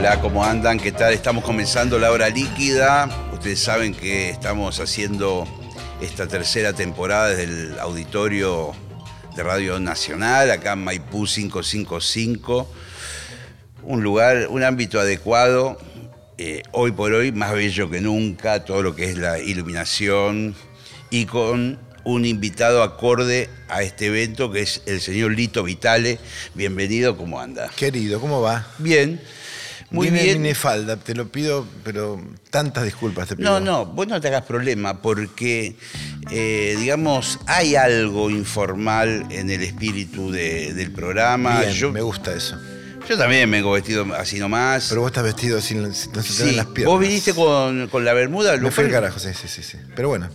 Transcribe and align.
Hola, 0.00 0.18
¿cómo 0.18 0.42
andan? 0.42 0.80
¿Qué 0.80 0.92
tal? 0.92 1.12
Estamos 1.12 1.44
comenzando 1.44 1.98
la 1.98 2.10
hora 2.10 2.30
líquida. 2.30 3.06
Ustedes 3.34 3.60
saben 3.60 3.92
que 3.92 4.30
estamos 4.30 4.80
haciendo 4.80 5.46
esta 6.00 6.26
tercera 6.26 6.72
temporada 6.72 7.28
desde 7.28 7.44
el 7.44 7.78
auditorio 7.78 8.72
de 9.36 9.42
Radio 9.42 9.78
Nacional, 9.78 10.50
acá 10.52 10.72
en 10.72 10.84
Maipú 10.84 11.26
555. 11.26 12.66
Un 13.82 14.02
lugar, 14.02 14.46
un 14.48 14.64
ámbito 14.64 14.98
adecuado, 14.98 15.78
eh, 16.38 16.62
hoy 16.72 16.92
por 16.92 17.12
hoy 17.12 17.30
más 17.30 17.52
bello 17.52 17.90
que 17.90 18.00
nunca, 18.00 18.64
todo 18.64 18.82
lo 18.82 18.96
que 18.96 19.04
es 19.04 19.18
la 19.18 19.38
iluminación 19.38 20.54
y 21.10 21.26
con 21.26 21.78
un 22.04 22.24
invitado 22.24 22.82
acorde 22.82 23.50
a 23.68 23.82
este 23.82 24.06
evento 24.06 24.50
que 24.50 24.62
es 24.62 24.80
el 24.86 25.02
señor 25.02 25.32
Lito 25.32 25.62
Vitale. 25.62 26.18
Bienvenido, 26.54 27.18
¿cómo 27.18 27.38
anda? 27.38 27.70
Querido, 27.76 28.18
¿cómo 28.18 28.40
va? 28.40 28.66
Bien. 28.78 29.20
Muy 29.90 30.06
Vine 30.08 30.22
bien. 30.22 30.42
minifalda, 30.42 30.96
te 30.96 31.14
lo 31.14 31.28
pido, 31.32 31.66
pero 31.82 32.20
tantas 32.50 32.84
disculpas 32.84 33.28
te 33.28 33.36
pido. 33.36 33.50
No, 33.50 33.58
no, 33.60 33.86
vos 33.86 34.06
no 34.06 34.20
te 34.20 34.28
hagas 34.28 34.44
problema 34.44 35.02
porque, 35.02 35.74
eh, 36.30 36.76
digamos, 36.78 37.40
hay 37.46 37.74
algo 37.74 38.30
informal 38.30 39.26
en 39.30 39.50
el 39.50 39.62
espíritu 39.62 40.30
de- 40.30 40.74
del 40.74 40.92
programa. 40.92 41.60
Bien, 41.60 41.72
yo, 41.72 41.90
me 41.92 42.02
gusta 42.02 42.32
eso. 42.32 42.56
yo 43.08 43.18
también 43.18 43.50
vengo 43.50 43.72
vestido 43.72 44.06
así 44.14 44.38
nomás. 44.38 44.86
Pero 44.88 45.00
vos 45.00 45.08
estás 45.10 45.24
vestido 45.24 45.60
sin, 45.60 45.82
no 45.82 45.92
se 45.92 46.08
te 46.10 46.22
Sí, 46.22 46.52
las 46.52 46.66
piernas. 46.66 46.92
vos 46.94 47.00
viniste 47.00 47.34
con, 47.34 47.88
con 47.88 48.04
la 48.04 48.12
bermuda. 48.12 48.54
lo 48.56 48.62
Me 48.62 48.70
fue 48.70 48.84
el 48.84 48.90
carajo, 48.92 49.18
sí, 49.18 49.30
sí, 49.34 49.48
sí, 49.48 49.62
sí. 49.64 49.76
Pero 49.96 50.08
bueno, 50.08 50.28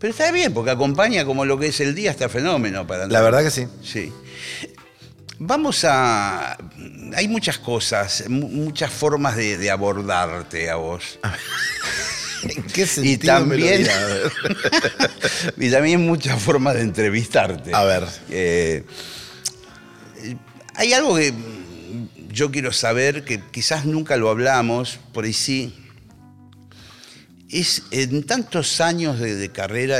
Pero 0.00 0.10
está 0.10 0.32
bien, 0.32 0.52
porque 0.52 0.72
acompaña 0.72 1.24
como 1.24 1.44
lo 1.44 1.56
que 1.58 1.68
es 1.68 1.78
el 1.80 1.94
día, 1.94 2.10
está 2.10 2.28
fenómeno 2.28 2.86
para 2.88 3.04
andar. 3.04 3.18
la 3.20 3.24
verdad 3.24 3.44
que 3.44 3.50
sí. 3.52 3.68
Sí. 3.84 4.12
Vamos 5.38 5.84
a... 5.84 6.56
Hay 7.14 7.28
muchas 7.28 7.58
cosas, 7.58 8.24
mu- 8.28 8.48
muchas 8.48 8.90
formas 8.92 9.36
de, 9.36 9.58
de 9.58 9.70
abordarte 9.70 10.70
a 10.70 10.76
vos. 10.76 11.18
¿En 12.42 12.62
qué 12.64 12.82
Y 12.82 12.86
sentido 12.86 13.32
lo 13.34 13.38
también, 13.40 13.78
dirá? 13.78 13.96
A 14.02 14.06
ver. 14.06 14.32
y 15.58 15.70
también 15.70 16.06
muchas 16.06 16.40
formas 16.40 16.74
de 16.74 16.82
entrevistarte. 16.82 17.74
A 17.74 17.84
ver. 17.84 18.04
Eh, 18.30 18.84
hay 20.74 20.92
algo 20.92 21.16
que 21.16 21.32
yo 22.30 22.50
quiero 22.50 22.72
saber, 22.72 23.24
que 23.24 23.40
quizás 23.50 23.84
nunca 23.86 24.16
lo 24.16 24.30
hablamos, 24.30 24.98
por 25.12 25.24
ahí 25.24 25.32
sí. 25.32 25.74
Es 27.50 27.84
en 27.90 28.24
tantos 28.24 28.80
años 28.80 29.18
de, 29.18 29.34
de 29.36 29.50
carrera, 29.50 29.98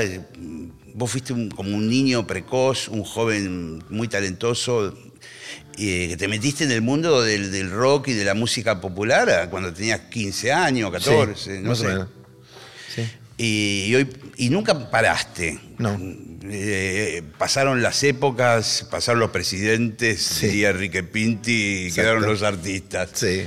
vos 0.95 1.11
fuiste 1.11 1.33
un- 1.33 1.50
como 1.50 1.75
un 1.77 1.89
niño 1.89 2.27
precoz, 2.27 2.89
un 2.89 3.05
joven 3.05 3.83
muy 3.89 4.09
talentoso, 4.09 4.95
eh, 5.78 6.09
que 6.10 6.16
te 6.16 6.28
metiste 6.28 6.64
en 6.64 6.70
el 6.70 6.82
mundo 6.82 7.22
del, 7.22 7.50
del 7.53 7.70
rock 7.70 8.09
y 8.09 8.12
de 8.14 8.25
la 8.25 8.34
música 8.34 8.81
popular 8.81 9.48
cuando 9.50 9.72
tenías 9.72 10.00
15 10.10 10.53
años, 10.53 10.91
14, 10.91 11.34
Sí, 11.37 11.50
no 11.62 11.70
más 11.70 11.78
sé. 11.78 11.84
o 11.87 11.88
menos. 11.88 12.09
Sí. 12.94 13.03
Y, 13.38 13.84
y 13.88 13.94
hoy, 13.94 14.09
y 14.38 14.48
nunca 14.50 14.91
paraste. 14.91 15.59
No. 15.78 16.00
Eh, 16.48 17.22
pasaron 17.38 17.82
las 17.82 18.03
épocas, 18.04 18.86
pasaron 18.91 19.20
los 19.20 19.31
presidentes, 19.31 20.22
Sí. 20.22 20.47
diría 20.47 20.70
Enrique 20.70 21.03
Pinti, 21.03 21.88
y 21.88 21.92
quedaron 21.92 22.22
los 22.22 22.42
artistas. 22.42 23.10
Sí. 23.15 23.47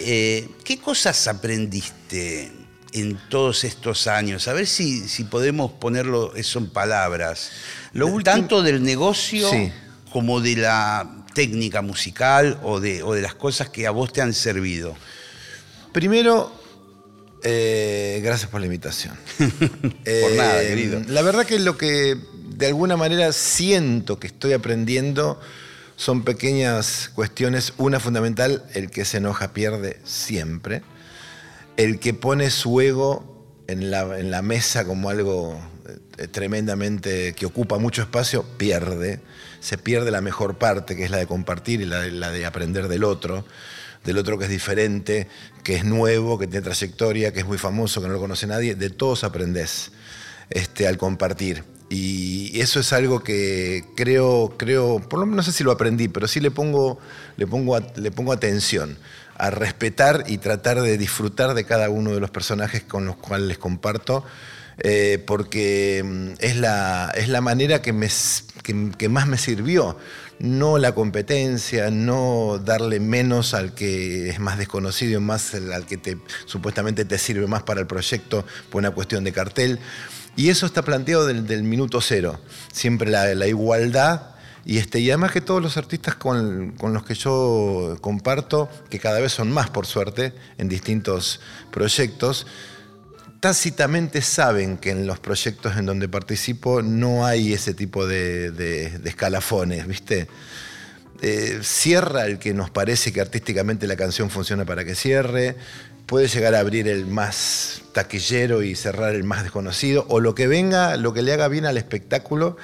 Eh, 0.00 0.48
¿Qué 0.64 0.78
cosas 0.78 1.26
aprendiste 1.28 2.50
en 2.92 3.18
todos 3.28 3.64
estos 3.64 4.06
años? 4.06 4.48
A 4.48 4.52
ver 4.52 4.66
si, 4.66 5.08
si 5.08 5.24
podemos 5.24 5.72
ponerlo 5.72 6.34
eso 6.34 6.58
en 6.58 6.70
palabras. 6.70 7.50
Lo 7.92 8.08
Tanto 8.22 8.62
del 8.62 8.82
negocio 8.82 9.48
Sí. 9.50 9.70
Como 10.08 10.40
de 10.40 10.56
la 10.56 11.24
técnica 11.34 11.82
musical 11.82 12.58
o 12.62 12.80
de, 12.80 13.02
o 13.02 13.14
de 13.14 13.22
las 13.22 13.34
cosas 13.34 13.68
que 13.68 13.86
a 13.86 13.90
vos 13.90 14.12
te 14.12 14.20
han 14.20 14.34
servido. 14.34 14.96
Primero, 15.92 16.52
eh, 17.42 18.20
gracias 18.22 18.50
por 18.50 18.60
la 18.60 18.66
invitación. 18.66 19.16
Por 19.38 20.32
nada, 20.36 20.60
querido. 20.62 21.02
La 21.06 21.22
verdad 21.22 21.46
que 21.46 21.58
lo 21.58 21.76
que 21.76 22.16
de 22.48 22.66
alguna 22.66 22.96
manera 22.96 23.32
siento 23.32 24.18
que 24.18 24.26
estoy 24.26 24.52
aprendiendo 24.52 25.40
son 25.96 26.24
pequeñas 26.24 27.10
cuestiones. 27.14 27.72
Una 27.76 28.00
fundamental, 28.00 28.64
el 28.74 28.90
que 28.90 29.04
se 29.04 29.18
enoja 29.18 29.52
pierde 29.52 30.00
siempre. 30.04 30.82
El 31.76 32.00
que 32.00 32.14
pone 32.14 32.50
su 32.50 32.80
ego 32.80 33.46
en 33.68 33.90
la, 33.90 34.18
en 34.18 34.30
la 34.30 34.42
mesa 34.42 34.84
como 34.84 35.10
algo 35.10 35.60
eh, 36.18 36.26
tremendamente 36.26 37.34
que 37.34 37.46
ocupa 37.46 37.78
mucho 37.78 38.02
espacio, 38.02 38.42
pierde. 38.56 39.20
Se 39.60 39.78
pierde 39.78 40.10
la 40.10 40.20
mejor 40.20 40.58
parte, 40.58 40.96
que 40.96 41.04
es 41.04 41.10
la 41.10 41.18
de 41.18 41.26
compartir 41.26 41.80
y 41.80 41.84
la 41.84 42.00
de, 42.00 42.46
aprender 42.46 42.88
del 42.88 43.04
otro, 43.04 43.44
del 44.04 44.18
otro 44.18 44.38
que 44.38 44.44
es 44.44 44.50
diferente, 44.50 45.28
que 45.62 45.76
es 45.76 45.84
nuevo, 45.84 46.38
que 46.38 46.46
tiene 46.46 46.64
trayectoria, 46.64 47.32
que 47.32 47.40
es 47.40 47.46
muy 47.46 47.58
famoso, 47.58 48.00
que 48.00 48.08
no 48.08 48.14
lo 48.14 48.20
conoce 48.20 48.46
nadie. 48.46 48.74
De 48.74 48.90
todos 48.90 49.24
aprendés 49.24 49.92
este, 50.50 50.86
al 50.86 50.98
compartir. 50.98 51.64
Y 51.90 52.60
eso 52.60 52.80
es 52.80 52.92
algo 52.92 53.20
que 53.20 53.84
creo, 53.96 54.54
creo, 54.58 55.00
por 55.00 55.20
lo 55.20 55.26
menos 55.26 55.46
no 55.46 55.52
sé 55.52 55.56
si 55.56 55.64
lo 55.64 55.72
aprendí, 55.72 56.08
pero 56.08 56.28
sí 56.28 56.38
le 56.38 56.50
pongo, 56.50 56.98
le 57.36 57.46
pongo, 57.46 57.78
le 57.96 58.10
pongo 58.10 58.32
atención 58.32 58.98
a 59.38 59.50
respetar 59.50 60.24
y 60.26 60.38
tratar 60.38 60.82
de 60.82 60.98
disfrutar 60.98 61.54
de 61.54 61.64
cada 61.64 61.88
uno 61.88 62.12
de 62.12 62.20
los 62.20 62.30
personajes 62.30 62.82
con 62.82 63.06
los 63.06 63.16
cuales 63.16 63.46
les 63.46 63.58
comparto, 63.58 64.24
eh, 64.78 65.22
porque 65.26 66.02
mm, 66.04 66.32
es 66.38 66.56
la, 66.56 67.12
es 67.14 67.28
la 67.28 67.40
manera 67.40 67.82
que, 67.82 67.92
me, 67.92 68.08
que, 68.62 68.90
que 68.96 69.08
más 69.08 69.26
me 69.26 69.38
sirvió. 69.38 69.96
No 70.38 70.78
la 70.78 70.94
competencia, 70.94 71.90
no 71.90 72.60
darle 72.64 73.00
menos 73.00 73.54
al 73.54 73.74
que 73.74 74.28
es 74.28 74.38
más 74.38 74.56
desconocido, 74.56 75.20
más 75.20 75.54
al 75.54 75.84
que 75.84 75.96
te, 75.96 76.18
supuestamente 76.46 77.04
te 77.04 77.18
sirve 77.18 77.48
más 77.48 77.64
para 77.64 77.80
el 77.80 77.86
proyecto 77.86 78.44
por 78.70 78.78
una 78.78 78.92
cuestión 78.92 79.24
de 79.24 79.32
cartel. 79.32 79.80
Y 80.36 80.50
eso 80.50 80.66
está 80.66 80.82
planteado 80.82 81.26
del, 81.26 81.46
del 81.46 81.64
minuto 81.64 82.00
cero. 82.00 82.38
Siempre 82.72 83.10
la, 83.10 83.34
la 83.34 83.48
igualdad 83.48 84.38
y, 84.68 84.76
este, 84.76 85.00
y 85.00 85.10
además 85.10 85.32
que 85.32 85.40
todos 85.40 85.62
los 85.62 85.78
artistas 85.78 86.14
con, 86.16 86.72
con 86.72 86.92
los 86.92 87.02
que 87.02 87.14
yo 87.14 87.96
comparto, 88.02 88.68
que 88.90 88.98
cada 88.98 89.18
vez 89.18 89.32
son 89.32 89.50
más 89.50 89.70
por 89.70 89.86
suerte, 89.86 90.34
en 90.58 90.68
distintos 90.68 91.40
proyectos, 91.70 92.46
tácitamente 93.40 94.20
saben 94.22 94.78
que 94.78 94.90
en 94.90 95.06
los 95.06 95.18
proyectos 95.18 95.76
en 95.76 95.86
donde 95.86 96.08
participo 96.08 96.82
no 96.82 97.24
hay 97.26 97.52
ese 97.52 97.74
tipo 97.74 98.06
de, 98.06 99.00
escalafones, 99.04 99.86
¿viste? 99.86 100.28
Eh, 101.20 101.60
cierra 101.62 102.26
el 102.26 102.38
que 102.38 102.54
nos 102.54 102.70
parece 102.70 103.12
que 103.12 103.20
artísticamente 103.20 103.86
la 103.86 103.96
canción 103.96 104.30
funciona 104.30 104.64
para 104.64 104.84
que 104.84 104.94
cierre, 104.94 105.56
puede 106.06 106.28
llegar 106.28 106.54
a 106.54 106.60
abrir 106.60 106.88
el 106.88 107.06
más 107.06 107.82
taquillero 107.92 108.62
y 108.62 108.74
cerrar 108.74 109.14
el 109.14 109.24
más 109.24 109.42
desconocido, 109.42 110.06
o 110.08 110.20
lo 110.20 110.34
que 110.34 110.46
venga, 110.46 110.96
lo 110.96 111.12
que 111.12 111.22
le 111.22 111.32
haga 111.32 111.48
bien 111.48 111.66
al 111.66 111.76
espectáculo. 111.76 112.56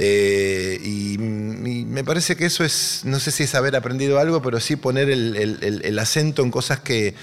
Eh, 0.00 0.78
y, 0.84 1.18
me 1.18 2.04
parece 2.04 2.36
que 2.36 2.46
eso 2.46 2.64
es, 2.64 3.02
no 3.04 3.18
sé 3.18 3.32
si 3.32 3.42
es 3.42 3.54
haber 3.56 3.74
aprendido 3.74 4.20
algo, 4.20 4.42
pero 4.42 4.60
sí 4.60 4.76
poner 4.76 5.10
el 5.10 5.98
acento 5.98 6.42
en 6.42 6.52
cosas 6.52 6.78
que, 6.78 7.14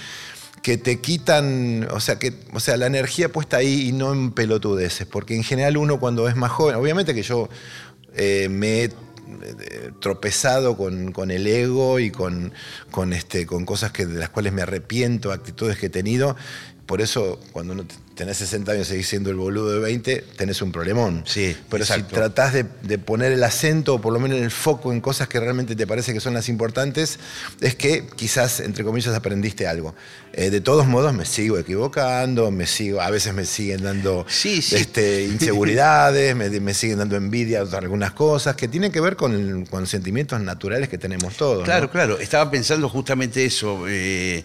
que 0.65 0.79
te 0.79 0.99
quitan, 0.99 1.87
o 1.91 1.99
sea, 1.99 2.17
que, 2.17 2.33
o 2.51 2.59
sea, 2.59 2.75
la 2.75 2.87
energía 2.87 3.31
puesta 3.31 3.57
ahí 3.57 3.89
y 3.89 3.91
no 3.91 4.11
en 4.13 4.31
pelotudeces, 4.31 5.05
porque 5.05 5.35
en 5.35 5.43
general 5.43 5.77
uno 5.77 5.99
cuando 5.99 6.27
es 6.27 6.35
más 6.35 6.49
joven, 6.49 6.73
obviamente 6.73 7.13
que 7.13 7.21
yo 7.21 7.49
eh, 8.15 8.47
me 8.49 8.81
he 8.81 8.83
eh, 8.85 8.91
tropezado 10.01 10.75
con, 10.75 11.29
el 11.29 11.45
ego 11.45 11.99
y 11.99 12.09
con, 12.09 12.51
con, 12.89 13.13
este, 13.13 13.45
con 13.45 13.63
cosas 13.63 13.91
que, 13.91 14.07
de 14.07 14.17
las 14.17 14.29
cuales 14.29 14.53
me 14.53 14.63
arrepiento, 14.63 15.31
actitudes 15.31 15.77
que 15.77 15.85
he 15.85 15.89
tenido, 15.91 16.35
por 16.87 16.99
eso 16.99 17.39
cuando 17.51 17.73
uno 17.73 17.85
tenés 18.15 18.37
60 18.37 18.71
años 18.71 18.87
y 18.87 18.91
seguís 18.91 19.07
siendo 19.07 19.29
el 19.29 19.35
boludo 19.35 19.71
de 19.71 19.79
20, 19.79 20.23
tenés 20.37 20.61
un 20.61 20.71
problemón. 20.71 21.23
Sí, 21.25 21.55
Pero 21.69 21.83
exacto. 21.83 22.07
si 22.09 22.15
tratás 22.15 22.53
de, 22.53 22.65
de 22.81 22.97
poner 22.97 23.31
el 23.31 23.43
acento, 23.43 23.95
o 23.95 24.01
por 24.01 24.13
lo 24.13 24.19
menos 24.19 24.39
el 24.39 24.51
foco 24.51 24.91
en 24.93 25.01
cosas 25.01 25.27
que 25.27 25.39
realmente 25.39 25.75
te 25.75 25.85
parece 25.85 26.13
que 26.13 26.19
son 26.19 26.33
las 26.33 26.49
importantes, 26.49 27.19
es 27.61 27.75
que 27.75 28.07
quizás, 28.15 28.61
entre 28.61 28.83
comillas, 28.83 29.13
aprendiste 29.13 29.67
algo. 29.67 29.93
Eh, 30.33 30.49
de 30.49 30.61
todos 30.61 30.87
modos, 30.87 31.13
me 31.13 31.25
sigo 31.25 31.57
equivocando, 31.57 32.51
me 32.51 32.67
sigo, 32.67 33.01
a 33.01 33.09
veces 33.09 33.33
me 33.33 33.45
siguen 33.45 33.83
dando 33.83 34.25
Sí, 34.27 34.61
sí. 34.61 34.75
Este, 34.75 35.23
inseguridades, 35.31 36.35
me, 36.35 36.49
me 36.59 36.73
siguen 36.73 36.97
dando 36.99 37.15
envidia 37.17 37.63
de 37.65 37.77
algunas 37.77 38.11
cosas 38.13 38.55
que 38.55 38.67
tienen 38.67 38.91
que 38.91 39.01
ver 39.01 39.15
con, 39.15 39.65
con 39.65 39.87
sentimientos 39.87 40.39
naturales 40.41 40.89
que 40.89 40.97
tenemos 40.97 41.35
todos. 41.35 41.59
¿no? 41.59 41.63
Claro, 41.65 41.89
claro. 41.91 42.19
Estaba 42.19 42.49
pensando 42.49 42.89
justamente 42.89 43.45
eso. 43.45 43.85
eh, 43.87 44.43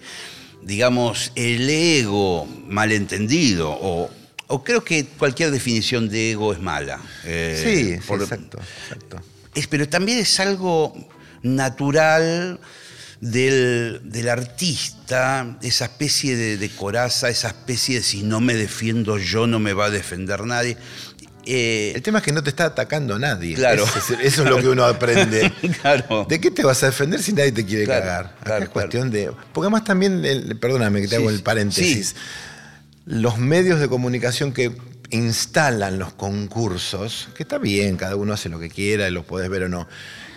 digamos, 0.62 1.32
el 1.34 1.68
ego 1.68 2.46
malentendido, 2.66 3.70
o, 3.70 4.10
o 4.48 4.64
creo 4.64 4.82
que 4.84 5.04
cualquier 5.06 5.50
definición 5.50 6.08
de 6.08 6.32
ego 6.32 6.52
es 6.52 6.60
mala. 6.60 7.00
eh, 7.24 7.96
Sí, 8.00 8.06
por- 8.06 8.20
exacto, 8.22 8.58
exacto. 8.84 9.20
es- 9.54 9.66
pero 9.66 9.88
también 9.88 10.18
es 10.18 10.38
algo 10.40 10.94
natural 11.42 12.60
del, 13.20 14.00
del 14.04 14.28
artista, 14.28 15.58
esa 15.62 15.84
especie 15.86 16.36
de, 16.36 16.56
de 16.56 16.68
coraza, 16.70 17.28
esa 17.28 17.48
especie 17.48 17.96
de 17.96 18.02
si 18.02 18.22
no 18.22 18.40
me 18.40 18.54
defiendo 18.54 19.18
yo, 19.18 19.46
no 19.46 19.58
me 19.58 19.72
va 19.74 19.86
a 19.86 19.90
defender 19.90 20.44
nadie. 20.46 20.76
Eh, 21.46 21.92
El 21.94 22.02
tema 22.02 22.18
es 22.18 22.24
que 22.24 22.32
no 22.32 22.42
te 22.42 22.50
está 22.50 22.66
atacando 22.66 23.18
nadie. 23.18 23.54
Claro. 23.54 23.84
Eso 23.84 23.98
es, 23.98 24.10
eso 24.20 24.42
es 24.44 24.48
lo 24.50 24.58
que 24.58 24.68
uno 24.68 24.84
aprende. 24.84 25.52
claro. 25.82 26.26
¿De 26.28 26.40
qué 26.40 26.50
te 26.50 26.64
vas 26.64 26.82
a 26.82 26.86
defender 26.86 27.22
si 27.22 27.32
nadie 27.32 27.52
te 27.52 27.64
quiere 27.64 27.84
Claro, 27.84 28.00
cagar? 28.04 28.24
Acá 28.26 28.44
claro, 28.44 28.64
es 28.64 28.70
cuestión 28.70 29.10
de. 29.10 29.30
Porque 29.52 29.66
además 29.66 29.84
también, 29.84 30.24
el- 30.24 30.58
perdóname 30.58 31.00
que 31.00 31.08
te 31.08 31.16
Sí, 31.16 31.22
hago 31.22 31.30
el 31.30 31.42
paréntesis. 31.42 32.08
sí. 32.10 32.14
Los 33.06 33.38
medios 33.38 33.80
de 33.80 33.88
comunicación 33.88 34.52
que 34.52 34.72
instalan 35.10 35.98
los 35.98 36.12
concursos, 36.12 37.28
que 37.34 37.42
está 37.42 37.58
bien, 37.58 37.96
cada 37.96 38.14
uno 38.14 38.32
hace 38.34 38.48
lo 38.48 38.60
que 38.60 38.68
quiera 38.68 39.08
y 39.08 39.10
lo 39.10 39.24
puedes 39.24 39.48
ver 39.50 39.64
o 39.64 39.68
no. 39.68 39.88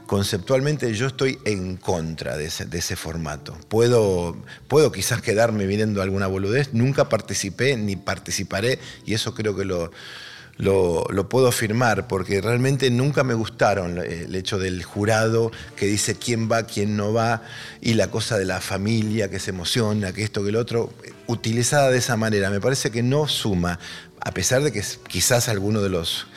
Conceptualmente 0.08 0.94
yo 0.94 1.08
estoy 1.08 1.40
en 1.46 1.78
contra 1.78 2.36
de 2.38 2.46
ese, 2.46 2.66
de 2.66 2.80
ese 2.80 2.96
formato. 2.96 3.58
Puedo, 3.70 4.36
puedo 4.68 4.92
quizás 4.92 5.22
quedarme 5.22 5.66
viendo 5.66 6.02
alguna 6.02 6.28
boludez, 6.28 6.74
nunca 6.74 7.08
participé 7.10 7.78
ni 7.78 7.96
participaré 7.96 8.80
y 9.06 9.14
eso 9.14 9.34
creo 9.34 9.56
que 9.56 9.66
lo, 9.66 9.92
lo, 10.58 11.30
puedo 11.30 11.48
afirmar, 11.48 12.08
porque 12.08 12.42
realmente 12.42 12.90
nunca 12.92 13.24
me 13.24 13.34
gustaron 13.34 13.98
el 13.98 14.36
hecho 14.36 14.60
del 14.60 14.84
jurado 14.84 15.52
que 15.76 15.88
dice 15.88 16.16
quién 16.16 16.50
va, 16.52 16.64
quién 16.64 16.96
no 16.96 17.14
va, 17.14 17.42
y 17.82 17.96
la 17.96 18.08
cosa 18.08 18.38
de 18.38 18.46
la 18.46 18.62
familia 18.62 19.30
que 19.30 19.40
se 19.40 19.50
emociona, 19.50 20.14
que 20.14 20.24
esto, 20.24 20.44
que 20.44 20.50
el 20.50 20.56
otro, 20.56 20.94
utilizada 21.28 21.90
de 21.90 21.98
esa 21.98 22.18
manera. 22.18 22.50
Me 22.50 22.62
parece 22.62 22.92
que 22.92 23.04
no 23.04 23.28
suma, 23.28 23.80
a 24.20 24.32
pesar 24.32 24.64
de 24.64 24.72
que 24.72 24.84
quizás 25.08 25.50
alguno 25.50 25.82
de 25.82 25.90
los 25.90 26.28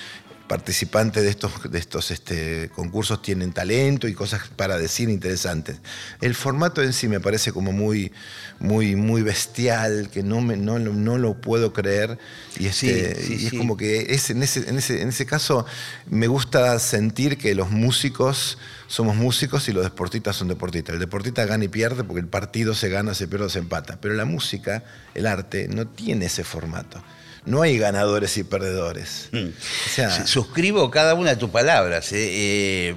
participantes 0.48 1.22
de 1.22 1.30
estos, 1.30 1.70
de 1.70 1.78
estos 1.78 2.10
este, 2.10 2.70
concursos 2.74 3.20
tienen 3.22 3.52
talento 3.52 4.08
y 4.08 4.14
cosas 4.14 4.42
para 4.56 4.78
decir 4.78 5.08
interesantes. 5.08 5.76
El 6.20 6.34
formato 6.34 6.82
en 6.82 6.92
sí 6.92 7.08
me 7.08 7.20
parece 7.20 7.52
como 7.52 7.72
muy, 7.72 8.12
muy, 8.58 8.96
muy 8.96 9.22
bestial, 9.22 10.08
que 10.10 10.22
no, 10.22 10.40
me, 10.40 10.56
no, 10.56 10.78
lo- 10.78 10.92
no 10.92 11.18
lo 11.18 11.34
puedo 11.40 11.72
creer. 11.72 12.18
Y, 12.58 12.66
este, 12.66 13.14
Sí, 13.16 13.22
sí, 13.26 13.32
y 13.42 13.44
es 13.46 13.50
sí. 13.50 13.58
como 13.58 13.76
que 13.76 14.06
es, 14.14 14.30
en, 14.30 14.42
ese, 14.42 14.68
en, 14.68 14.78
ese, 14.78 15.02
en 15.02 15.08
ese 15.08 15.26
caso 15.26 15.66
me 16.08 16.26
gusta 16.26 16.78
sentir 16.78 17.38
que 17.38 17.54
los 17.54 17.70
músicos 17.70 18.58
somos 18.88 19.16
músicos 19.16 19.68
y 19.68 19.72
los 19.72 19.82
deportistas 19.82 20.36
son 20.36 20.46
deportistas. 20.48 20.94
El 20.94 21.00
deportista 21.00 21.44
gana 21.44 21.64
y 21.64 21.68
pierde 21.68 22.04
porque 22.04 22.20
el 22.20 22.28
partido 22.28 22.72
se 22.74 22.88
gana, 22.88 23.14
se 23.14 23.26
pierde 23.26 23.46
o 23.46 23.48
se 23.48 23.58
empata. 23.58 23.98
Pero 24.00 24.14
la 24.14 24.24
música, 24.24 24.84
el 25.14 25.26
arte, 25.26 25.66
no 25.68 25.88
tiene 25.88 26.26
ese 26.26 26.44
formato. 26.44 27.02
No 27.46 27.62
hay 27.62 27.78
ganadores 27.78 28.36
y 28.36 28.44
perdedores. 28.44 29.28
Mm. 29.32 29.46
O 29.46 29.88
sea, 29.88 30.10
Sí, 30.10 30.22
Suscribo 30.26 30.90
cada 30.90 31.14
una 31.14 31.30
de 31.30 31.36
tus 31.36 31.50
palabras. 31.50 32.12
eh, 32.12 32.18
eh, 32.18 32.94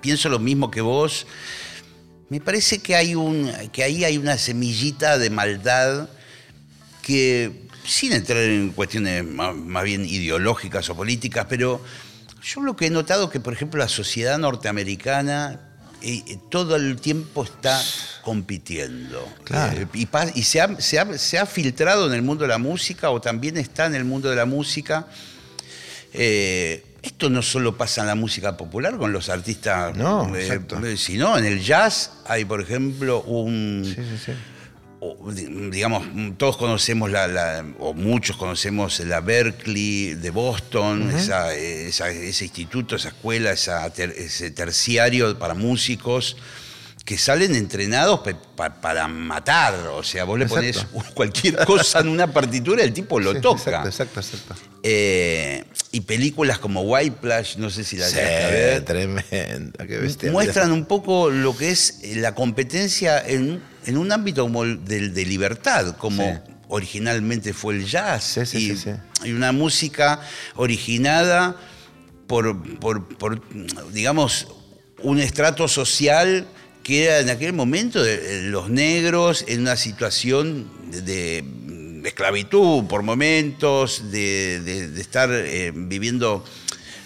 pienso 0.00 0.28
lo 0.28 0.38
mismo 0.38 0.70
que 0.70 0.80
vos. 0.80 1.26
Me 2.28 2.40
parece 2.40 2.78
que, 2.78 2.96
hay 2.96 3.14
un, 3.14 3.52
que 3.72 3.82
ahí 3.82 4.04
hay 4.04 4.16
una 4.16 4.38
semillita 4.38 5.18
de 5.18 5.28
maldad 5.28 6.08
que, 7.02 7.68
sin 7.84 8.12
entrar 8.12 8.38
en 8.42 8.70
cuestiones 8.70 9.24
más, 9.24 9.54
más 9.54 9.84
bien 9.84 10.06
ideológicas 10.06 10.88
o 10.88 10.94
políticas, 10.96 11.46
pero 11.48 11.82
yo 12.42 12.62
lo 12.62 12.74
que 12.74 12.86
he 12.86 12.90
notado 12.90 13.28
que, 13.28 13.40
por 13.40 13.52
ejemplo, 13.52 13.78
la 13.78 13.88
sociedad 13.88 14.38
norteamericana 14.38 15.60
eh, 16.02 16.38
todo 16.50 16.76
el 16.76 16.96
tiempo 17.00 17.44
está 17.44 17.80
compitiendo. 18.22 19.26
Claro. 19.44 19.80
Eh, 19.94 20.06
y 20.34 20.42
se, 20.42 20.60
ha, 20.60 20.80
se 20.80 20.98
ha- 20.98 21.18
se 21.18 21.38
ha 21.38 21.46
filtrado 21.46 22.06
en 22.06 22.14
el 22.14 22.22
mundo 22.22 22.42
de 22.42 22.48
la 22.48 22.58
música 22.58 23.10
o 23.10 23.20
también 23.20 23.56
está 23.56 23.86
en 23.86 23.94
el 23.94 24.04
mundo 24.04 24.28
de 24.30 24.36
la 24.36 24.46
música. 24.46 25.06
Eh, 26.12 26.84
esto 27.02 27.30
no 27.30 27.42
solo 27.42 27.76
pasa 27.76 28.02
en 28.02 28.06
la 28.08 28.14
música 28.14 28.56
popular 28.56 28.96
con 28.96 29.12
los 29.12 29.28
artistas, 29.28 29.96
No, 29.96 30.34
eh, 30.36 30.96
sino 30.96 31.36
en 31.38 31.44
el 31.46 31.60
jazz 31.62 32.12
hay, 32.26 32.44
por 32.44 32.60
ejemplo, 32.60 33.22
un, 33.22 33.82
sí, 33.84 33.94
sí, 33.94 34.18
sí. 34.26 34.32
O, 35.04 35.32
digamos, 35.32 36.04
todos 36.38 36.56
conocemos 36.56 37.10
la, 37.10 37.26
la- 37.26 37.64
o 37.80 37.92
muchos 37.92 38.36
conocemos 38.36 39.00
la 39.00 39.20
Berkeley 39.20 40.14
de 40.14 40.30
Boston, 40.30 41.10
esa- 41.10 41.52
esa- 41.54 42.10
ese 42.10 42.44
instituto, 42.44 42.94
esa 42.94 43.08
escuela, 43.08 43.50
esa 43.50 43.90
ter- 43.92 44.14
ese 44.16 44.52
terciario 44.52 45.36
para 45.40 45.54
músicos 45.54 46.36
que 47.04 47.18
salen 47.18 47.56
entrenados 47.56 48.20
pa- 48.54 48.80
para 48.80 49.08
matar. 49.08 49.74
O 49.88 50.04
sea, 50.04 50.22
vos 50.22 50.38
le 50.38 50.46
pones 50.46 50.76
Exacto. 50.76 51.02
cualquier 51.14 51.56
cosa 51.64 51.98
en 51.98 52.06
una 52.08 52.32
partitura, 52.32 52.84
el 52.84 52.92
tipo 52.92 53.18
lo 53.18 53.32
Sí, 53.34 53.40
toca. 53.40 53.82
Exacto, 53.84 54.20
exacto, 54.20 54.20
exacto. 54.20 54.54
Eh, 54.84 55.64
y 55.90 56.02
películas 56.02 56.60
como 56.60 56.82
White 56.82 57.16
Plush, 57.20 57.56
no 57.56 57.70
sé 57.70 57.82
si 57.82 57.96
la 57.96 58.08
Sí, 58.08 58.14
ver, 58.14 58.84
tremenda, 58.84 59.84
qué 59.84 59.98
bestia. 59.98 60.30
muestran 60.30 60.70
un 60.70 60.84
poco 60.84 61.28
lo 61.28 61.56
que 61.56 61.70
es 61.72 61.98
eh, 62.04 62.14
la 62.16 62.36
competencia 62.36 63.18
en, 63.26 63.60
en 63.86 63.96
un 63.98 64.12
ámbito 64.12 64.42
como 64.42 64.64
el 64.64 64.84
del- 64.84 65.12
de, 65.14 65.24
libertad, 65.26 65.96
como 65.96 66.22
Sí. 66.22 66.52
originalmente 66.68 67.52
fue 67.52 67.74
el 67.74 67.86
jazz. 67.86 68.24
Sí, 68.24 68.46
sí, 68.46 68.58
y, 68.72 68.76
sí, 68.76 68.90
sí. 69.22 69.28
y 69.28 69.32
una 69.32 69.52
música 69.52 70.20
originada 70.56 71.56
por, 72.26 72.62
por- 72.78 73.06
por, 73.18 73.42
digamos, 73.92 74.48
un 75.02 75.18
estrato 75.18 75.68
social 75.68 76.46
que 76.82 77.04
era 77.04 77.20
en 77.20 77.30
aquel 77.30 77.52
momento 77.52 78.02
de- 78.02 78.42
los 78.44 78.68
negros 78.70 79.44
en 79.48 79.60
una 79.60 79.76
situación 79.76 80.68
de, 80.90 81.42
de 81.42 82.08
esclavitud 82.08 82.84
por 82.86 83.02
momentos, 83.02 84.10
de, 84.10 84.60
de- 84.60 84.88
de 84.88 85.00
estar 85.00 85.30
eh, 85.32 85.72
viviendo 85.74 86.44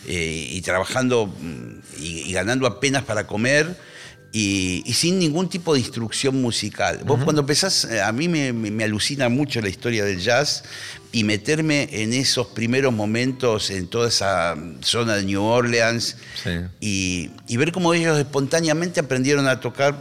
eh, 0.06 0.48
y 0.52 0.60
trabajando 0.62 1.26
mm, 1.26 1.80
y, 1.98 2.06
y 2.22 2.32
ganando 2.32 2.66
apenas 2.66 3.02
para 3.02 3.26
comer 3.26 3.76
y, 4.32 4.82
y 4.84 4.92
sin 4.92 5.18
ningún 5.18 5.48
tipo 5.48 5.72
de 5.74 5.80
instrucción 5.80 6.40
musical. 6.42 7.00
Vos 7.06 7.22
cuando 7.24 7.40
empezás, 7.40 7.84
eh, 7.86 8.00
a 8.02 8.12
mí 8.12 8.28
me, 8.28 8.52
me- 8.52 8.70
me 8.70 8.84
alucina 8.84 9.28
mucho 9.28 9.60
la 9.60 9.68
historia 9.68 10.04
del 10.04 10.18
jazz 10.20 10.64
y 11.12 11.24
meterme 11.24 11.88
en 11.90 12.12
esos 12.12 12.48
primeros 12.48 12.92
momentos 12.92 13.70
en 13.70 13.86
toda 13.86 14.08
esa 14.08 14.54
zona 14.82 15.16
de 15.16 15.24
New 15.24 15.42
Orleans 15.42 16.16
Sí. 16.42 16.50
y, 16.80 17.30
y 17.48 17.56
ver 17.56 17.72
cómo 17.72 17.94
ellos 17.94 18.18
espontáneamente 18.18 19.00
aprendieron 19.00 19.48
a 19.48 19.60
tocar 19.60 19.96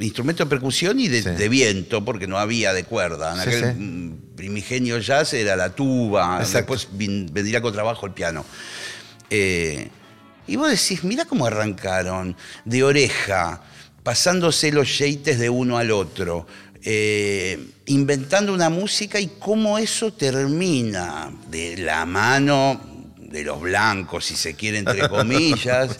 instrumentos 0.00 0.46
de 0.46 0.50
percusión 0.50 0.98
y 1.00 1.08
de, 1.08 1.22
Sí. 1.22 1.30
de 1.30 1.48
viento, 1.48 2.04
porque 2.04 2.26
no 2.26 2.38
había 2.38 2.72
de 2.72 2.84
cuerda. 2.84 3.34
En 3.34 3.50
Sí, 3.50 3.56
aquel 3.56 3.74
mm, 3.76 4.12
primigenio 4.36 4.98
jazz 4.98 5.32
era 5.34 5.54
la 5.56 5.70
tuba, 5.74 6.38
Exacto. 6.40 6.74
después 6.74 6.88
vendría 7.32 7.60
con 7.60 7.72
trabajo 7.72 8.06
el 8.06 8.12
piano. 8.12 8.44
Eh, 9.30 9.90
y 10.48 10.56
vos 10.56 10.70
decís, 10.70 11.04
mira 11.04 11.24
cómo 11.26 11.46
arrancaron, 11.46 12.36
de 12.64 12.82
oreja, 12.82 13.62
pasándose 14.02 14.72
los 14.72 14.98
yeites 14.98 15.38
de 15.38 15.50
uno 15.50 15.78
al 15.78 15.90
otro, 15.90 16.46
eh, 16.82 17.58
inventando 17.86 18.52
una 18.54 18.70
música 18.70 19.20
y 19.20 19.28
cómo 19.38 19.78
eso 19.78 20.12
termina 20.12 21.30
de 21.50 21.76
la 21.76 22.06
mano 22.06 22.80
de 23.18 23.44
los 23.44 23.60
blancos, 23.60 24.24
si 24.24 24.36
se 24.36 24.54
quiere, 24.54 24.78
entre 24.78 25.06
comillas, 25.10 25.90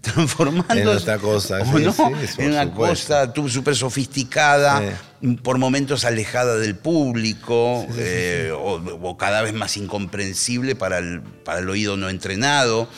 transformándose 0.00 0.80
En 0.82 0.88
otra 0.88 1.18
cosa, 1.18 1.58
¿o 1.62 1.64
sí, 1.78 1.84
no? 1.84 1.92
sí, 1.92 2.02
por 2.02 2.44
en 2.44 2.50
una 2.52 2.64
supuesto. 2.64 3.32
cosa 3.32 3.48
súper 3.48 3.74
sofisticada, 3.74 4.82
por 5.42 5.58
momentos 5.58 6.04
alejada 6.04 6.56
del 6.56 6.76
público, 6.76 7.84
eh, 7.96 8.52
O, 8.54 8.74
o 9.02 9.16
cada 9.16 9.42
vez 9.42 9.52
más 9.52 9.76
incomprensible 9.76 10.76
para 10.76 10.98
el, 10.98 11.22
para 11.22 11.58
el 11.58 11.68
oído 11.68 11.96
no 11.96 12.08
entrenado, 12.08 12.88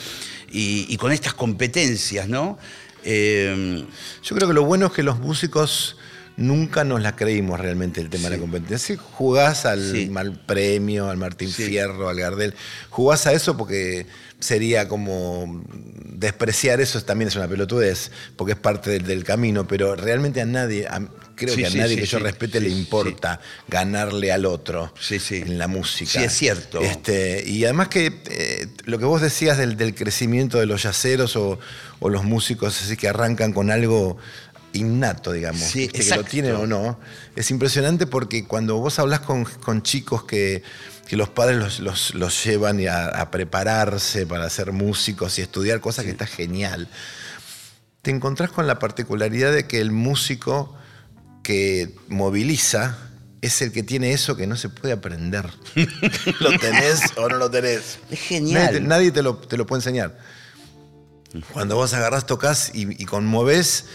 y, 0.51 0.97
con 0.97 1.13
estas 1.13 1.35
competencias, 1.35 2.29
¿no? 2.29 2.59
Eh, 3.05 3.85
Yo 4.23 4.37
creo 4.37 4.49
que 4.49 4.55
lo 4.55 4.65
bueno 4.65 4.87
es 4.87 4.93
que 4.93 5.03
los 5.03 5.19
músicos 5.19 5.98
nunca 6.39 6.85
nos 6.85 7.03
la 7.03 7.17
creímos 7.17 7.61
realmente 7.61 8.01
el 8.01 8.09
tema 8.09 8.31
de 8.31 8.37
la 8.37 8.41
competencia. 8.41 8.97
Jugás 8.97 9.67
al, 9.67 10.41
premio, 10.47 11.11
al 11.11 11.19
Martín 11.19 11.51
Fierro, 11.51 12.09
al 12.09 12.19
Gardel, 12.19 12.55
jugás 12.89 13.27
a 13.27 13.33
eso 13.33 13.57
porque 13.57 14.07
sería 14.41 14.89
como 14.89 15.65
despreciar 16.19 16.81
eso 16.81 17.01
también 17.03 17.29
es 17.29 17.37
una 17.37 17.49
pelotudez, 17.49 18.11
porque 18.37 18.53
es 18.53 18.59
parte 18.59 18.99
del, 18.99 19.25
camino, 19.25 19.67
pero 19.67 19.97
realmente 19.97 20.41
a 20.41 20.47
nadie, 20.47 20.87
creo 21.35 21.55
que 21.55 21.67
a 21.67 21.71
nadie 21.71 21.97
que 21.97 22.07
yo 22.07 22.19
respete 22.19 22.61
le 22.61 22.69
importa 22.69 23.41
ganarle 23.69 24.33
al 24.33 24.47
otro 24.47 24.93
en 25.31 25.59
la 25.59 25.69
música. 25.69 26.11
Sí, 26.11 26.19
es 26.19 26.33
cierto. 26.33 26.81
Este, 26.81 27.45
y 27.47 27.65
además 27.65 27.89
que 27.89 28.21
eh, 28.31 28.67
lo 28.85 28.99
que 28.99 29.05
vos 29.05 29.21
decías 29.21 29.59
del, 29.59 29.95
crecimiento 29.95 30.59
de 30.59 30.67
los 30.67 30.83
yaceros 30.83 31.37
o, 31.37 31.59
los 32.01 32.25
músicos 32.25 32.81
así 32.81 32.97
que 32.97 33.09
arrancan 33.09 33.53
con 33.53 33.71
algo 33.71 34.19
innato, 34.73 35.33
digamos, 35.33 35.73
que 35.73 36.13
lo 36.15 36.25
tienen 36.25 36.55
o 36.55 36.67
no, 36.67 36.99
es 37.37 37.51
impresionante 37.51 38.07
porque 38.07 38.45
cuando 38.45 38.77
vos 38.79 38.99
hablas 38.99 39.21
con, 39.21 39.83
chicos 39.83 40.25
que, 40.25 40.63
los 41.11 41.29
padres 41.31 41.81
los, 41.81 42.45
llevan 42.45 42.81
a, 42.89 43.31
prepararse 43.31 44.27
para 44.27 44.49
ser 44.51 44.73
músicos 44.73 45.39
y 45.39 45.43
estudiar 45.43 45.81
cosas 45.81 46.05
que 46.05 46.11
está 46.11 46.27
genial, 46.27 46.89
te 48.03 48.11
encontrás 48.11 48.51
con 48.51 48.67
la 48.67 48.79
particularidad 48.79 49.53
de 49.53 49.67
que 49.67 49.81
el 49.81 49.91
músico 49.91 50.75
que 51.43 51.95
moviliza 52.09 52.99
es 53.41 53.63
el 53.63 53.73
que 53.73 53.83
tiene 53.83 54.13
eso 54.13 54.37
que 54.37 54.47
no 54.47 54.57
se 54.57 54.69
puede 54.69 54.93
aprender. 54.93 55.49
¿Lo 56.41 56.59
tenés 56.59 57.01
o 57.17 57.29
no 57.29 57.37
lo 57.37 57.51
tenés? 57.51 57.99
Es 58.11 58.21
genial. 58.21 58.87
Nadie, 58.87 59.13
te, 59.13 59.23
lo, 59.23 59.37
te, 59.37 59.57
lo, 59.57 59.67
puede 59.67 59.79
enseñar. 59.79 60.19
Cuando 61.53 61.77
vos 61.77 61.95
agarrás, 61.95 62.27
tocas 62.27 62.71
y, 62.75 63.01
y 63.01 63.05
conmovés, 63.05 63.87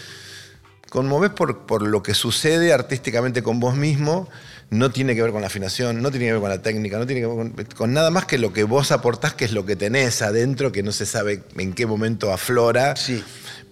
conmovés 0.94 1.30
por, 1.30 1.66
por 1.66 1.82
lo 1.82 2.04
que 2.04 2.14
sucede 2.14 2.72
artísticamente 2.72 3.42
con 3.42 3.58
vos 3.58 3.74
mismo, 3.74 4.28
no 4.70 4.92
tiene 4.92 5.16
que 5.16 5.22
ver 5.22 5.32
con 5.32 5.40
la 5.40 5.48
afinación, 5.48 6.00
no 6.00 6.12
tiene 6.12 6.26
que 6.26 6.32
ver 6.34 6.40
con 6.40 6.50
la 6.50 6.62
técnica, 6.62 6.98
no 6.98 7.04
tiene 7.04 7.20
que 7.22 7.26
ver 7.26 7.66
con, 7.74 7.92
nada 7.92 8.12
más 8.12 8.26
que 8.26 8.38
lo 8.38 8.52
que 8.52 8.62
vos 8.62 8.92
aportás, 8.92 9.34
que 9.34 9.44
es 9.44 9.50
lo 9.50 9.66
que 9.66 9.74
tenés 9.74 10.22
adentro, 10.22 10.70
que 10.70 10.84
no 10.84 10.92
se 10.92 11.04
sabe 11.04 11.42
en 11.56 11.72
qué 11.72 11.86
momento 11.86 12.32
aflora. 12.32 12.94
Sí 12.94 13.24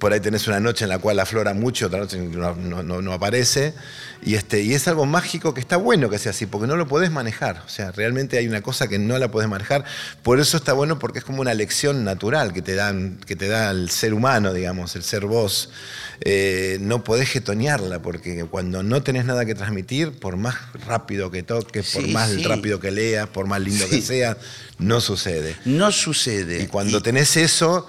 por 0.02 0.12
ahí 0.12 0.18
tenés 0.18 0.48
una 0.48 0.58
noche 0.58 0.84
en 0.84 0.88
la 0.88 0.98
cual 0.98 1.20
aflora 1.20 1.54
mucho, 1.54 1.86
otra 1.86 2.00
noche 2.00 2.18
no, 2.18 2.82
no, 2.82 3.12
aparece. 3.12 3.72
Y, 4.20 4.34
este, 4.34 4.60
y 4.60 4.74
es 4.74 4.88
algo 4.88 5.06
mágico 5.06 5.54
que 5.54 5.60
está 5.60 5.76
bueno 5.76 6.10
que 6.10 6.18
sea 6.18 6.30
así, 6.30 6.44
porque 6.44 6.66
no 6.66 6.74
lo 6.74 6.88
podés 6.88 7.12
manejar. 7.12 7.62
O 7.64 7.68
sea, 7.68 7.92
realmente 7.92 8.36
hay 8.36 8.48
una 8.48 8.62
cosa 8.62 8.88
que 8.88 8.98
no 8.98 9.16
la 9.18 9.30
podés 9.30 9.48
manejar. 9.48 9.84
Por 10.24 10.40
eso 10.40 10.56
está 10.56 10.72
bueno, 10.72 10.98
porque 10.98 11.20
es 11.20 11.24
como 11.24 11.40
una 11.40 11.54
lección 11.54 12.02
natural 12.02 12.52
que 12.52 12.62
te, 12.62 12.74
dan, 12.74 13.20
que 13.24 13.36
te 13.36 13.46
da 13.46 13.70
el 13.70 13.90
ser 13.90 14.12
humano, 14.12 14.52
digamos, 14.52 14.96
el 14.96 15.04
ser 15.04 15.26
vos. 15.26 15.70
Eh, 16.22 16.78
no 16.80 17.04
podés 17.04 17.28
getonearla, 17.28 18.02
porque 18.02 18.44
cuando 18.50 18.82
no 18.82 19.04
tenés 19.04 19.24
nada 19.24 19.44
que 19.44 19.54
transmitir, 19.54 20.18
por 20.18 20.36
más 20.36 20.56
rápido 20.84 21.30
que 21.30 21.44
toques, 21.44 21.92
por 21.92 22.08
más 22.08 22.42
rápido 22.42 22.80
que 22.80 22.90
leas, 22.90 23.28
por 23.28 23.46
más 23.46 23.60
lindo 23.60 23.88
que 23.88 24.02
sea, 24.02 24.36
no 24.80 25.00
sucede. 25.00 25.54
No 25.64 25.92
sucede. 25.92 26.60
Y 26.60 26.66
cuando 26.66 27.00
tenés 27.02 27.36
eso 27.36 27.86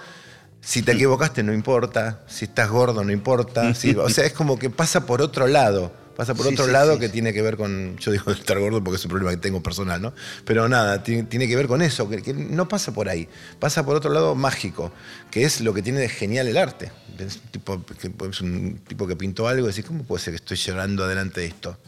si 0.63 0.82
te 0.82 0.93
equivocaste 0.93 1.43
no 1.43 1.53
importa, 1.53 2.22
si 2.27 2.46
estás 2.46 2.70
gordo 2.70 3.03
no 3.03 3.12
importa, 3.12 3.70
o 3.70 4.10
sea, 4.10 4.25
es 4.25 4.34
como 4.34 4.58
que 4.58 4.70
pasa 4.70 5.05
por 5.05 5.22
otro 5.22 5.48
lado. 5.48 5.91
Pasa 6.15 6.36
por 6.36 6.46
otro 6.46 6.67
lado 6.67 7.00
que 7.00 7.10
tiene 7.10 7.34
que 7.34 7.41
ver 7.41 7.58
con, 7.58 7.98
yo 7.98 8.12
digo 8.12 8.32
estar 8.32 8.60
gordo 8.60 8.84
porque 8.84 8.98
es 8.98 9.05
un 9.05 9.10
problema 9.10 9.32
que 9.32 9.38
tengo 9.38 9.63
personal, 9.63 10.00
¿no? 10.00 10.13
Pero 10.46 10.70
nada, 10.70 11.01
tiene, 11.01 11.48
que 11.48 11.55
ver 11.55 11.67
con 11.67 11.82
eso, 11.82 12.08
que, 12.08 12.34
no 12.36 12.67
pasa 12.67 12.93
por 12.93 13.10
ahí, 13.10 13.27
pasa 13.60 13.84
por 13.84 13.96
otro 13.96 14.13
lado 14.13 14.36
mágico, 14.36 14.91
que 15.32 15.43
es 15.43 15.62
lo 15.62 15.74
que 15.74 15.82
tiene 15.82 16.00
de 16.00 16.10
genial 16.10 16.48
el 16.48 16.58
arte. 16.58 16.91
Es 17.17 17.38
un 17.38 17.48
tipo 17.50 17.84
que, 17.84 18.12
es 18.29 18.41
un 18.41 18.79
tipo 18.88 19.08
que 19.08 19.15
pintó 19.15 19.48
algo 19.48 19.65
y 19.65 19.70
decís, 19.72 19.86
¿cómo 19.86 20.03
puede 20.03 20.24
ser 20.24 20.34
que 20.34 20.38
estoy 20.38 20.58
llorando 20.58 21.03
adelante 21.03 21.41
de 21.41 21.48
esto? 21.48 21.79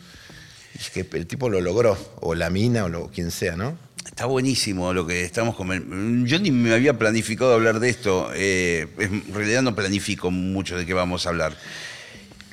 Y 0.73 0.79
es 0.79 0.89
que 0.89 1.07
el 1.13 1.27
tipo 1.27 1.47
lo 1.47 1.61
logró, 1.61 1.95
o 2.21 2.33
la 2.33 2.49
mina, 2.49 2.85
o 2.85 2.89
lo, 2.89 3.09
quien 3.09 3.29
sea, 3.29 3.55
¿no? 3.55 3.77
Está 4.05 4.27
buenísimo 4.27 4.93
lo 4.93 5.07
que 5.07 5.23
estamos 5.23 5.55
comentando. 5.55 6.27
Yo 6.27 6.39
ni 6.39 6.51
me 6.51 6.73
había 6.73 6.97
planificado 6.97 7.53
hablar 7.53 7.79
de 7.79 7.89
esto. 7.89 8.29
Eh, 8.35 8.87
en 8.99 9.33
realidad 9.33 9.63
no 9.63 9.75
planifico 9.75 10.29
mucho 10.29 10.77
de 10.77 10.85
qué 10.85 10.93
vamos 10.93 11.25
a 11.25 11.29
hablar. 11.29 11.57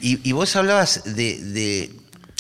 Y, 0.01 0.33
vos 0.33 0.57
hablabas 0.57 1.05
de, 1.15 1.93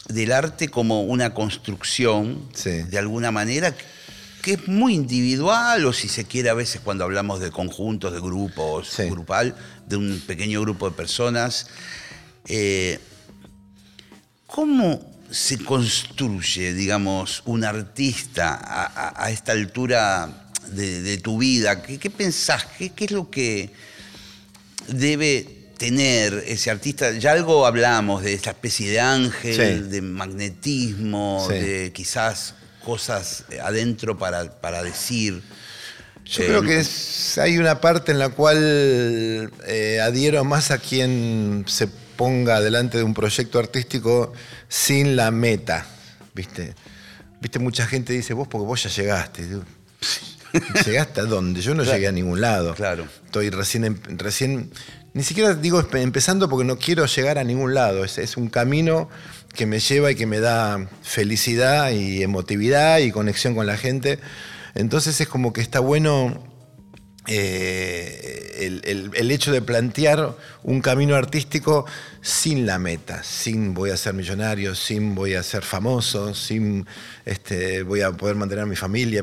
del 0.08 0.32
arte 0.32 0.68
como 0.68 1.02
una 1.02 1.32
construcción, 1.32 2.48
de 2.64 2.98
alguna 2.98 3.30
manera, 3.30 3.72
que 4.42 4.54
es 4.54 4.66
muy 4.66 4.94
individual, 4.94 5.86
o 5.86 5.92
si 5.92 6.08
se 6.08 6.24
quiere 6.24 6.48
a 6.48 6.54
veces 6.54 6.80
cuando 6.80 7.04
hablamos 7.04 7.38
de 7.38 7.52
conjuntos, 7.52 8.12
de 8.12 8.18
grupos, 8.18 8.96
grupal, 9.08 9.54
de 9.86 9.96
un 9.96 10.20
pequeño 10.26 10.60
grupo 10.62 10.90
de 10.90 10.96
personas. 10.96 11.68
Eh, 12.48 12.98
¿Cómo 14.48 15.11
se 15.32 15.58
construye, 15.58 16.74
digamos, 16.74 17.42
un 17.46 17.64
artista 17.64 18.60
a, 19.16 19.30
esta 19.30 19.52
altura 19.52 20.46
de, 20.68 21.18
tu 21.18 21.38
vida? 21.38 21.82
¿Qué, 21.82 22.10
pensás? 22.10 22.66
¿Qué, 22.78 22.92
es 22.96 23.10
lo 23.10 23.30
que 23.30 23.70
debe 24.88 25.70
tener 25.78 26.44
ese 26.46 26.70
artista? 26.70 27.12
Ya 27.12 27.32
algo 27.32 27.66
hablamos 27.66 28.22
de 28.22 28.34
esta 28.34 28.50
especie 28.50 28.90
de 28.90 29.00
ángel, 29.00 29.90
de 29.90 30.02
magnetismo, 30.02 31.46
de 31.48 31.92
quizás 31.94 32.54
cosas 32.84 33.44
adentro 33.62 34.18
para, 34.18 34.60
para 34.60 34.82
decir. 34.82 35.42
Yo 36.26 36.44
creo 36.44 36.62
que 36.62 36.84
hay 37.40 37.58
una 37.58 37.80
parte 37.80 38.12
en 38.12 38.18
la 38.18 38.28
cual 38.28 39.50
eh, 39.66 40.00
adhiero 40.00 40.44
más 40.44 40.70
a 40.70 40.78
quien 40.78 41.64
se 41.66 41.88
ponga 42.16 42.60
delante 42.60 42.98
de 42.98 43.04
un 43.04 43.14
proyecto 43.14 43.58
artístico 43.58 44.32
sin 44.72 45.16
la 45.16 45.30
meta, 45.30 45.84
¿viste? 46.34 46.74
¿Viste? 47.42 47.58
Mucha 47.58 47.86
gente 47.86 48.14
dice, 48.14 48.32
vos 48.32 48.48
porque 48.48 48.66
vos 48.66 48.82
ya 48.82 48.88
llegaste. 48.88 49.46
¿Llegaste 50.86 51.20
a 51.20 51.24
dónde? 51.24 51.60
Yo 51.60 51.74
no 51.74 51.84
llegué 51.84 52.08
a 52.08 52.12
ningún 52.12 52.40
lado. 52.40 52.74
Claro. 52.74 53.06
Estoy 53.26 53.50
recién, 53.50 53.84
em, 53.84 53.98
recién, 54.16 54.72
ni 55.12 55.24
siquiera 55.24 55.52
digo 55.54 55.86
empezando 55.92 56.48
porque 56.48 56.64
no 56.64 56.78
quiero 56.78 57.04
llegar 57.04 57.36
a 57.36 57.44
ningún 57.44 57.74
lado. 57.74 58.02
Es, 58.02 58.16
es 58.16 58.38
un 58.38 58.48
camino 58.48 59.10
que 59.54 59.66
me 59.66 59.78
lleva 59.78 60.10
y 60.10 60.14
que 60.14 60.24
me 60.24 60.40
da 60.40 60.88
felicidad 61.02 61.90
y 61.90 62.22
emotividad 62.22 63.00
y 63.00 63.10
conexión 63.10 63.54
con 63.54 63.66
la 63.66 63.76
gente. 63.76 64.20
Entonces 64.74 65.20
es 65.20 65.28
como 65.28 65.52
que 65.52 65.60
está 65.60 65.80
bueno 65.80 66.42
eh, 67.26 68.80
el, 69.14 69.30
hecho 69.30 69.52
de 69.52 69.62
plantear 69.62 70.36
un 70.64 70.80
camino 70.80 71.14
artístico 71.14 71.86
sin 72.20 72.66
la 72.66 72.78
meta, 72.78 73.22
sin 73.22 73.74
voy 73.74 73.90
a 73.90 73.96
ser 73.96 74.14
millonario, 74.14 74.74
sin 74.74 75.14
voy 75.14 75.34
a 75.34 75.42
ser 75.42 75.62
famoso, 75.62 76.34
sin 76.34 76.86
este, 77.24 77.82
voy 77.84 78.00
a 78.02 78.12
poder 78.12 78.34
mantener 78.36 78.64
a 78.64 78.66
mi 78.66 78.76
familia. 78.76 79.22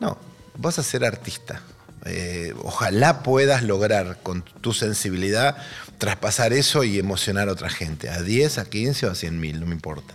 No, 0.00 0.18
vas 0.56 0.78
a 0.78 0.82
ser 0.82 1.04
artista. 1.04 1.62
Eh, 2.04 2.54
ojalá 2.62 3.22
puedas 3.22 3.62
lograr 3.62 4.18
con 4.22 4.42
tu 4.60 4.72
sensibilidad 4.72 5.56
traspasar 5.98 6.52
eso 6.52 6.84
y 6.84 6.98
emocionar 6.98 7.48
a 7.48 7.52
otra 7.52 7.68
gente, 7.68 8.08
a 8.08 8.22
10, 8.22 8.58
a 8.58 8.64
15 8.66 9.06
o 9.06 9.10
a 9.10 9.14
100 9.14 9.40
mil, 9.40 9.60
no 9.60 9.66
me 9.66 9.74
importa. 9.74 10.14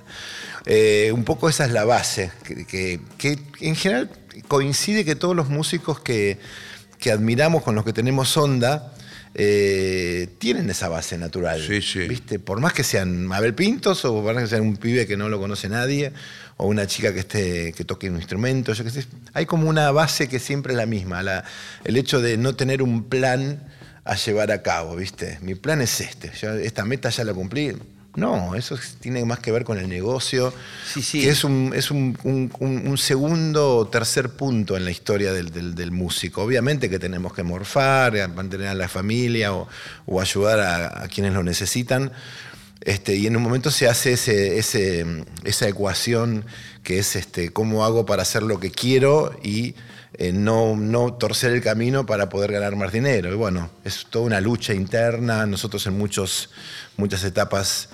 Eh, 0.65 1.11
un 1.13 1.23
poco 1.23 1.49
esa 1.49 1.65
es 1.65 1.71
la 1.71 1.85
base, 1.85 2.31
que 2.67 2.99
en 3.61 3.75
general 3.75 4.11
coincide 4.47 5.03
que 5.03 5.15
todos 5.15 5.35
los 5.35 5.49
músicos 5.49 5.99
que, 5.99 6.37
que 7.01 7.11
admiramos, 7.11 7.63
con 7.63 7.75
los 7.75 7.83
que 7.83 7.93
tenemos 7.93 8.37
onda, 8.37 8.93
eh, 9.33 10.29
tienen 10.37 10.69
esa 10.69 10.87
base 10.87 11.17
natural. 11.17 11.59
Sí, 11.59 11.81
sí. 11.81 12.07
¿Viste? 12.07 12.37
Por 12.37 12.61
más 12.61 12.73
que 12.73 12.83
sean 12.83 13.25
Mabel 13.25 13.55
Pintos 13.55 14.05
o 14.05 14.21
por 14.21 14.35
más 14.35 14.43
que 14.43 14.49
sean 14.49 14.61
un 14.61 14.77
pibe 14.77 15.07
que 15.07 15.17
no 15.17 15.27
lo 15.27 15.39
conoce 15.39 15.67
nadie 15.67 16.13
o 16.57 16.67
una 16.67 16.85
chica 16.85 17.11
que, 17.11 17.21
esté, 17.21 17.73
que 17.73 17.83
toque 17.85 18.09
un 18.09 18.17
instrumento, 18.17 18.71
yo 18.73 18.83
qué 18.83 18.91
sé. 18.91 19.05
Hay 19.33 19.47
como 19.47 19.67
una 19.67 19.89
base 19.91 20.29
que 20.29 20.37
siempre 20.37 20.73
es 20.73 20.77
la 20.77 20.85
misma. 20.85 21.23
el 21.83 21.97
hecho 21.97 22.21
de 22.21 22.37
no 22.37 22.55
tener 22.55 22.83
un 22.83 23.05
plan 23.05 23.63
a 24.03 24.15
llevar 24.15 24.51
a 24.51 24.61
cabo, 24.61 24.95
¿viste? 24.95 25.39
Mi 25.41 25.55
plan 25.55 25.81
es 25.81 26.01
este. 26.01 26.31
esta 26.63 26.85
meta 26.85 27.09
ya 27.09 27.23
la 27.23 27.33
cumplí 27.33 27.75
no, 28.15 28.55
eso 28.55 28.77
tiene 28.99 29.23
más 29.23 29.39
que 29.39 29.51
ver 29.51 29.63
con 29.63 29.77
el 29.77 29.87
negocio, 29.87 30.53
que 31.11 31.29
es 31.29 31.45
un, 31.45 31.71
es 31.73 31.91
un, 31.91 32.97
segundo 32.97 33.77
o 33.77 33.87
tercer 33.87 34.31
punto 34.31 34.75
en 34.75 34.83
la 34.83 34.91
historia 34.91 35.31
del, 35.31 35.91
músico. 35.91 36.43
Obviamente 36.43 36.89
que 36.89 36.99
tenemos 36.99 37.33
que 37.33 37.43
morfar, 37.43 38.29
mantener 38.29 38.67
a 38.67 38.73
la 38.73 38.89
familia 38.89 39.53
o, 39.53 39.67
ayudar 40.19 40.59
a, 40.59 41.07
quienes 41.07 41.33
lo 41.33 41.41
necesitan. 41.43 42.11
Este, 42.81 43.15
y 43.15 43.27
en 43.27 43.37
un 43.37 43.43
momento 43.43 43.71
se 43.71 43.87
hace 43.87 44.13
esa 44.13 45.67
ecuación 45.67 46.45
que 46.83 46.99
es 46.99 47.15
este, 47.15 47.53
cómo 47.53 47.85
hago 47.85 48.05
para 48.05 48.23
hacer 48.23 48.43
lo 48.43 48.59
que 48.59 48.71
quiero 48.71 49.39
y 49.41 49.75
eh, 50.15 50.33
no, 50.33 50.75
no 50.75 51.13
torcer 51.13 51.53
el 51.53 51.61
camino 51.61 52.05
para 52.05 52.27
poder 52.27 52.51
ganar 52.51 52.75
más 52.75 52.91
dinero. 52.91 53.31
Y 53.31 53.35
bueno, 53.35 53.69
es 53.85 54.05
toda 54.09 54.25
una 54.25 54.41
lucha 54.41 54.73
interna. 54.73 55.45
Nosotros 55.45 55.87
en 55.87 55.97
muchos, 55.97 56.49
muchas 56.97 57.23
etapas 57.23 57.87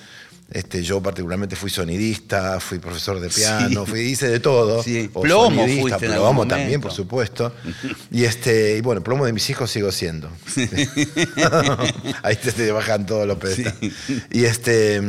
este, 0.50 0.82
yo 0.82 1.02
particularmente 1.04 1.56
fui 1.56 1.70
sonidista, 1.70 2.60
fui 2.60 2.80
profesor 2.80 3.20
de 3.20 3.30
piano, 3.30 3.86
fui, 3.86 4.00
hice 4.02 4.30
de 4.30 4.40
todo. 4.40 4.82
Sí. 4.82 5.10
Plomo 5.22 5.66
plomo 6.00 6.48
también, 6.48 6.80
por 6.82 6.92
supuesto. 6.94 7.54
Y 8.12 8.24
este, 8.24 8.78
y 8.78 8.82
bueno, 8.82 9.04
plomo 9.04 9.26
de 9.26 9.34
mis 9.34 9.50
hijos 9.50 9.70
sigo 9.70 9.92
siendo. 9.92 10.32
Ahí 12.24 12.36
te, 12.36 12.72
bajan 12.72 13.06
todos 13.06 13.28
los 13.28 13.38
pedestales. 13.38 13.94
Y 14.32 14.46
este, 14.46 15.02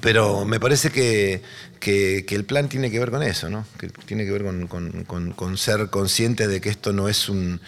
Pero 0.00 0.44
me 0.44 0.58
parece 0.58 0.90
que, 0.90 1.42
que- 1.78 2.24
que 2.26 2.34
el 2.34 2.44
plan 2.44 2.68
tiene 2.68 2.90
que 2.90 2.98
ver 2.98 3.10
con 3.10 3.22
eso, 3.22 3.48
¿no? 3.50 3.64
Que 3.78 3.88
tiene 3.88 4.24
que 4.24 4.32
ver 4.32 4.42
con, 4.42 4.66
con- 4.66 5.04
con- 5.04 5.32
con 5.32 5.56
ser 5.58 5.88
consciente 5.90 6.48
de 6.48 6.60
que 6.60 6.68
esto 6.70 6.92
no 6.92 7.08
es 7.08 7.28
un. 7.28 7.60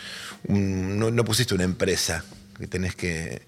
un- 0.49 0.99
no, 0.99 1.11
no 1.13 1.25
pusiste 1.25 1.55
una 1.55 1.65
empresa. 1.65 2.25
Que 2.59 2.67
tenés 2.67 2.95
que. 2.97 3.43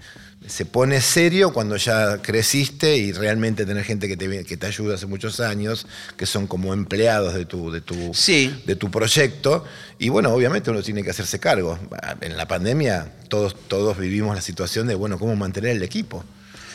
Se 0.47 0.65
pone 0.65 1.01
serio 1.01 1.53
cuando 1.53 1.77
ya 1.77 2.19
creciste 2.23 2.97
y 2.97 3.13
realmente 3.13 3.67
tenés 3.67 3.87
gente 3.87 4.07
que 4.07 4.17
te, 4.17 4.45
que 4.45 4.57
te 4.57 4.67
ayuda 4.67 4.95
hace 4.95 5.07
muchos 5.07 5.41
años, 5.41 5.87
que 6.17 6.25
son 6.27 6.47
como 6.47 6.73
empleados 6.73 7.35
de 7.35 7.45
tu, 7.47 7.71
de 7.73 7.81
tu, 7.81 8.13
Sí. 8.15 8.63
de 8.65 8.77
tu 8.77 8.91
proyecto. 8.91 9.65
Y 9.99 10.09
bueno, 10.09 10.31
obviamente 10.33 10.71
uno 10.71 10.83
tiene 10.83 11.03
que 11.03 11.11
hacerse 11.11 11.41
cargo. 11.41 11.79
En 12.21 12.37
la 12.37 12.47
pandemia 12.47 13.13
todos, 13.29 13.57
todos 13.69 13.99
vivimos 13.99 14.35
la 14.37 14.41
situación 14.43 14.87
de, 14.87 14.95
bueno, 14.95 15.19
cómo 15.19 15.35
mantener 15.37 15.73
el 15.77 15.83
equipo. 15.83 16.25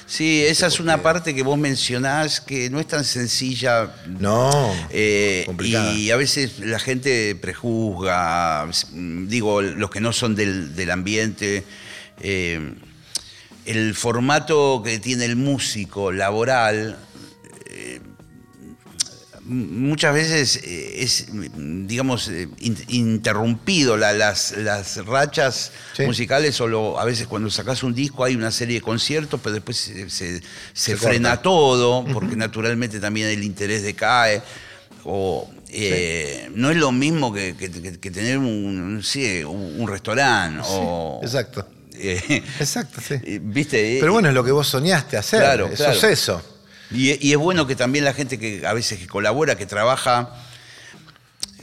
Sí, 0.06 0.44
esa 0.46 0.68
es 0.68 0.82
una 0.82 1.02
parte 1.02 1.34
que 1.34 1.42
vos 1.42 1.58
mencionás 1.58 2.42
que 2.42 2.70
no 2.70 2.82
es 2.82 2.88
tan 2.88 3.06
sencilla. 3.06 3.96
No, 4.20 4.74
Eh, 4.90 5.44
complicada. 5.46 5.94
y 5.94 6.12
a 6.12 6.18
veces 6.18 6.60
la 6.60 6.80
gente 6.80 7.34
prejuzga, 7.36 8.68
mm, 8.92 9.28
digo, 9.28 9.62
los 9.62 9.90
que 9.90 10.02
no 10.02 10.12
son 10.12 10.36
del, 10.36 10.76
del 10.76 10.92
ambiente, 10.92 11.64
eh, 12.22 12.74
el 13.66 13.94
formato 13.96 14.82
que 14.84 15.00
tiene 15.00 15.26
el 15.26 15.36
músico 15.36 16.12
laboral, 16.12 16.98
eh, 17.70 18.00
muchas 19.44 20.14
veces 20.14 20.58
eh, 20.64 21.04
es, 21.04 21.28
digamos, 21.88 22.28
eh, 22.30 22.48
in- 22.60 22.78
interrumpido 22.90 23.98
la- 23.98 24.14
las, 24.14 24.52
las 24.58 25.04
rachas 25.06 25.72
Sí. 25.96 26.04
musicales 26.04 26.60
o 26.62 26.68
lo- 26.68 27.00
a 27.00 27.06
veces 27.06 27.28
cuando 27.28 27.50
sacas 27.50 27.84
un 27.84 27.94
disco 27.94 28.24
hay 28.24 28.36
una 28.36 28.52
serie 28.52 28.76
de 28.76 28.82
conciertos, 28.82 29.40
pero 29.44 29.54
después 29.56 29.78
se, 29.78 30.10
se- 30.10 30.40
se 30.40 30.44
Se 30.74 30.98
frena 30.98 31.30
corta. 31.30 31.42
todo, 31.44 32.06
porque 32.14 32.36
naturalmente 32.36 33.00
también 33.00 33.28
el 33.30 33.44
interés 33.44 33.84
decae. 33.84 34.42
O, 35.04 35.50
eh, 35.70 36.50
No 36.54 36.70
es 36.70 36.78
lo 36.78 36.92
mismo 36.92 37.34
que, 37.34 37.56
que- 37.58 38.12
tener 38.12 38.38
un, 38.38 38.46
un, 38.46 39.02
un 39.80 39.88
restaurante. 39.88 40.62
o, 40.68 41.20
Exacto. 41.24 41.68
Eh, 42.02 42.44
Exacto, 42.60 43.00
sí. 43.02 43.16
eh, 43.24 43.40
¿Viste? 43.42 43.98
Pero 44.00 44.14
bueno, 44.14 44.30
es 44.30 44.34
lo 44.36 44.44
que 44.44 44.52
vos 44.52 44.68
soñaste 44.68 45.18
hacer. 45.18 45.40
Claro, 45.40 45.68
es 45.68 45.80
eso. 46.04 46.42
Y, 46.92 47.26
y 47.26 47.32
es 47.32 47.38
bueno 47.38 47.66
que 47.68 47.76
también 47.76 48.04
la 48.06 48.14
gente 48.14 48.38
que 48.38 48.66
a 48.68 48.74
veces 48.74 49.00
que 49.00 49.08
colabora, 49.08 49.56
que 49.56 49.66
trabaja, 49.66 50.36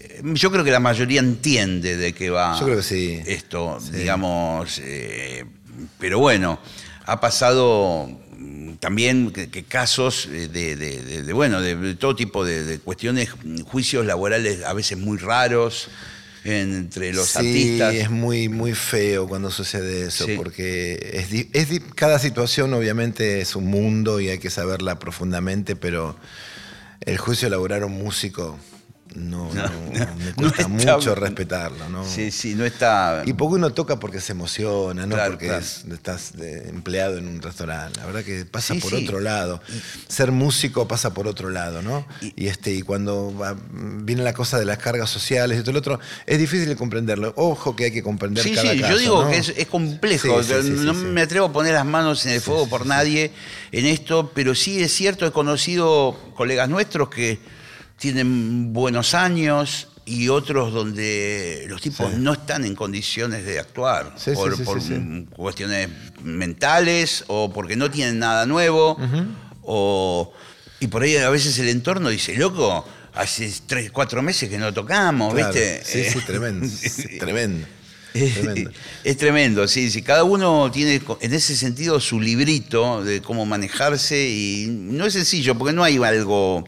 eh, 0.00 0.21
yo 0.25 0.50
creo 0.50 0.64
que 0.64 0.71
la 0.71 0.80
mayoría 0.80 1.21
entiende 1.21 1.97
de 1.97 2.12
qué 2.14 2.30
va 2.30 2.59
Yo 2.59 2.64
creo 2.64 2.76
que 2.78 2.83
sí. 2.83 3.21
esto, 3.26 3.78
Sí. 3.80 3.92
digamos, 3.92 4.80
eh, 4.83 5.45
pero 5.99 6.18
bueno, 6.18 6.59
ha 7.04 7.21
pasado 7.21 8.09
mm, 8.38 8.75
también 8.76 9.30
que, 9.33 9.50
que 9.50 9.64
casos 9.64 10.28
eh, 10.33 10.49
de, 10.49 10.76
de- 10.76 11.02
de- 11.02 11.23
de, 11.25 11.33
bueno, 11.33 11.61
de, 11.61 11.95
todo 11.97 12.16
tipo 12.16 12.45
de, 12.45 12.78
cuestiones, 12.80 13.28
juicios 13.66 14.07
laborales 14.07 14.64
a 14.64 14.73
veces 14.73 14.97
muy 14.99 15.18
raros 15.18 15.88
entre 16.49 17.12
los 17.12 17.28
sí, 17.28 17.38
artistas. 17.38 17.95
es 17.95 18.11
muy, 18.11 18.49
muy 18.49 18.75
feo 18.75 19.28
cuando 19.28 19.50
sucede 19.50 20.07
eso, 20.09 20.26
Sí. 20.26 20.35
porque 20.37 21.11
es, 21.14 21.31
di- 21.31 21.49
es 21.52 21.69
di- 21.69 21.81
cada 21.81 22.19
situación 22.19 22.73
obviamente 22.75 23.40
es 23.40 23.55
un 23.57 23.67
mundo 23.67 24.21
y 24.21 24.28
hay 24.28 24.38
que 24.38 24.50
saberla 24.50 24.99
profundamente, 24.99 25.76
pero 25.76 26.17
el 27.00 27.19
juicio 27.19 27.47
de 27.47 27.55
elaborar 27.55 27.83
a 27.83 27.87
un 27.87 27.93
músico 28.02 28.59
no, 29.15 29.53
no- 29.53 29.62
me 29.88 29.99
no 30.00 30.35
cuesta 30.37 30.62
está- 30.62 30.69
mucho 30.97 31.15
respetarlo. 31.15 31.88
¿no? 31.88 32.05
Sí, 32.05 32.31
sí, 32.31 32.55
no 32.55 32.65
está... 32.65 33.23
Y 33.27 33.33
porque 33.33 33.55
uno 33.57 33.73
toca 33.73 33.99
porque 33.99 34.21
se 34.21 34.33
emociona, 34.33 35.07
no 35.07 35.15
Claro, 35.15 35.33
porque 35.33 35.47
claro. 35.47 35.61
es- 35.62 35.85
estás 35.91 36.37
de- 36.37 36.69
empleado 36.69 37.19
en 37.19 37.27
un 37.29 37.41
restaurante. 37.43 37.99
La 38.00 38.07
verdad 38.07 38.23
que 38.25 38.45
pasa 38.45 38.75
Sí, 38.75 38.81
por 38.81 38.91
sí. 38.93 39.05
otro 39.05 39.21
lado. 39.21 39.61
Ser 40.09 40.31
músico 40.33 40.87
pasa 40.87 41.15
por 41.15 41.27
otro 41.27 41.50
lado, 41.50 41.83
¿no? 41.83 42.07
Y, 42.21 42.47
este, 42.49 42.73
y 42.73 42.83
cuando 42.83 43.35
va- 43.37 43.57
viene 43.73 44.23
la 44.23 44.33
cosa 44.35 44.59
de 44.59 44.65
las 44.65 44.79
cargas 44.79 45.11
sociales 45.11 45.59
y 45.59 45.62
todo 45.62 45.73
lo 45.73 45.79
otro, 45.81 46.00
es 46.27 46.38
difícil 46.38 46.69
de 46.69 46.77
comprenderlo. 46.77 47.33
Ojo 47.37 47.75
que 47.75 47.85
hay 47.85 47.93
que 47.93 48.03
comprender 48.03 48.45
Sí, 48.45 48.55
cada 48.55 48.73
sí, 48.73 48.81
caso, 48.81 48.93
yo 48.93 48.99
digo 48.99 49.25
¿no? 49.25 49.31
que 49.31 49.38
es, 49.38 49.49
es 49.57 49.67
complejo. 49.67 50.41
No 50.62 50.95
me 50.95 51.23
atrevo 51.23 51.47
a 51.47 51.53
poner 51.53 51.75
las 51.75 51.87
manos 51.87 52.25
en 52.27 52.33
el 52.33 52.41
fuego 52.41 52.69
por 52.69 52.87
nadie 52.87 53.33
en 53.73 53.87
esto, 53.87 54.31
pero 54.35 54.55
sí 54.55 54.83
es 54.83 54.93
cierto, 54.93 55.27
he 55.27 55.33
conocido 55.33 56.17
colegas 56.37 56.69
nuestros 56.69 57.09
que 57.09 57.38
tienen 57.99 58.73
buenos 58.73 59.14
años 59.14 59.88
y 60.05 60.28
otros 60.28 60.73
donde 60.73 61.67
los 61.69 61.83
tipos 61.83 62.11
Sí. 62.11 62.17
no 62.19 62.33
están 62.33 62.64
en 62.64 62.75
condiciones 62.75 63.45
de 63.45 63.59
actuar 63.59 64.14
Sí, 64.17 64.31
por, 64.33 64.57
sí, 64.57 64.62
por 64.62 64.81
cuestiones 65.37 65.88
mentales 66.23 67.25
o 67.26 67.52
porque 67.52 67.76
no 67.76 67.90
tienen 67.90 68.19
nada 68.19 68.47
nuevo 68.47 68.97
o 69.62 70.33
y 70.81 70.87
por 70.87 71.02
ahí 71.02 71.17
a 71.17 71.28
veces 71.28 71.59
el 71.59 71.69
entorno 71.69 72.09
dice, 72.09 72.37
loco, 72.37 72.87
hace 73.14 73.52
tres, 73.67 73.90
cuatro 73.90 74.23
meses 74.23 74.49
que 74.49 74.59
no 74.59 74.73
tocamos, 74.73 75.35
Claro. 75.35 75.52
¿viste? 75.52 75.83
Sí, 75.85 76.05
sí, 76.05 76.21
tremendo. 76.25 76.67
tremendo. 77.19 77.67
Tremendo. 78.15 78.71
Es 79.04 79.17
tremendo, 79.19 79.69
sí, 79.69 79.91
sí. 79.91 80.02
Cada 80.02 80.25
uno 80.25 80.71
tiene 80.73 81.00
en 81.21 81.34
ese 81.34 81.54
sentido 81.54 82.00
su 82.00 82.19
librito 82.21 83.04
de 83.04 83.21
cómo 83.21 83.45
manejarse 83.45 84.28
y 84.28 84.67
no 84.69 85.04
es 85.04 85.13
sencillo 85.13 85.56
porque 85.56 85.75
no 85.75 85.84
hay 85.84 85.99
algo 85.99 86.67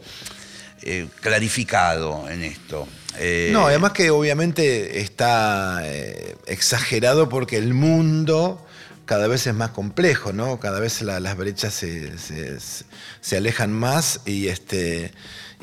eh, 0.82 1.08
clarificado 1.20 2.28
en 2.30 2.42
esto. 2.42 2.86
Eh, 3.18 3.50
No, 3.52 3.66
además 3.66 3.92
que 3.92 4.10
obviamente 4.10 5.00
está 5.00 5.80
eh, 5.84 6.36
exagerado 6.46 7.28
porque 7.28 7.56
el 7.56 7.74
mundo 7.74 8.64
cada 9.04 9.26
vez 9.26 9.46
es 9.48 9.54
más 9.54 9.70
complejo, 9.70 10.32
¿no? 10.32 10.60
Cada 10.60 10.78
vez 10.78 11.02
la- 11.02 11.18
las 11.18 11.36
brechas 11.36 11.74
se, 11.74 12.16
se- 12.18 13.36
alejan 13.36 13.72
más 13.72 14.20
y, 14.24 14.46
este, 14.46 15.12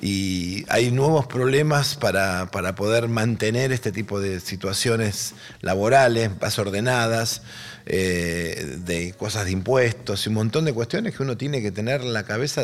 y 0.01 0.65
hay 0.67 0.91
nuevos 0.91 1.27
problemas 1.27 1.95
para, 1.95 2.47
para 2.51 2.75
poder 2.75 3.07
mantener 3.07 3.71
este 3.71 3.93
tipo 3.93 4.19
de 4.19 4.41
situaciones 4.41 5.33
laborales 5.61 6.29
más 6.41 6.59
ordenadas, 6.59 7.41
de 7.85 9.15
cosas 9.17 9.45
de 9.45 9.51
impuestos 9.51 10.25
y 10.25 10.29
un 10.29 10.35
montón 10.35 10.65
de 10.65 10.73
cuestiones 10.73 11.15
que 11.15 11.23
uno 11.23 11.37
tiene 11.37 11.61
que 11.61 11.71
tener 11.71 12.01
en 12.01 12.11
la 12.13 12.23
cabeza. 12.23 12.63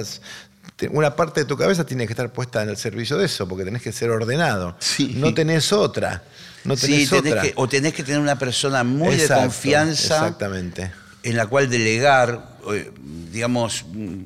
Una 0.92 1.16
parte 1.16 1.42
de 1.42 1.46
tu 1.46 1.56
cabeza 1.56 1.86
tiene 1.86 2.06
que 2.08 2.14
estar 2.14 2.32
puesta 2.34 2.62
en 2.64 2.70
el 2.70 2.78
servicio 2.78 3.18
de 3.18 3.26
eso, 3.26 3.48
porque 3.48 3.64
tenés 3.64 3.82
que 3.82 3.92
ser 3.92 4.10
ordenado. 4.10 4.76
Sí. 4.80 5.14
No 5.16 5.34
tenés 5.34 5.72
otra. 5.72 6.24
No 6.66 6.76
tenés 6.76 7.04
sí, 7.04 7.16
tenés 7.16 7.32
otra. 7.34 7.42
que- 7.44 7.54
o 7.56 7.68
tenés 7.70 7.94
que 7.94 8.04
tener 8.04 8.20
una 8.20 8.38
persona 8.38 8.84
muy 8.84 9.14
Exacto, 9.14 9.36
de 9.36 9.40
confianza 9.42 10.16
Exactamente. 10.16 10.92
en 11.24 11.38
la 11.38 11.46
cual 11.48 11.70
delegar, 11.70 12.58
eh, 12.74 12.92
digamos, 13.32 13.86
mm, 13.92 14.24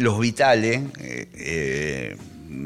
los 0.00 0.18
vitales, 0.20 0.80
eh, 1.00 1.28
eh, 1.34 2.16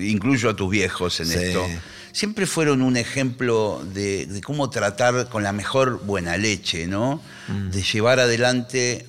incluyo 0.01 0.51
a 0.51 0.57
tus 0.57 0.71
viejos 0.71 1.21
en 1.21 1.27
Sí. 1.27 1.35
esto, 1.39 1.67
siempre 2.13 2.47
fueron 2.47 2.83
un 2.83 2.97
ejemplo 2.97 3.83
de, 3.95 4.27
de 4.27 4.41
cómo 4.43 4.69
tratar 4.71 5.29
con 5.29 5.43
la 5.43 5.53
mejor 5.53 6.05
buena 6.05 6.37
leche, 6.37 6.87
¿no? 6.87 7.23
Mm. 7.49 7.71
De 7.71 7.83
llevar 7.83 8.21
adelante 8.21 9.07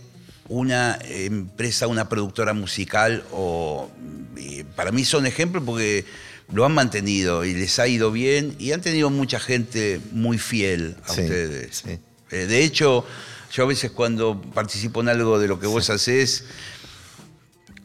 una 0.49 0.97
empresa, 1.03 1.87
una 1.87 2.09
productora 2.09 2.53
musical, 2.53 3.23
o 3.31 3.89
y 4.35 4.63
para 4.63 4.91
mí 4.91 5.05
son 5.05 5.25
ejemplos 5.25 5.63
porque 5.65 6.05
lo 6.51 6.65
han 6.65 6.73
mantenido 6.73 7.45
y 7.45 7.53
les 7.53 7.77
ha 7.79 7.87
ido 7.87 8.11
bien 8.11 8.55
y 8.59 8.71
han 8.71 8.81
tenido 8.81 9.09
mucha 9.11 9.39
gente 9.39 10.01
muy 10.11 10.37
fiel 10.39 10.95
a 11.05 11.13
Sí, 11.13 11.21
ustedes. 11.21 11.83
sí. 11.85 11.99
Eh, 12.31 12.45
de 12.47 12.63
hecho, 12.63 13.05
yo 13.53 13.63
a 13.63 13.67
veces 13.67 13.91
cuando 13.91 14.41
participo 14.41 15.01
en 15.01 15.09
algo 15.09 15.39
de 15.39 15.47
lo 15.47 15.59
que 15.59 15.67
vos 15.67 15.89
haces, 15.89 16.43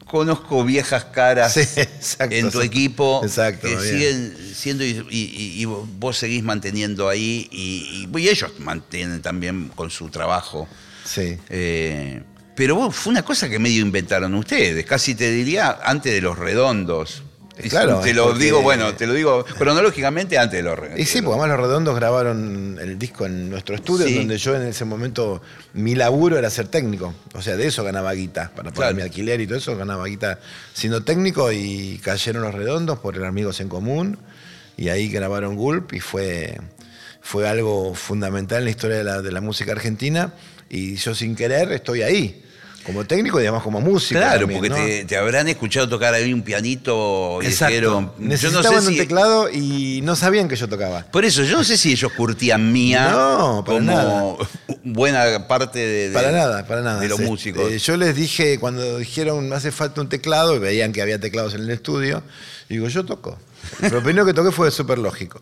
conozco 0.05 0.63
viejas 0.63 1.05
caras 1.05 1.57
exacto, 1.57 2.35
en 2.35 2.51
tu 2.51 2.61
equipo 2.61 3.21
Exacto, 3.23 3.67
que 3.67 3.75
bien. 3.75 3.81
siguen 3.81 4.37
siendo 4.55 4.83
y, 4.83 5.05
y- 5.09 5.61
y 5.61 5.65
vos 5.65 6.17
seguís 6.17 6.43
manteniendo 6.43 7.09
ahí 7.09 7.47
y 7.51 8.07
ellos 8.29 8.51
mantienen 8.59 9.21
también 9.21 9.69
con 9.75 9.89
su 9.89 10.09
trabajo. 10.09 10.67
Sí. 11.03 11.37
Eh, 11.49 12.23
pero 12.55 12.75
vos, 12.75 12.95
fue 12.95 13.11
una 13.11 13.23
cosa 13.23 13.49
que 13.49 13.59
medio 13.59 13.81
inventaron 13.81 14.33
ustedes, 14.35 14.85
casi 14.85 15.15
te 15.15 15.31
diría 15.31 15.79
antes 15.83 16.13
de 16.13 16.21
los 16.21 16.37
redondos. 16.37 17.23
Claro, 17.69 18.01
te 18.01 18.13
lo 18.13 18.25
porque- 18.27 18.43
digo, 18.43 18.61
bueno, 18.61 18.95
te 18.95 19.07
lo 19.07 19.13
digo 19.13 19.45
cronológicamente 19.57 20.37
antes 20.37 20.57
de 20.59 20.63
los 20.63 20.77
redondos. 20.77 20.99
Y 20.99 21.05
sí, 21.05 21.21
porque 21.21 21.39
además 21.39 21.57
los 21.57 21.67
redondos 21.67 21.95
grabaron 21.95 22.77
el 22.81 22.99
disco 22.99 23.25
en 23.25 23.49
nuestro 23.49 23.75
estudio, 23.75 24.05
Sí. 24.07 24.15
donde 24.17 24.37
yo 24.37 24.55
en 24.57 24.63
ese 24.63 24.83
momento 24.83 25.41
mi 25.73 25.95
laburo 25.95 26.37
era 26.37 26.49
ser 26.49 26.67
técnico. 26.67 27.13
O 27.33 27.41
sea, 27.41 27.55
de 27.55 27.67
eso 27.67 27.81
ganaba 27.85 28.11
guita, 28.11 28.51
para 28.53 28.71
Claro. 28.71 28.93
mi 28.95 29.03
alquiler 29.03 29.39
y 29.39 29.47
todo 29.47 29.57
eso, 29.57 29.77
ganaba 29.77 30.05
guita 30.05 30.39
siendo 30.73 31.03
técnico 31.03 31.49
y 31.53 31.97
cayeron 32.03 32.43
los 32.43 32.53
redondos 32.53 32.99
por 32.99 33.23
Amigos 33.23 33.61
en 33.61 33.69
Común 33.69 34.17
y 34.75 34.89
ahí 34.89 35.07
grabaron 35.07 35.55
Gulp 35.55 35.93
y 35.93 36.01
fue, 36.01 36.57
fue 37.21 37.47
algo 37.47 37.95
fundamental 37.95 38.59
en 38.59 38.65
la 38.65 38.71
historia 38.71 38.97
de 38.97 39.03
la, 39.05 39.21
de 39.21 39.31
la 39.31 39.39
música 39.39 39.71
argentina 39.71 40.33
y 40.69 40.95
yo 40.95 41.15
sin 41.15 41.37
querer 41.37 41.71
estoy 41.71 42.01
ahí. 42.01 42.41
Como 42.85 43.03
técnico 43.05 43.39
y 43.39 43.43
además 43.43 43.63
como 43.63 43.81
músico. 43.81 44.19
Claro, 44.19 44.41
también, 44.41 44.59
porque 44.59 44.69
¿no? 44.69 44.75
te, 44.75 45.05
te 45.05 45.17
habrán 45.17 45.47
escuchado 45.47 45.89
tocar 45.89 46.13
ahí 46.13 46.31
un 46.31 46.43
pianito 46.43 47.39
y 47.41 47.47
dijeron. 47.47 48.11
Yo 48.19 48.51
no 48.51 48.61
sé 48.63 48.69
un 48.75 48.81
si. 48.83 48.97
teclado 48.97 49.49
y 49.49 50.01
no 50.03 50.15
sabían 50.15 50.47
que 50.47 50.55
yo 50.55 50.69
tocaba. 50.69 51.03
Por 51.11 51.25
eso, 51.25 51.43
yo 51.43 51.57
no 51.57 51.63
sé 51.63 51.77
si 51.77 51.91
ellos 51.93 52.11
curtían 52.13 52.71
mía 52.71 53.09
No, 53.11 53.63
para 53.65 53.79
como 53.79 53.91
nada. 53.91 54.35
buena 54.83 55.47
parte 55.47 55.79
de, 55.79 56.09
de- 56.09 56.13
Para 56.13 56.31
nada, 56.31 56.67
para 56.67 56.81
nada. 56.81 56.99
de 56.99 57.07
los 57.09 57.19
Este, 57.19 57.29
músicos. 57.29 57.83
yo 57.83 57.97
les 57.97 58.15
dije, 58.15 58.59
cuando 58.59 58.97
dijeron 58.99 59.49
me 59.49 59.55
hace 59.55 59.71
falta 59.71 60.01
un 60.01 60.09
teclado, 60.09 60.55
y 60.55 60.59
veían 60.59 60.91
que 60.93 61.01
había 61.01 61.19
teclados 61.19 61.53
en 61.55 61.61
el 61.61 61.69
estudio, 61.71 62.21
digo, 62.69 62.87
yo 62.87 63.03
toco. 63.05 63.37
Lo 63.81 64.03
primero 64.03 64.27
que 64.27 64.33
toqué 64.35 64.51
fue 64.51 64.69
súper 64.69 64.99
lógico. 64.99 65.41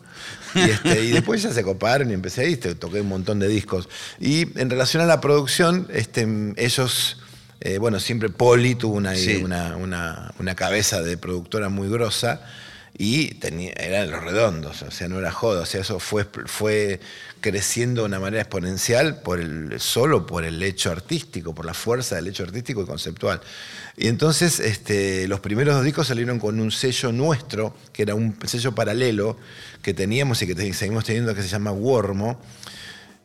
Y, 0.55 0.61
este, 0.61 1.03
y 1.03 1.11
después 1.11 1.41
ya 1.43 1.51
se 1.51 1.61
coparon 1.61 2.09
y 2.09 2.13
empecé 2.13 2.41
ahí, 2.41 2.55
toqué 2.55 3.01
un 3.01 3.09
montón 3.09 3.39
de 3.39 3.49
discos. 3.49 3.89
Y 4.19 4.57
en 4.57 4.69
relación 4.69 5.03
a 5.03 5.05
la 5.05 5.19
producción, 5.19 5.87
este, 5.91 6.25
ellos, 6.55 7.17
eh, 7.65 7.77
bueno, 7.77 7.99
siempre 7.99 8.27
Poli 8.29 8.75
tuvo 8.75 8.95
una, 8.97 9.15
Sí. 9.15 9.41
una, 9.43 9.77
una- 9.77 10.33
una 10.37 10.53
cabeza 10.55 11.01
de 11.01 11.15
productora 11.17 11.69
muy 11.69 11.87
grosa 11.87 12.41
y 12.97 13.35
tenía, 13.35 13.71
eran 13.77 14.11
los 14.11 14.21
redondos, 14.21 14.81
o 14.83 14.91
sea, 14.91 15.07
no 15.07 15.17
era 15.17 15.31
joda, 15.31 15.61
o 15.61 15.65
sea, 15.65 15.79
eso 15.81 15.97
fue, 15.99 16.25
fue 16.45 16.99
creciendo 17.41 18.01
de 18.01 18.07
una 18.07 18.19
manera 18.19 18.41
exponencial 18.43 19.21
por 19.21 19.39
el, 19.39 19.79
solo 19.79 20.25
por 20.27 20.43
el 20.43 20.61
hecho 20.61 20.91
artístico, 20.91 21.55
por 21.55 21.65
la 21.65 21.73
fuerza 21.73 22.15
del 22.17 22.27
hecho 22.27 22.43
artístico 22.43 22.83
y 22.83 22.85
conceptual. 22.85 23.41
Y 23.97 24.07
entonces 24.07 24.59
este, 24.59 25.27
los 25.27 25.39
primeros 25.39 25.73
dos 25.75 25.83
discos 25.85 26.07
salieron 26.07 26.39
con 26.39 26.59
un 26.59 26.71
sello 26.71 27.11
nuestro, 27.11 27.75
que 27.93 28.03
era 28.03 28.13
un 28.15 28.37
sello 28.45 28.73
paralelo 28.75 29.37
que 29.81 29.93
teníamos 29.93 30.41
y 30.41 30.47
que 30.47 30.73
seguimos 30.73 31.05
teniendo, 31.05 31.33
que 31.33 31.41
se 31.43 31.47
llama 31.49 31.71
Wormo, 31.71 32.39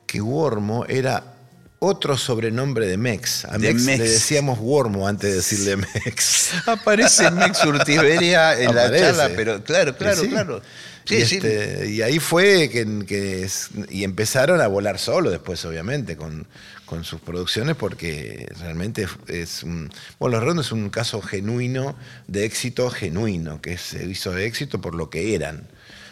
que 0.07 0.21
Wormo 0.21 0.87
era 0.87 1.35
otro 1.79 2.17
sobrenombre 2.17 2.87
de 2.87 2.97
Mex. 2.97 3.45
A 3.45 3.59
De 3.59 3.73
Mex, 3.73 3.83
Mex. 3.85 3.99
le 3.99 4.09
decíamos 4.09 4.59
Wormo 4.59 5.07
antes 5.07 5.31
de 5.31 5.37
decirle 5.37 5.77
Mex. 5.77 6.51
Aparece 6.67 7.31
Mex 7.31 7.65
Urtiberia 7.65 8.59
en 8.61 8.71
Aparece. 8.71 9.01
la 9.01 9.07
charla, 9.07 9.31
pero 9.37 9.63
claro, 9.65 9.97
claro, 9.97 10.21
sí. 10.21 10.29
claro. 10.29 10.63
Sí, 11.05 11.15
y, 11.17 11.25
sí. 11.25 11.37
este, 11.37 11.91
y 11.91 12.03
ahí 12.03 12.19
fue 12.19 12.69
que, 12.69 12.87
que 13.07 13.49
y 13.89 14.05
empezaron 14.05 14.61
a 14.61 14.67
volar 14.67 14.99
solo 14.99 15.31
después, 15.31 15.65
obviamente, 15.65 16.17
con, 16.17 16.47
con 16.85 17.05
sus 17.05 17.21
producciones, 17.21 17.77
porque 17.77 18.47
realmente 18.61 19.07
es 19.27 19.63
un. 19.63 19.91
Bueno, 20.19 20.37
Los 20.37 20.43
Redondos 20.43 20.67
es 20.67 20.73
un 20.73 20.91
caso 20.91 21.23
genuino 21.23 21.97
de 22.27 22.45
éxito 22.45 22.91
genuino, 22.91 23.63
que 23.63 23.79
se 23.79 24.05
hizo 24.05 24.33
de 24.33 24.47
éxito 24.47 24.81
por 24.81 24.95
lo 24.95 25.09
que 25.09 25.35
eran. 25.35 25.67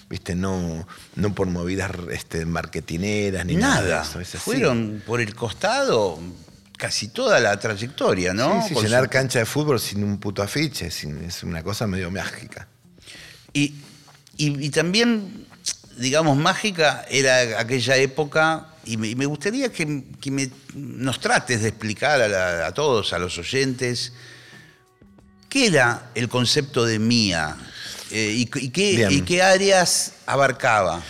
¿Viste? 0.09 0.35
No, 0.37 0.87
no 1.17 1.35
por 1.35 1.49
movidas 1.49 1.91
este, 2.13 2.47
marketineras 2.47 3.45
ni 3.45 3.57
nada. 3.57 4.03
eso. 4.03 4.39
Fueron 4.39 5.03
por 5.05 5.21
el 5.21 5.35
costado 5.35 6.21
casi 6.77 7.09
toda 7.09 7.41
la 7.41 7.59
trayectoria, 7.59 8.33
¿no? 8.33 8.63
Sí, 8.69 8.75
llenar 8.75 9.05
su- 9.05 9.11
cancha 9.11 9.39
de 9.41 9.47
fútbol 9.47 9.81
sin 9.81 10.05
un 10.05 10.19
puto 10.19 10.43
afiche, 10.43 10.91
sin- 10.91 11.25
es 11.25 11.43
una 11.43 11.63
cosa 11.63 11.87
medio 11.87 12.11
mágica. 12.11 12.69
Y, 13.53 13.75
y- 14.37 14.67
y 14.67 14.71
también, 14.71 15.47
digamos, 15.97 16.37
mágica 16.37 17.05
era 17.11 17.59
aquella 17.59 17.97
época, 17.97 18.69
y 18.85 18.99
me, 18.99 19.09
y 19.09 19.17
me 19.17 19.27
gustaría 19.27 19.73
que, 19.73 20.05
que 20.21 20.31
me- 20.31 20.51
nos 20.75 21.19
trates 21.19 21.63
de 21.63 21.69
explicar 21.71 22.21
a, 22.21 22.29
la- 22.29 22.67
a 22.69 22.73
todos, 22.75 23.13
a 23.13 23.19
los 23.19 23.39
oyentes, 23.39 24.13
qué 25.49 25.67
era 25.67 26.11
el 26.15 26.29
concepto 26.29 26.85
de 26.85 26.99
mía 26.99 27.57
eh, 28.11 28.33
y, 28.37 28.43
y 28.43 28.71
qué, 28.71 29.09
y 29.11 29.21
qué 29.23 29.43
áreas 29.43 30.15
abarcaba. 30.27 31.03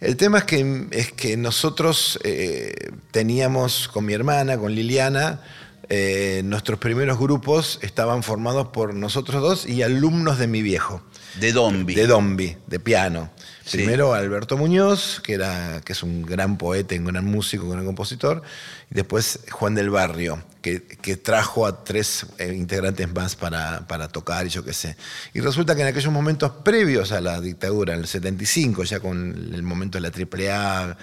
El 0.00 0.16
tema 0.16 0.38
es 0.38 0.44
que, 0.44 0.86
es 0.90 1.12
que 1.12 1.36
nosotros 1.36 2.18
eh, 2.24 2.74
teníamos 3.10 3.88
con 3.88 4.04
mi 4.04 4.12
hermana, 4.12 4.58
con 4.58 4.74
Liliana, 4.74 5.40
eh, 5.88 6.42
nuestros 6.44 6.78
primeros 6.78 7.18
grupos 7.18 7.78
estaban 7.82 8.22
formados 8.22 8.68
por 8.68 8.94
nosotros 8.94 9.42
dos 9.42 9.66
y 9.66 9.82
alumnos 9.82 10.38
de 10.38 10.46
mi 10.46 10.62
viejo, 10.62 11.02
De 11.40 11.52
Dombi. 11.52 11.94
de 11.94 12.06
Dombi, 12.06 12.56
de 12.66 12.80
piano. 12.80 13.30
Sí. 13.64 13.78
Primero 13.78 14.12
Alberto 14.12 14.56
Muñoz, 14.56 15.20
que, 15.22 15.34
era, 15.34 15.80
que 15.84 15.92
es 15.92 16.02
un 16.02 16.22
gran 16.22 16.58
poeta, 16.58 16.94
un 16.96 17.06
gran 17.06 17.24
músico, 17.24 17.64
un 17.64 17.72
gran 17.72 17.86
compositor, 17.86 18.42
y 18.90 18.94
después 18.94 19.40
Juan 19.50 19.74
del 19.74 19.90
Barrio, 19.90 20.42
que, 20.64 21.16
trajo 21.16 21.66
a 21.66 21.84
tres 21.84 22.24
eh, 22.38 22.54
integrantes 22.54 23.12
más 23.12 23.36
para, 23.36 23.86
para 23.86 24.08
tocar 24.08 24.46
y 24.46 24.48
yo 24.48 24.64
qué 24.64 24.72
sé. 24.72 24.96
Y 25.34 25.40
resulta 25.40 25.74
que 25.74 25.82
en 25.82 25.88
aquellos 25.88 26.10
momentos 26.10 26.50
previos 26.64 27.12
a 27.12 27.20
la 27.20 27.38
dictadura, 27.38 27.92
en 27.92 28.00
el 28.00 28.06
75, 28.06 28.84
ya 28.84 28.98
con 28.98 29.52
el 29.52 29.62
momento 29.62 30.00
de 30.00 30.08
la 30.08 30.08
AAA, 30.08 30.96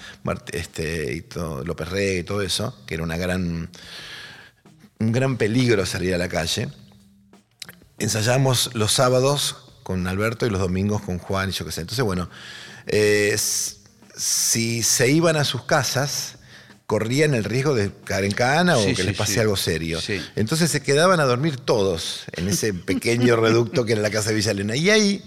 este, 0.52 1.14
y 1.14 1.22
todo, 1.22 1.64
López 1.64 1.90
Rey 1.90 2.18
y 2.20 2.24
todo 2.24 2.42
eso, 2.42 2.76
que 2.88 2.96
era 2.96 3.04
una 3.04 3.18
gran, 3.18 3.70
un 5.00 5.12
gran 5.12 5.38
peligro 5.38 5.86
salir 5.86 6.16
a 6.16 6.18
la 6.18 6.28
calle, 6.28 6.70
ensayábamos 8.00 8.72
los 8.74 8.92
sábados 8.92 9.58
con 9.84 10.08
Alberto 10.08 10.48
y 10.48 10.50
los 10.50 10.60
domingos 10.60 11.04
con 11.04 11.20
Juan 11.20 11.50
y 11.50 11.52
yo 11.52 11.66
qué 11.66 11.72
sé. 11.72 11.82
Entonces, 11.82 12.04
bueno, 12.04 12.32
eh, 12.88 13.38
si 13.38 14.82
se 14.82 15.12
iban 15.12 15.38
a 15.38 15.44
sus 15.44 15.66
casas, 15.66 16.38
corrían 16.92 17.34
el 17.36 17.46
riesgo 17.46 17.74
de 17.74 17.90
caer 18.04 18.26
en 18.26 18.34
cana 18.34 18.76
o 18.76 18.84
Sí, 18.84 18.94
que 18.94 19.06
les 19.06 19.16
pase 19.16 19.36
sí. 19.36 19.40
algo 19.40 19.56
serio. 19.56 19.98
Entonces 20.36 20.70
se 20.70 20.84
quedaban 20.84 21.22
a 21.22 21.24
dormir 21.24 21.56
todos 21.56 22.24
en 22.34 22.50
ese 22.50 22.74
pequeño 22.74 23.38
reducto 23.38 23.86
que 23.86 23.94
era 23.94 24.02
la 24.02 24.10
casa 24.10 24.32
de 24.32 24.36
Villa 24.36 24.52
Elena. 24.52 24.76
Y 24.76 24.90
ahí, 24.90 25.24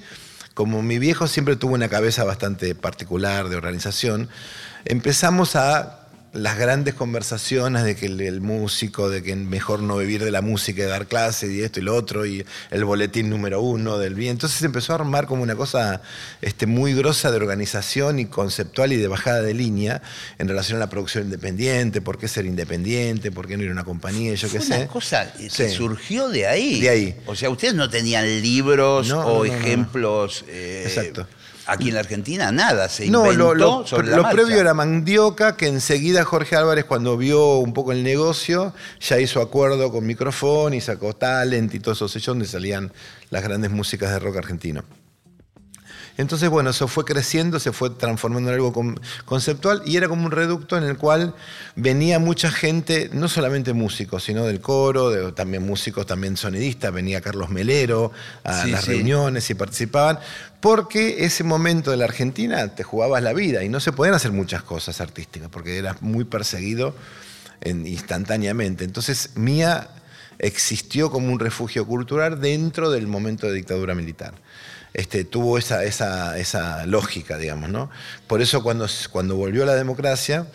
como 0.53 0.83
mi 0.83 0.99
viejo 0.99 1.27
siempre 1.27 1.57
tuvo 1.57 1.73
una 1.73 1.89
cabeza 1.89 2.23
bastante 2.25 2.75
particular 2.75 3.49
de 3.49 3.57
organización, 3.57 4.29
empezamos 4.85 5.57
a 5.57 6.04
las 6.35 6.59
grandes 6.59 6.95
conversaciones 6.95 7.85
de 7.85 7.95
que 7.97 8.07
el, 8.07 8.21
el 8.21 8.41
músico, 8.41 9.09
de 9.09 9.23
que 9.23 9.35
mejor 9.37 9.81
no 9.81 9.97
vivir 9.99 10.25
de 10.25 10.31
la 10.31 10.43
música 10.43 10.83
y 10.83 10.87
dar 10.87 11.07
clases 11.07 11.51
y 11.51 11.63
esto 11.63 11.81
y 11.81 11.85
lo 11.85 11.95
otro, 11.95 12.27
y 12.27 12.45
el 12.71 12.85
boletín 12.85 13.31
número 13.31 13.61
uno 13.63 13.99
del 13.99 14.15
bien. 14.15 14.33
Entonces 14.33 14.59
se 14.59 14.67
empezó 14.67 14.93
a 14.93 14.97
armar 14.97 15.27
como 15.27 15.43
una 15.43 15.55
cosa 15.55 16.03
este, 16.43 16.67
muy 16.67 16.93
grosa 16.93 17.31
de 17.31 17.37
organización 17.37 18.19
y 18.19 18.27
conceptual 18.27 18.93
y 18.93 18.97
de 18.97 19.07
bajada 19.09 19.43
de 19.43 19.55
línea 19.55 20.03
en 20.39 20.49
relación 20.49 20.77
a 20.77 20.81
la 20.81 20.91
producción 20.91 21.25
independiente, 21.25 22.01
por 22.01 22.19
qué 22.19 22.27
ser 22.29 22.47
independiente, 22.47 23.31
por 23.31 23.47
qué 23.47 23.57
no 23.57 23.63
ir 23.63 23.69
a 23.71 23.73
una 23.73 23.85
compañía, 23.85 24.35
yo 24.35 24.51
qué 24.51 24.61
sé. 24.61 24.75
una 24.77 24.87
cosa 24.89 25.33
que 25.33 25.49
Sí. 25.51 25.69
surgió 25.71 26.29
de 26.29 26.47
ahí. 26.47 26.81
De 26.81 26.89
ahí. 26.89 27.17
O 27.27 27.37
sea, 27.37 27.49
ustedes 27.51 27.75
no 27.75 27.89
tenían 27.89 28.27
libros 28.43 29.09
No, 29.09 29.21
o 29.21 29.45
no, 29.45 29.53
no, 29.53 29.53
no. 29.53 29.61
ejemplos. 29.61 30.45
eh, 30.49 30.85
Exacto. 30.87 31.29
Aquí 31.67 31.89
en 31.89 31.95
la 31.95 32.01
Argentina 32.01 32.53
nada, 32.53 32.89
se 32.89 33.09
No, 33.09 33.21
inventó 33.25 33.55
lo, 33.55 33.79
lo- 33.81 33.87
sobre 33.87 34.09
la 34.09 34.17
lo 34.17 34.23
marcha. 34.25 34.37
previo 34.37 34.61
era 34.61 34.75
Mandioca, 34.75 35.57
que 35.57 35.67
enseguida 35.69 36.25
Jorge 36.25 36.57
Álvarez, 36.57 36.85
cuando 36.85 37.17
vio 37.17 37.57
un 37.59 37.73
poco 37.73 37.93
el 37.93 38.03
negocio, 38.03 38.75
ya 39.01 39.19
hizo 39.19 39.41
acuerdo 39.41 39.91
con 39.91 40.07
Microfón 40.07 40.75
y 40.75 40.81
sacó 40.81 41.15
Talent 41.15 41.75
y 41.75 41.79
esos 41.79 42.11
sellos 42.13 42.27
donde 42.27 42.47
salían 42.47 42.93
las 43.31 43.43
grandes 43.43 43.71
músicas 43.71 44.11
de 44.11 44.19
rock 44.19 44.37
argentino. 44.37 44.85
Entonces, 46.17 46.49
bueno, 46.49 46.71
eso 46.71 46.87
fue 46.87 47.05
creciendo, 47.05 47.59
se 47.59 47.73
fue 47.73 47.91
transformando 47.91 48.51
en 48.51 48.55
algo 48.55 48.73
con- 48.73 49.01
conceptual 49.25 49.83
y 49.85 49.97
era 49.97 50.07
como 50.09 50.25
un 50.27 50.31
reducto 50.31 50.77
en 50.77 50.85
el 50.85 50.97
cual 50.97 51.35
venía 51.75 52.21
mucha 52.21 52.51
gente, 52.53 53.11
no 53.13 53.29
solamente 53.29 53.73
músicos, 53.73 54.23
sino 54.23 54.45
del 54.45 54.61
coro, 54.61 55.11
de- 55.11 55.33
también 55.33 55.67
músicos, 55.67 56.07
también 56.07 56.37
sonidistas, 56.37 56.93
venía 56.93 57.21
Carlos 57.21 57.51
Melero 57.51 58.13
a 58.45 58.63
Sí, 58.63 58.71
las 58.71 58.85
sí. 58.85 58.93
reuniones 58.93 59.51
y 59.51 59.55
participaban, 59.55 60.21
porque 60.61 61.25
ese 61.25 61.43
momento 61.43 61.91
de 61.91 61.97
la 61.97 62.05
Argentina 62.05 62.69
te 62.77 62.85
jugabas 62.85 63.21
la 63.23 63.33
vida 63.33 63.65
y 63.65 63.69
no 63.69 63.81
se 63.81 63.91
podían 63.91 64.15
hacer 64.15 64.31
muchas 64.31 64.63
cosas 64.63 65.01
artísticas, 65.01 65.49
porque 65.51 65.79
eras 65.79 66.01
muy 66.01 66.25
perseguido 66.25 66.95
en- 67.61 67.87
instantáneamente. 67.89 68.85
Entonces, 68.85 69.31
Mía 69.35 69.89
existió 70.39 71.11
como 71.11 71.33
un 71.33 71.41
refugio 71.41 71.87
cultural 71.87 72.41
dentro 72.41 72.91
del 72.91 73.07
momento 73.09 73.47
de 73.49 73.55
dictadura 73.55 73.95
militar. 73.95 74.35
Este, 74.95 75.25
tuvo 75.25 75.59
esa, 75.59 75.85
esa, 75.85 76.39
esa 76.39 76.87
lógica, 76.87 77.37
digamos, 77.37 77.69
¿no? 77.69 77.91
Por 78.29 78.41
eso 78.41 78.63
cuando, 78.63 78.87
cuando 79.11 79.35
volvió 79.35 79.65
la 79.65 79.75
democracia, 79.75 80.47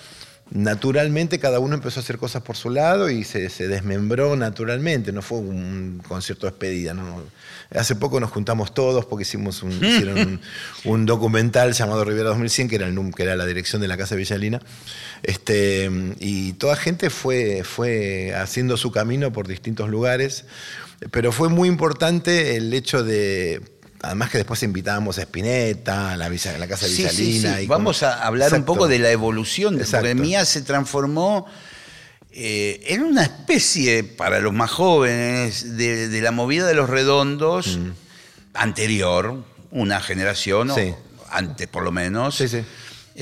naturalmente 0.52 1.40
cada 1.40 1.60
uno 1.60 1.76
empezó 1.76 2.00
a 2.00 2.04
hacer 2.04 2.18
cosas 2.18 2.42
por 2.42 2.56
su 2.56 2.70
lado 2.70 3.10
y 3.10 3.24
se, 3.24 3.50
se 3.50 3.68
desmembró 3.68 4.36
naturalmente, 4.36 5.12
no 5.12 5.22
fue 5.22 5.40
un 5.40 6.02
concierto 6.08 6.48
de 6.48 6.52
despedida. 6.52 6.94
¿no? 6.94 7.22
Hace 7.72 7.96
poco 7.96 8.20
nos 8.20 8.32
juntamos 8.32 8.74
todos 8.74 9.06
porque 9.06 9.24
hicimos 9.24 9.62
un, 9.62 9.72
hicieron 9.84 10.18
un, 10.18 10.42
un 10.86 11.06
documental 11.06 11.74
llamado 11.74 12.04
Rivera 12.04 12.30
2100, 12.30 12.68
que 12.68 12.76
era, 12.76 12.88
el, 12.88 13.14
que 13.16 13.24
era 13.24 13.36
la 13.36 13.46
dirección 13.46 13.82
de 13.82 13.88
la 13.88 13.98
Casa 13.98 14.16
Villalina, 14.16 14.60
este, 15.24 15.90
y 16.20 16.54
toda 16.54 16.76
gente 16.76 17.10
fue, 17.10 17.64
fue 17.64 18.34
haciendo 18.36 18.78
su 18.78 18.92
camino 18.92 19.32
por 19.32 19.48
distintos 19.48 19.90
lugares, 19.90 20.46
pero 21.12 21.32
fue 21.32 21.50
muy 21.50 21.68
importante 21.68 22.56
el 22.56 22.74
hecho 22.74 23.04
de... 23.04 23.62
Además 24.02 24.30
que 24.30 24.38
después 24.38 24.64
invitábamos 24.64 25.18
a 25.18 25.24
Spinetta, 25.24 26.12
a 26.14 26.18
la, 26.18 26.30
Villa- 26.30 26.56
a 26.56 26.58
la 26.58 26.68
Casa 26.68 26.88
Sí, 26.88 27.06
sí, 27.10 27.42
sí. 27.42 27.48
y 27.64 27.68
Vamos 27.68 28.00
con- 28.00 28.08
a 28.10 28.14
hablar 28.24 28.54
un 28.54 28.64
poco 28.64 28.88
de 28.88 29.00
la 29.00 29.12
evolución, 29.12 29.78
de- 29.78 29.86
porque. 29.86 30.16
Mía 30.16 30.46
se 30.46 30.62
transformó 30.62 31.46
eh, 32.32 32.82
en 32.88 33.04
una 33.04 33.24
especie, 33.24 34.04
para 34.04 34.40
los 34.40 34.54
más 34.54 34.70
jóvenes, 34.72 35.76
de, 35.78 36.08
de 36.08 36.22
la 36.22 36.32
movida 36.32 36.66
de 36.68 36.76
los 36.76 36.90
redondos 36.90 37.78
anterior, 38.54 39.44
una 39.72 40.00
generación, 40.00 40.72
o 40.72 40.76
Sí. 40.76 40.94
antes 41.32 41.68
por 41.68 41.84
lo 41.84 41.92
menos. 41.92 42.36
Sí, 42.36 42.48
sí. 42.48 42.64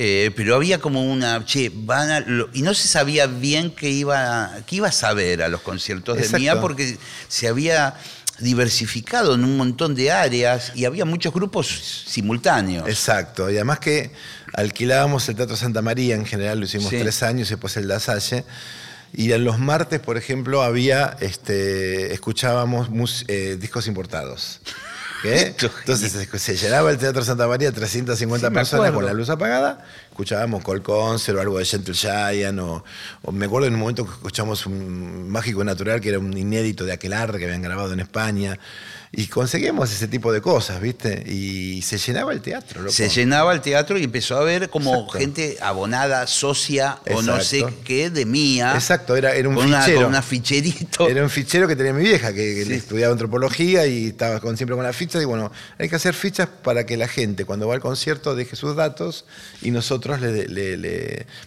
Eh, 0.00 0.30
pero 0.36 0.54
había 0.54 0.78
como 0.78 1.02
una, 1.10 1.44
che, 1.44 1.72
van 1.74 2.10
a, 2.10 2.20
lo- 2.20 2.48
y 2.52 2.62
no 2.62 2.72
se 2.72 2.86
sabía 2.86 3.26
bien 3.26 3.72
qué 3.72 3.90
iba, 3.90 4.52
qué 4.66 4.76
iba 4.76 4.88
a 4.88 4.92
saber 4.92 5.42
a 5.42 5.48
los 5.48 5.60
conciertos 5.62 6.16
de 6.16 6.22
Exacto. 6.22 6.38
Mía 6.40 6.60
porque 6.60 6.96
se 7.26 7.48
había, 7.48 7.94
diversificado 8.40 9.34
en 9.34 9.44
un 9.44 9.56
montón 9.56 9.94
de 9.94 10.10
áreas 10.12 10.72
y 10.74 10.84
había 10.84 11.04
muchos 11.04 11.32
grupos 11.32 11.66
simultáneos. 12.06 12.88
Exacto, 12.88 13.50
y 13.50 13.56
además 13.56 13.78
que 13.80 14.12
alquilábamos 14.54 15.28
el 15.28 15.36
Teatro 15.36 15.56
Santa 15.56 15.82
María, 15.82 16.14
en 16.14 16.24
general 16.26 16.58
lo 16.60 16.64
hicimos 16.66 16.90
Sí. 16.90 16.98
tres 16.98 17.22
años 17.22 17.48
y 17.48 17.54
después 17.54 17.76
el 17.76 17.88
La 17.88 18.00
Salle. 18.00 18.44
Y 19.12 19.32
en 19.32 19.42
los 19.44 19.58
martes, 19.58 20.00
por 20.00 20.16
ejemplo, 20.18 20.62
había, 20.62 21.16
este, 21.20 22.12
escuchábamos 22.12 22.90
mus- 22.90 23.24
eh, 23.28 23.56
discos 23.58 23.86
importados. 23.86 24.60
Es 25.24 25.56
Entonces 25.60 26.28
se- 26.40 26.56
llenaba 26.56 26.92
el 26.92 26.98
Teatro 26.98 27.24
Santa 27.24 27.48
María, 27.48 27.72
350 27.72 28.46
Sí, 28.46 28.50
me 28.52 28.54
personas 28.54 28.92
con 28.92 29.04
la 29.04 29.12
luz 29.12 29.28
apagada, 29.30 29.84
escuchábamos 30.18 30.64
Col 30.64 30.82
Concert 30.82 31.38
o 31.38 31.40
algo 31.40 31.58
de 31.60 31.64
Gentle 31.64 31.94
Giant, 31.94 32.58
o, 32.58 32.84
o 33.22 33.30
me 33.30 33.46
acuerdo 33.46 33.68
en 33.68 33.74
un 33.74 33.80
momento 33.80 34.04
que 34.04 34.10
escuchamos 34.10 34.66
un 34.66 35.30
Mágico 35.30 35.62
Natural, 35.62 36.00
que 36.00 36.08
era 36.08 36.18
un 36.18 36.36
inédito 36.36 36.84
de 36.84 36.90
Aquelarre 36.92 37.38
que 37.38 37.44
habían 37.44 37.62
grabado 37.62 37.92
en 37.92 38.00
España, 38.00 38.58
y 39.10 39.28
conseguíamos 39.28 39.90
ese 39.90 40.06
tipo 40.06 40.32
de 40.32 40.42
cosas, 40.42 40.80
¿viste? 40.82 41.22
Y 41.26 41.80
se 41.82 41.96
llenaba 41.96 42.32
el 42.32 42.42
teatro, 42.42 42.82
loco. 42.82 42.92
Se 42.92 43.08
llenaba 43.08 43.54
el 43.54 43.62
teatro 43.62 43.96
y 43.96 44.04
empezó 44.04 44.36
a 44.36 44.44
ver 44.44 44.68
como 44.68 44.92
Exacto. 44.92 45.18
gente 45.18 45.56
abonada, 45.62 46.26
socia 46.26 46.98
o 47.10 47.22
no 47.22 47.40
sé 47.40 47.64
qué 47.84 48.10
de 48.10 48.26
mía. 48.26 48.72
Exacto, 48.74 49.16
era, 49.16 49.32
era 49.34 49.48
un 49.48 49.54
con 49.54 49.66
una, 49.66 49.80
fichero. 49.80 50.00
con 50.00 50.08
una 50.10 50.20
ficherito. 50.20 51.08
Era 51.08 51.22
un 51.22 51.30
fichero 51.30 51.66
que 51.66 51.74
tenía 51.76 51.94
mi 51.94 52.02
vieja, 52.02 52.34
que, 52.34 52.64
Sí. 52.66 52.72
estudiaba 52.74 53.12
antropología 53.12 53.86
y 53.86 54.08
estaba 54.08 54.40
con, 54.40 54.56
siempre 54.58 54.74
con 54.76 54.84
las 54.84 54.94
fichas. 54.96 55.22
Y 55.22 55.24
bueno, 55.24 55.50
hay 55.78 55.88
que 55.88 55.96
hacer 55.96 56.12
fichas 56.12 56.48
para 56.62 56.84
que 56.84 56.96
la 56.98 57.08
gente, 57.08 57.46
cuando 57.46 57.66
va 57.68 57.74
al 57.76 57.80
concierto, 57.80 58.34
deje 58.34 58.56
sus 58.56 58.76
datos 58.76 59.24
y 59.62 59.70
nosotros, 59.70 60.07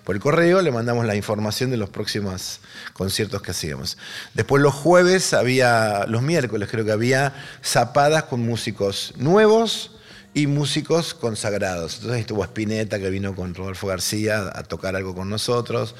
por 0.04 0.16
el 0.16 0.22
correo, 0.22 0.62
le 0.62 0.72
mandamos 0.72 1.06
la 1.06 1.16
información 1.16 1.72
de 1.72 1.78
los 1.78 1.90
próximos 1.90 2.60
conciertos 2.94 3.42
que 3.42 3.52
hacíamos. 3.52 3.98
Después, 4.34 4.62
los 4.62 4.74
jueves 4.74 5.34
había, 5.34 6.06
los 6.08 6.22
miércoles 6.22 6.70
creo 6.70 6.86
que 6.86 6.92
había 6.92 7.34
zapadas 7.62 8.24
con 8.24 8.42
músicos 8.42 9.14
nuevos 9.18 9.92
y 10.34 10.48
músicos 10.48 11.14
consagrados. 11.14 11.96
Entonces 11.96 12.22
estuvo 12.22 12.44
Spinetta 12.44 13.00
que 13.00 13.10
vino 13.10 13.36
con 13.36 13.54
Rodolfo 13.54 13.88
García 13.88 14.52
a 14.54 14.64
tocar 14.64 14.96
algo 14.96 15.14
con 15.14 15.30
nosotros, 15.30 15.96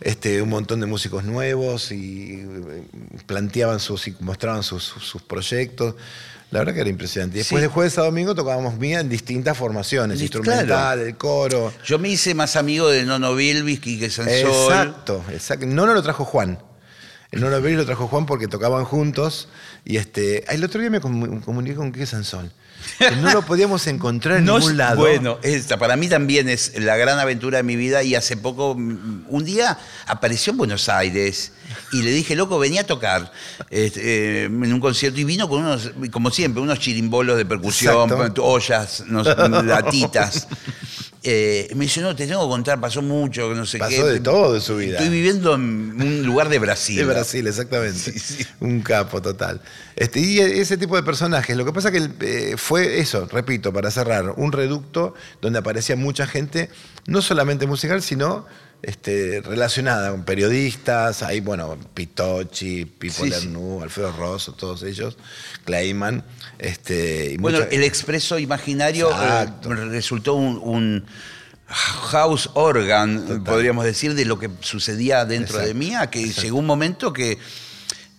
este, 0.00 0.42
un 0.42 0.48
montón 0.48 0.80
de 0.80 0.86
músicos 0.86 1.24
nuevos 1.24 1.92
y 1.92 2.40
eh, 2.40 2.82
planteaban 3.26 3.78
sus 3.78 4.08
y 4.08 4.16
mostraban 4.20 4.62
sus 4.62 5.22
proyectos. 5.26 5.94
La 6.50 6.60
verdad 6.60 6.74
que 6.74 6.80
era 6.80 6.90
impresionante. 6.90 7.38
Después 7.38 7.60
Sí. 7.60 7.66
de 7.66 7.72
jueves 7.72 7.98
a 7.98 8.02
domingo 8.02 8.34
tocábamos 8.34 8.76
mía 8.78 9.00
en 9.00 9.08
distintas 9.08 9.56
formaciones, 9.58 10.20
instrumental, 10.20 10.66
claro. 10.66 11.02
el 11.02 11.16
coro. 11.16 11.72
Yo 11.84 11.98
me 11.98 12.08
hice 12.08 12.34
más 12.34 12.54
amigo 12.56 12.88
de 12.88 13.04
Nono 13.04 13.34
Bilbis, 13.34 13.80
Quique 13.80 14.08
Sansol. 14.10 14.34
Exacto, 14.70 15.24
exacto. 15.32 15.66
No, 15.66 15.86
no 15.86 15.92
lo 15.94 16.02
trajo 16.02 16.24
Juan. 16.24 16.58
El 17.32 17.40
No 17.40 17.50
lo 17.50 17.58
lo 17.58 17.84
trajo 17.84 18.06
Juan 18.06 18.24
porque 18.26 18.46
tocaban 18.46 18.84
juntos. 18.84 19.48
Y 19.84 19.96
este, 19.96 20.44
el 20.54 20.62
otro 20.64 20.80
día 20.80 20.88
me 20.90 21.00
comu- 21.00 21.42
comuniqué 21.44 21.74
con 21.74 21.90
Quique 21.92 22.06
Sansol. 22.06 22.52
que 22.98 23.10
no 23.16 23.32
lo 23.32 23.42
podíamos 23.42 23.84
encontrar 23.88 24.38
en 24.38 24.44
No 24.46 24.58
ningún 24.60 24.76
lado. 24.76 24.98
Bueno, 24.98 25.38
esta 25.42 25.76
para 25.78 25.96
mí 25.96 26.08
también 26.08 26.48
es 26.48 26.78
la 26.78 26.96
gran 26.96 27.18
aventura 27.18 27.56
de 27.58 27.64
mi 27.64 27.74
vida 27.74 28.04
y 28.04 28.14
hace 28.14 28.36
poco, 28.36 28.72
un 28.72 29.44
día 29.44 29.76
apareció 30.06 30.52
en 30.52 30.58
Buenos 30.58 30.88
Aires 30.88 31.52
y 31.92 32.02
le 32.02 32.10
dije, 32.10 32.34
loco, 32.34 32.58
venía 32.58 32.82
a 32.82 32.84
tocar 32.84 33.32
este, 33.70 34.42
eh, 34.42 34.44
en 34.44 34.72
un 34.72 34.80
concierto 34.80 35.20
y 35.20 35.24
vino 35.24 35.48
con 35.48 35.62
unos, 35.62 35.92
como 36.10 36.30
siempre, 36.30 36.62
unos 36.62 36.78
chirimbolos 36.78 37.36
de 37.36 37.46
percusión, 37.46 38.10
Exacto. 38.10 38.44
ollas, 38.44 39.04
latitas. 39.08 40.48
Eh, 41.28 41.72
me 41.74 41.86
dice, 41.86 42.00
no, 42.00 42.14
te 42.14 42.24
tengo 42.24 42.42
que 42.42 42.48
contar, 42.48 42.80
pasó 42.80 43.02
mucho, 43.02 43.52
no 43.52 43.66
sé 43.66 43.78
qué. 43.78 43.84
Pasó 43.84 44.06
de 44.06 44.20
todo 44.20 44.54
en 44.54 44.60
su 44.60 44.76
vida. 44.76 44.92
Estoy 44.92 45.08
viviendo 45.08 45.56
en 45.56 46.00
un 46.00 46.22
lugar 46.22 46.48
de 46.48 46.60
Brasil. 46.60 46.96
De 46.96 47.04
Brasil, 47.04 47.44
exactamente. 47.44 47.98
Sí, 47.98 48.16
sí. 48.16 48.46
Un 48.60 48.80
capo 48.80 49.20
total. 49.20 49.60
Este, 49.96 50.20
y 50.20 50.38
ese 50.38 50.76
tipo 50.76 50.94
de 50.94 51.02
personajes. 51.02 51.56
Lo 51.56 51.64
que 51.64 51.72
pasa 51.72 51.90
que 51.90 52.08
eh, 52.20 52.54
fue 52.56 53.00
eso, 53.00 53.26
repito, 53.26 53.72
para 53.72 53.90
cerrar, 53.90 54.34
un 54.36 54.52
reducto 54.52 55.14
donde 55.42 55.58
aparecía 55.58 55.96
mucha 55.96 56.28
gente, 56.28 56.70
no 57.08 57.20
solamente 57.20 57.66
musical, 57.66 58.02
sino 58.02 58.46
este, 58.86 59.40
relacionada 59.44 60.10
con 60.12 60.24
periodistas. 60.24 61.22
Ahí, 61.22 61.40
bueno, 61.40 61.76
Pitochi, 61.92 62.84
Pipo 62.86 63.24
Sí, 63.24 63.24
sí. 63.24 63.30
Lernú, 63.30 63.82
Alfredo 63.82 64.12
Rosso, 64.12 64.52
todos 64.52 64.82
ellos, 64.84 65.18
Clayman. 65.64 66.24
Este, 66.58 67.32
y 67.32 67.36
Bueno, 67.36 67.58
mucha- 67.58 67.70
el 67.70 67.82
expreso 67.82 68.38
imaginario 68.38 69.10
eh, 69.10 69.46
resultó 69.90 70.34
un, 70.34 70.58
un 70.62 71.04
house 71.68 72.48
organ, 72.54 73.26
Total. 73.26 73.42
podríamos 73.42 73.84
decir, 73.84 74.14
de 74.14 74.24
lo 74.24 74.38
que 74.38 74.48
sucedía 74.60 75.24
dentro 75.24 75.58
de 75.58 75.64
Exacto, 75.70 75.78
mí, 75.80 75.94
a 75.96 76.08
que 76.08 76.20
exacto. 76.20 76.42
llegó 76.42 76.58
un 76.58 76.66
momento 76.66 77.12
que, 77.12 77.38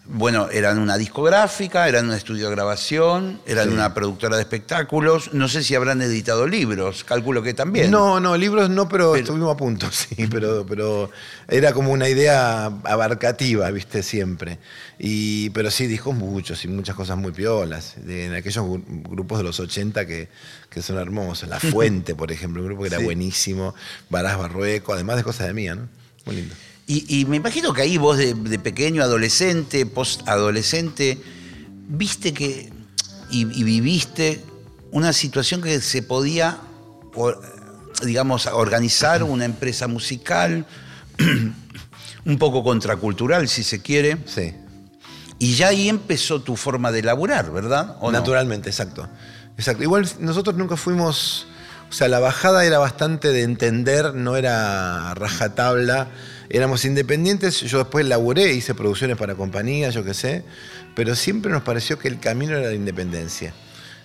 bueno, 0.09 0.49
eran 0.51 0.79
una 0.79 0.97
discográfica, 0.97 1.87
eran 1.87 2.07
un 2.09 2.13
estudio 2.15 2.45
de 2.45 2.51
grabación, 2.55 3.41
eran 3.45 3.67
Sí. 3.67 3.73
una 3.73 3.93
productora 3.93 4.37
de 4.37 4.41
espectáculos, 4.43 5.33
no 5.33 5.47
sé 5.49 5.63
si 5.63 5.75
habrán 5.75 6.01
editado 6.01 6.47
libros, 6.47 7.03
calculo 7.03 7.43
que 7.43 7.53
también. 7.53 7.91
No, 7.91 8.19
no, 8.19 8.37
libros 8.37 8.69
no, 8.69 8.87
pero, 8.87 9.11
Pero- 9.11 9.23
estuvimos 9.23 9.53
a 9.53 9.57
punto, 9.57 9.87
sí, 9.91 10.27
pero, 10.31 10.65
pero 10.65 11.09
era 11.49 11.73
como 11.73 11.91
una 11.91 12.07
idea 12.07 12.65
abarcativa, 12.65 13.69
viste, 13.71 14.01
siempre. 14.03 14.59
Y, 14.99 15.49
pero 15.51 15.69
sí, 15.71 15.87
discos 15.87 16.15
muchos 16.15 16.63
y 16.63 16.67
muchas 16.69 16.95
cosas 16.95 17.17
muy 17.17 17.31
piolas, 17.31 17.95
de- 17.97 18.25
en 18.27 18.33
aquellos 18.33 18.65
gru- 18.65 18.83
grupos 19.09 19.37
de 19.39 19.43
los 19.43 19.59
80 19.59 20.05
que, 20.07 20.29
que 20.69 20.81
son 20.81 20.97
hermosos. 20.97 21.49
La 21.49 21.59
Fuente, 21.59 22.15
por 22.15 22.31
ejemplo, 22.31 22.61
un 22.61 22.67
grupo 22.69 22.83
que 22.83 22.87
era 22.89 22.99
Sí. 22.99 23.03
buenísimo, 23.03 23.75
Barás 24.09 24.37
Barrueco, 24.37 24.93
además 24.93 25.17
de 25.17 25.23
cosas 25.23 25.47
de 25.47 25.53
mía, 25.53 25.75
¿no? 25.75 25.89
Muy 26.25 26.35
lindo. 26.37 26.55
Y, 26.87 27.19
y 27.19 27.25
me 27.25 27.35
imagino 27.35 27.73
que 27.73 27.81
ahí 27.81 27.97
vos 27.97 28.17
de, 28.17 28.33
de 28.33 28.59
pequeño, 28.59 29.03
adolescente, 29.03 29.85
post-adolescente, 29.85 31.21
viste 31.89 32.33
que 32.33 32.71
y, 33.29 33.41
y 33.59 33.63
viviste 33.63 34.41
una 34.91 35.11
situación 35.11 35.61
que 35.61 35.81
se 35.81 36.01
podía, 36.01 36.59
digamos, 38.03 38.45
organizar 38.47 39.21
una 39.23 39.43
empresa 39.43 39.87
musical, 39.87 40.65
un 42.25 42.37
poco 42.37 42.63
contracultural, 42.63 43.47
si 43.49 43.63
se 43.63 43.81
quiere, 43.81 44.17
Sí. 44.25 44.53
y 45.39 45.55
ya 45.55 45.67
ahí 45.67 45.89
empezó 45.89 46.41
tu 46.41 46.55
forma 46.55 46.91
de 46.93 47.03
laburar, 47.03 47.51
¿verdad? 47.51 47.97
¿O 47.99 48.11
no? 48.11 48.17
Naturalmente, 48.19 48.69
exacto. 48.69 49.09
Exacto. 49.57 49.83
Igual 49.83 50.07
nosotros 50.19 50.55
nunca 50.55 50.77
fuimos. 50.77 51.47
O 51.89 51.93
sea, 51.93 52.07
la 52.07 52.19
bajada 52.19 52.65
era 52.65 52.79
bastante 52.79 53.29
de 53.29 53.43
entender, 53.43 54.13
no 54.13 54.35
era 54.35 55.13
rajatabla. 55.15 56.09
Éramos 56.49 56.85
independientes. 56.85 57.61
Yo 57.61 57.79
después 57.79 58.05
laburé, 58.05 58.53
hice 58.53 58.73
producciones 58.73 59.17
para 59.17 59.35
compañías, 59.35 59.93
yo 59.93 60.03
qué 60.03 60.13
sé. 60.13 60.43
Pero 60.95 61.15
siempre 61.15 61.51
nos 61.51 61.63
pareció 61.63 61.99
que 61.99 62.07
el 62.07 62.19
camino 62.19 62.57
era 62.57 62.67
la 62.69 62.73
independencia. 62.73 63.53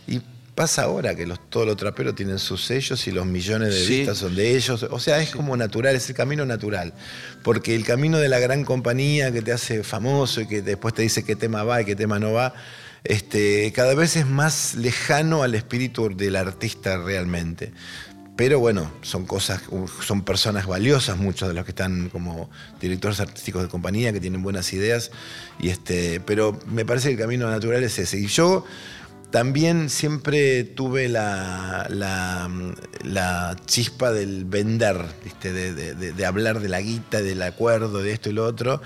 Y 0.07 0.21
pasa 0.55 0.83
ahora 0.83 1.15
que 1.15 1.27
los, 1.27 1.39
todos 1.49 1.67
los 1.67 1.77
traperos 1.77 2.15
tienen 2.15 2.39
sus 2.39 2.65
sellos 2.65 3.07
y 3.07 3.11
los 3.11 3.25
millones 3.25 3.75
de 3.75 3.85
Sí. 3.87 3.99
vistas 4.01 4.19
son 4.19 4.35
de 4.35 4.55
ellos. 4.57 4.83
O 4.91 4.99
sea, 5.01 5.23
es 5.23 5.31
como 5.31 5.57
natural, 5.57 5.97
es 5.97 6.09
el 6.11 6.15
camino 6.17 6.45
natural. 6.45 6.93
Porque 7.43 7.75
el 7.75 7.85
camino 7.85 8.19
de 8.19 8.29
la 8.29 8.39
gran 8.39 8.65
compañía 8.65 9.33
que 9.33 9.41
te 9.43 9.53
hace 9.53 9.83
famoso 9.83 10.41
y 10.43 10.47
que 10.47 10.61
después 10.63 10.93
te 10.95 11.03
dice 11.03 11.25
qué 11.25 11.37
tema 11.37 11.65
va 11.65 11.81
y 11.81 11.85
qué 11.85 11.97
tema 11.97 12.19
no 12.19 12.33
va, 12.33 12.53
este, 13.05 13.73
cada 13.75 13.95
vez 13.95 14.15
es 14.17 14.27
más 14.27 14.75
lejano 14.75 15.43
al 15.43 15.55
espíritu 15.55 16.15
del 16.15 16.37
artista 16.37 16.99
realmente. 16.99 17.73
Pero 18.35 18.59
bueno, 18.59 18.91
son 19.03 19.27
cosas, 19.27 19.63
son 20.01 20.23
personas 20.23 20.67
valiosas, 20.67 21.19
muchos 21.19 21.49
de 21.49 21.55
los 21.55 21.65
que 21.65 21.73
están 21.73 22.09
como 22.09 22.51
directores 22.81 23.21
artísticos 23.21 23.63
de 23.63 23.69
compañía, 23.69 24.13
que 24.13 24.21
tienen 24.21 24.43
buenas 24.43 24.73
ideas. 24.73 25.11
Y 25.61 25.69
este, 25.69 26.21
pero 26.21 26.59
me 26.67 26.87
parece 26.87 27.09
que 27.09 27.15
el 27.15 27.21
camino 27.21 27.51
natural 27.51 27.85
es 27.85 27.99
ese. 27.99 28.19
Y 28.19 28.29
yo 28.29 28.65
también 29.33 29.91
siempre 29.91 30.63
tuve 30.63 31.09
la, 31.09 31.87
la, 31.89 32.49
la 33.03 33.57
chispa 33.67 34.13
del 34.13 34.45
vender, 34.45 34.97
¿viste? 35.25 35.53
De, 35.53 35.73
de- 36.13 36.27
hablar 36.27 36.61
de 36.61 36.69
la 36.69 36.81
guita, 36.81 37.21
del 37.23 37.43
acuerdo, 37.43 38.03
de 38.03 38.13
esto 38.13 38.29
y 38.29 38.33
lo 38.35 38.45
otro. 38.45 38.81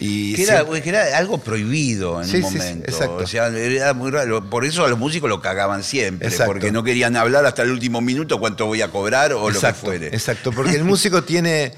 Y 0.00 0.34
Que 0.34 0.44
era, 0.44 0.54
siempre- 0.60 0.80
que 0.82 0.88
era 0.88 1.18
algo 1.18 1.38
prohibido 1.38 2.22
en 2.22 2.28
Sí, 2.28 2.36
un 2.38 2.44
sí, 2.44 2.48
sí, 2.52 2.56
momento. 2.58 2.90
exacto. 2.90 3.16
O 3.16 3.26
sea, 3.26 3.48
era 3.48 3.92
muy 3.92 4.10
raro. 4.10 4.48
Por 4.48 4.64
eso 4.64 4.84
a 4.84 4.88
los 4.88 4.98
músicos 4.98 5.28
lo 5.28 5.42
cagaban 5.42 5.82
siempre, 5.82 6.28
Exacto. 6.28 6.52
porque 6.52 6.72
no 6.72 6.82
querían 6.84 7.16
hablar 7.16 7.44
hasta 7.44 7.62
el 7.62 7.70
último 7.72 8.00
minuto 8.00 8.38
cuánto 8.40 8.64
voy 8.66 8.80
a 8.80 8.88
cobrar 8.88 9.32
o 9.34 9.48
exacto, 9.50 9.86
lo 9.88 9.92
que 9.92 9.98
fuere. 9.98 10.16
Exacto, 10.16 10.52
porque 10.52 10.76
el 10.76 10.84
músico 10.84 11.24
tiene, 11.24 11.72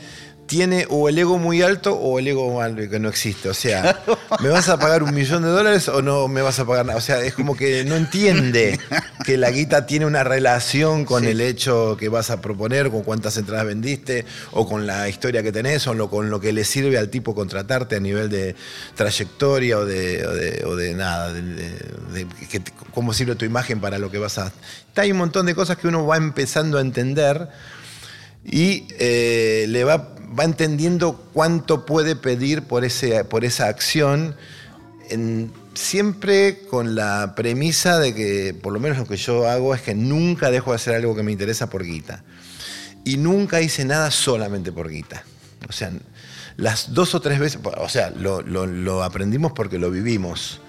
tiene 0.51 0.85
o 0.91 1.09
el 1.09 1.17
ego 1.17 1.39
muy 1.39 1.63
alto 1.63 1.95
o 1.95 2.19
el 2.19 2.27
ego 2.27 2.57
mal- 2.57 2.89
que 2.91 2.99
no 2.99 3.09
existe. 3.09 3.49
O 3.49 3.55
sea, 3.55 4.03
¿me 4.41 4.49
vas 4.49 4.69
a 4.69 4.81
pagar 4.81 5.05
un 5.05 5.15
millón 5.15 5.45
de 5.45 5.49
dólares 5.49 5.87
o 5.89 6.03
no 6.03 6.27
me 6.27 6.43
vas 6.43 6.59
a 6.59 6.65
pagar 6.65 6.85
nada? 6.87 6.99
O 6.99 7.01
sea, 7.01 7.21
es 7.23 7.35
como 7.35 7.57
que 7.57 7.85
no 7.85 7.95
entiende 7.95 8.81
que 9.25 9.37
la 9.37 9.53
guita 9.53 9.87
tiene 9.87 10.07
una 10.07 10.25
relación 10.25 11.05
con 11.05 11.23
Sí. 11.23 11.29
el 11.29 11.41
hecho 11.41 11.97
que 11.97 12.09
vas 12.09 12.31
a 12.31 12.41
proponer, 12.41 12.91
con 12.91 13.05
cuántas 13.05 13.37
entradas 13.37 13.65
vendiste, 13.65 14.25
o 14.51 14.69
con 14.69 14.89
la 14.89 15.09
historia 15.09 15.45
que 15.45 15.53
tenés, 15.53 15.87
o 15.87 15.95
lo- 15.95 16.11
con 16.11 16.31
lo 16.31 16.41
que 16.41 16.53
le 16.53 16.65
sirve 16.65 16.99
al 16.99 17.11
tipo 17.11 17.33
contratarte 17.33 17.95
a 17.95 18.01
nivel 18.01 18.29
de 18.29 18.57
trayectoria 18.97 19.79
o 19.79 19.85
de, 19.87 20.27
o 20.27 20.33
de, 20.35 20.65
o 20.67 20.75
de 20.75 20.95
nada, 20.95 21.33
de, 21.33 21.43
de- 21.43 22.27
que 22.51 22.61
cómo 22.93 23.13
sirve 23.13 23.37
tu 23.37 23.45
imagen 23.45 23.81
para 23.81 23.99
lo 23.99 24.11
que 24.11 24.19
vas 24.19 24.37
a... 24.39 24.53
Hay 24.97 25.13
un 25.13 25.19
montón 25.19 25.47
de 25.47 25.55
cosas 25.55 25.77
que 25.79 25.87
uno 25.87 26.05
va 26.07 26.17
empezando 26.17 26.77
a 26.79 26.81
entender 26.81 27.49
y 28.45 28.87
eh, 28.99 29.67
le 29.69 29.85
va, 29.85 30.15
va 30.39 30.45
entendiendo 30.45 31.29
cuánto 31.33 31.87
puede 31.87 32.17
pedir 32.17 32.63
por, 32.63 32.85
ese, 32.85 33.25
por 33.25 33.45
esa 33.45 33.69
acción 33.69 34.35
siempre 35.75 36.63
con 36.71 36.95
la 36.95 37.35
premisa 37.35 37.99
de 37.99 38.15
que, 38.15 38.55
por 38.55 38.73
lo 38.73 38.81
menos 38.81 38.99
lo 38.99 39.07
que 39.07 39.17
yo 39.17 39.49
hago, 39.49 39.75
es 39.75 39.83
que 39.83 39.95
nunca 39.95 40.51
dejo 40.51 40.71
de 40.71 40.77
hacer 40.77 40.95
algo 40.95 41.17
que 41.17 41.23
me 41.23 41.33
interesa 41.33 41.69
por 41.69 41.85
guita. 41.85 42.23
Y 43.05 43.17
nunca 43.17 43.61
hice 43.61 43.85
nada 43.85 44.11
solamente 44.11 44.73
por 44.73 44.89
guita. 44.89 45.25
O 45.69 45.73
sea, 45.73 45.93
las 46.57 46.95
dos 46.95 47.15
o 47.15 47.21
tres 47.21 47.39
veces, 47.39 47.61
o 47.79 47.89
sea, 47.89 48.11
lo 48.11 49.03
aprendimos 49.03 49.53
porque 49.53 49.79
lo 49.79 49.91
vivimos. 49.91 50.61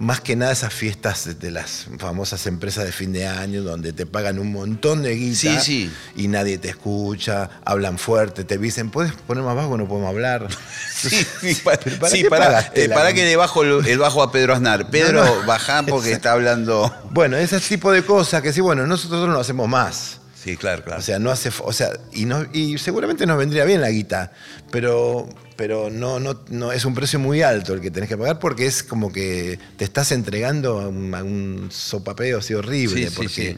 Más 0.00 0.20
que 0.20 0.34
nada 0.34 0.50
esas 0.52 0.74
fiestas 0.74 1.38
de 1.38 1.50
las 1.52 1.86
famosas 1.98 2.46
empresas 2.48 2.84
de 2.84 2.90
fin 2.90 3.12
de 3.12 3.28
año 3.28 3.62
donde 3.62 3.92
te 3.92 4.06
pagan 4.06 4.40
un 4.40 4.50
montón 4.52 5.02
de 5.02 5.14
guita 5.14 5.38
Sí, 5.38 5.56
sí. 5.60 5.92
y 6.16 6.26
nadie 6.26 6.58
te 6.58 6.68
escucha, 6.70 7.48
hablan 7.64 7.96
fuerte, 7.98 8.42
te 8.42 8.58
dicen, 8.58 8.90
¿puedes 8.90 9.12
poner 9.12 9.44
más 9.44 9.54
bajo? 9.54 9.78
No 9.78 9.86
podemos 9.86 10.08
hablar. 10.10 10.48
Sí, 11.04 11.10
sí, 11.40 11.54
pa- 11.62 11.76
¿Pero 11.76 11.98
para 12.30 12.60
eh, 12.74 12.88
la- 12.88 12.94
pará 12.94 13.12
que 13.12 13.24
le 13.24 13.36
bajo 13.36 13.62
el, 13.62 13.86
el 13.86 13.98
bajo 13.98 14.22
a 14.22 14.32
Pedro 14.32 14.54
Aznar. 14.54 14.88
Pedro, 14.90 15.22
No, 15.24 15.40
no. 15.42 15.46
bajá 15.46 15.82
porque 15.84 16.12
está 16.12 16.32
hablando. 16.32 16.92
Bueno, 17.10 17.36
ese 17.36 17.60
tipo 17.60 17.92
de 17.92 18.02
cosas 18.02 18.40
que 18.42 18.52
sí, 18.52 18.60
bueno, 18.62 18.86
nosotros 18.86 19.26
no 19.26 19.32
lo 19.34 19.40
hacemos 19.40 19.68
más. 19.68 20.18
Sí, 20.44 20.58
claro, 20.58 20.84
claro. 20.84 20.98
O 21.00 21.02
sea, 21.02 21.18
no 21.18 21.30
hace, 21.30 21.50
o 21.64 21.72
sea, 21.72 21.88
y, 22.12 22.26
no, 22.26 22.44
y 22.52 22.76
seguramente 22.76 23.24
nos 23.24 23.38
vendría 23.38 23.64
bien 23.64 23.80
la 23.80 23.88
guita, 23.88 24.30
pero, 24.70 25.26
pero 25.56 25.88
no, 25.88 26.20
no, 26.20 26.38
no 26.50 26.70
es 26.70 26.84
un 26.84 26.94
precio 26.94 27.18
muy 27.18 27.40
alto 27.40 27.72
el 27.72 27.80
que 27.80 27.90
tenés 27.90 28.10
que 28.10 28.18
pagar 28.18 28.38
porque 28.38 28.66
es 28.66 28.82
como 28.82 29.10
que 29.10 29.58
te 29.78 29.84
estás 29.84 30.12
entregando 30.12 30.80
a 30.82 30.88
un, 30.88 31.14
a 31.14 31.22
un 31.22 31.68
sopapeo 31.72 32.40
así 32.40 32.52
horrible. 32.52 33.08
Sí, 33.08 33.12
porque 33.16 33.28
sí. 33.52 33.56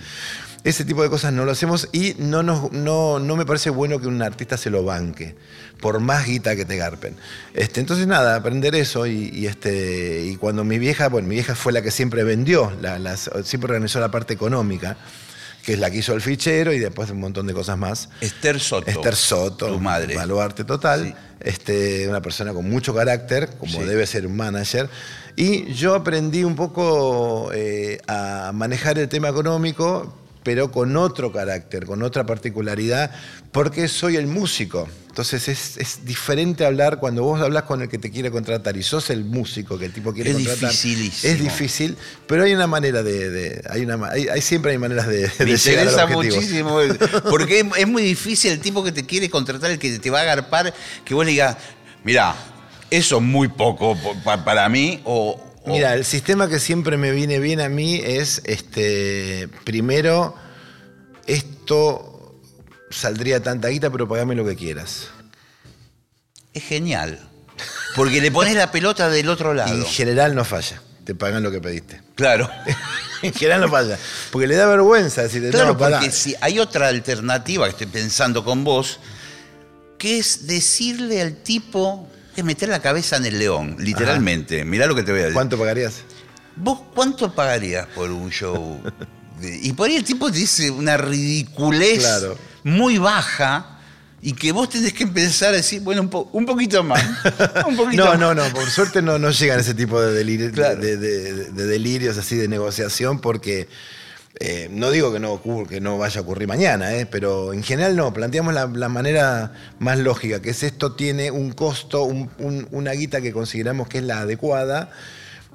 ese 0.63 0.85
tipo 0.85 1.03
de 1.03 1.11
cosas 1.11 1.33
no 1.33 1.45
lo 1.45 1.51
hacemos 1.51 1.89
y 1.91 2.15
no, 2.19 2.45
nos, 2.45 2.71
no, 2.71 3.19
no 3.19 3.35
me 3.35 3.45
parece 3.45 3.71
bueno 3.71 3.99
que 3.99 4.07
un 4.07 4.23
artista 4.23 4.57
se 4.57 4.71
lo 4.71 4.85
banque, 4.85 5.35
por 5.81 5.99
más 5.99 6.25
guita 6.25 6.55
que 6.55 6.65
te 6.65 6.77
garpen. 6.77 7.17
Este, 7.53 7.81
entonces, 7.81 8.07
nada, 8.07 8.37
aprender 8.37 8.77
eso 8.77 9.09
y, 9.09 9.31
y 9.35 9.49
este, 9.49 10.23
y 10.25 10.37
cuando 10.37 10.63
mi 10.63 10.79
vieja, 10.79 11.09
bueno, 11.09 11.27
mi 11.27 11.35
vieja 11.35 11.57
fue 11.57 11.73
la 11.73 11.83
que 11.83 11.91
siempre 11.91 12.23
vendió, 12.23 12.73
la- 12.81 13.17
siempre 13.17 13.73
organizó 13.73 13.99
la 13.99 14.13
parte 14.13 14.35
económica 14.35 14.97
que 15.67 15.73
es 15.73 15.81
la 15.81 15.91
que 15.91 15.97
hizo 15.99 16.15
el 16.15 16.21
fichero 16.21 16.73
y 16.73 16.79
después 16.79 17.11
un 17.11 17.19
montón 17.19 17.45
de 17.49 17.53
cosas 17.53 17.77
más. 17.77 18.09
Esther 18.21 18.61
Soto. 18.61 18.89
Esther 18.89 19.17
Soto, 19.17 19.67
Tu 19.67 19.81
madre. 19.81 20.15
baluarte 20.15 20.63
total, 20.63 21.07
Sí. 21.07 21.15
este, 21.41 22.09
una 22.09 22.23
persona 22.23 22.53
con 22.53 22.71
mucho 22.71 22.95
carácter, 22.95 23.49
como 23.59 23.73
Sí. 23.81 23.85
debe 23.85 24.07
ser 24.07 24.29
un 24.29 24.37
manager. 24.37 24.89
Y 25.35 25.73
yo 25.75 25.97
aprendí 25.97 26.45
un 26.45 26.55
poco 26.55 27.51
eh, 27.53 27.99
a 28.07 28.53
manejar 28.55 28.97
el 29.01 29.09
tema 29.09 29.29
económico, 29.29 30.15
pero 30.47 30.71
con 30.71 30.97
otro 30.97 31.33
carácter, 31.33 31.87
con 31.87 32.05
otra 32.05 32.25
particularidad, 32.25 33.11
porque 33.51 33.89
soy 33.89 34.15
el 34.15 34.29
músico. 34.29 34.87
Entonces 35.09 35.49
es, 35.49 35.77
es 35.77 36.05
diferente 36.05 36.65
hablar 36.65 37.01
cuando 37.01 37.25
vos 37.25 37.41
hablas 37.41 37.65
con 37.65 37.83
el 37.83 37.89
que 37.89 37.99
te 37.99 38.13
quiere 38.13 38.31
contratar 38.31 38.77
y 38.77 38.85
sos 38.85 39.11
el 39.11 39.25
músico 39.25 39.77
que 39.77 39.87
el 39.87 39.93
tipo 39.93 40.13
quiere 40.13 40.31
Es 40.31 40.37
contratar. 40.37 40.71
dificilísimo. 40.71 41.33
Es 41.33 41.41
difícil, 41.41 41.97
pero 42.29 42.45
hay 42.45 42.55
una 42.55 42.69
manera 42.69 43.03
de. 43.03 43.29
de- 43.31 43.63
hay, 43.69 43.83
una, 43.83 43.99
hay, 44.09 44.29
hay- 44.29 44.41
siempre 44.41 44.71
hay 44.71 44.79
maneras 44.79 45.09
de, 45.09 45.23
Me 45.41 45.45
de 45.47 45.53
al 45.55 45.59
interesa 45.59 46.05
objetivo. 46.05 46.37
muchísimo. 46.37 46.79
Porque 47.29 47.59
es, 47.61 47.67
es 47.79 47.89
muy 47.89 48.05
difícil 48.05 48.53
el 48.53 48.61
tipo 48.61 48.85
que 48.85 48.93
te 48.93 49.05
quiere 49.05 49.29
contratar, 49.29 49.73
el 49.73 49.81
que 49.81 49.99
te 49.99 50.11
va 50.11 50.21
a 50.21 50.23
agarpar, 50.23 50.73
que 51.05 51.13
vos 51.13 51.25
le 51.25 51.33
digas, 51.33 51.57
mira, 52.05 52.37
eso 52.89 53.17
es 53.17 53.23
muy 53.25 53.49
poco 53.49 53.97
po- 54.01 54.15
pa- 54.23 54.45
para 54.45 54.69
mí. 54.69 55.01
O- 55.03 55.43
Mira, 55.67 55.95
el 55.95 56.05
sistema 56.05 56.49
que 56.49 56.61
siempre 56.61 56.97
me 56.97 57.11
viene 57.11 57.39
bien 57.41 57.61
a 57.61 57.69
mí 57.69 57.97
es, 58.03 58.41
este, 58.45 59.49
primero, 59.65 60.35
esto 61.27 62.41
saldría 62.91 63.43
tanta 63.43 63.69
guita, 63.69 63.91
pero 63.91 64.09
pagame 64.09 64.35
lo 64.35 64.45
que 64.47 64.57
quieras. 64.57 65.09
es 66.53 66.63
genial. 66.63 67.21
Porque 67.95 68.21
le 68.21 68.31
pones 68.31 68.55
la 68.55 68.71
pelota 68.71 69.09
del 69.09 69.29
otro 69.29 69.55
lado. 69.55 69.75
en 69.75 69.85
general 69.87 70.35
no 70.35 70.45
falla, 70.45 70.81
te 71.05 71.15
pagan 71.15 71.43
lo 71.43 71.51
que 71.51 71.61
pediste. 71.61 72.03
Claro. 72.15 72.49
en 73.23 73.33
general 73.33 73.63
no 73.63 73.69
falla, 73.69 73.99
porque 74.31 74.47
le 74.47 74.55
da 74.55 74.67
vergüenza 74.67 75.23
decirte, 75.23 75.51
Claro, 75.51 75.69
no, 75.73 75.79
pará. 75.79 75.99
porque 75.99 76.13
si 76.13 76.35
hay 76.41 76.59
otra 76.59 76.89
alternativa 76.89 77.65
que 77.67 77.71
estoy 77.73 77.87
pensando 77.87 78.45
con 78.45 78.63
vos, 78.65 79.01
que 79.99 80.19
es 80.19 80.47
decirle 80.47 81.23
al 81.23 81.37
tipo 81.37 82.07
que 82.37 82.43
meter 82.45 82.69
la 82.69 82.81
cabeza 82.81 83.17
en 83.17 83.27
el 83.27 83.39
león, 83.39 83.77
literalmente. 83.81 84.65
Mirá 84.65 84.87
lo 84.87 84.95
que 84.95 85.03
te 85.03 85.11
voy 85.11 85.21
a 85.21 85.25
decir. 85.25 85.35
¿Cuánto 85.35 85.59
pagarías? 85.59 86.03
¿Vos 86.55 86.81
cuánto 86.95 87.35
pagarías 87.35 87.87
por 87.95 88.11
un 88.11 88.31
show? 88.31 88.81
y 89.43 89.73
por 89.75 89.89
ahí 89.91 89.97
el 89.97 90.05
tipo 90.05 90.31
te 90.31 90.39
dice 90.39 90.71
una 90.71 90.97
ridiculez 90.97 91.99
Claro. 91.99 92.39
muy 92.65 92.97
baja 92.99 93.73
y 94.23 94.33
que 94.33 94.51
vos 94.53 94.71
tenés 94.71 94.93
que 94.95 95.03
empezar 95.05 95.51
a 95.51 95.57
decir, 95.59 95.83
bueno, 95.83 96.01
un, 96.01 96.09
po- 96.09 96.31
un 96.33 96.47
poquito 96.47 96.83
más. 96.83 97.05
Un 97.67 97.77
poquito 97.77 98.05
No, 98.05 98.11
más. 98.13 98.19
no, 98.19 98.35
no, 98.35 98.45
por 98.55 98.69
suerte 98.71 99.03
no, 99.03 99.19
no 99.19 99.31
llegan 99.31 99.61
ese 99.61 99.75
tipo 99.75 100.01
de, 100.01 100.25
delir- 100.25 100.53
Claro. 100.53 100.81
de, 100.81 100.97
de- 100.97 101.33
de 101.53 101.67
delirios 101.67 102.17
así 102.19 102.37
de 102.37 102.49
negociación 102.49 103.21
porque 103.21 103.69
eh, 104.41 104.69
no 104.71 104.91
digo 104.91 105.13
que 105.13 105.19
no, 105.19 105.41
que 105.69 105.81
no 105.81 105.99
vaya 105.99 106.21
a 106.21 106.23
ocurrir 106.23 106.47
mañana, 106.49 106.95
eh, 106.95 107.07
pero 107.07 107.53
en 107.53 107.63
general 107.63 107.97
no, 107.97 108.13
planteamos 108.13 108.53
la, 108.55 108.67
manera 108.89 109.53
más 109.79 109.99
lógica, 109.99 110.43
que 110.43 110.51
es 110.51 110.63
esto 110.63 110.93
tiene 110.93 111.31
un 111.31 111.53
costo, 111.53 112.03
un- 112.05 112.31
un- 112.39 112.69
una 112.71 112.93
guita 112.93 113.21
que 113.21 113.33
consideramos 113.33 113.89
que 113.89 113.99
es 113.99 114.05
la 114.05 114.21
adecuada. 114.21 114.91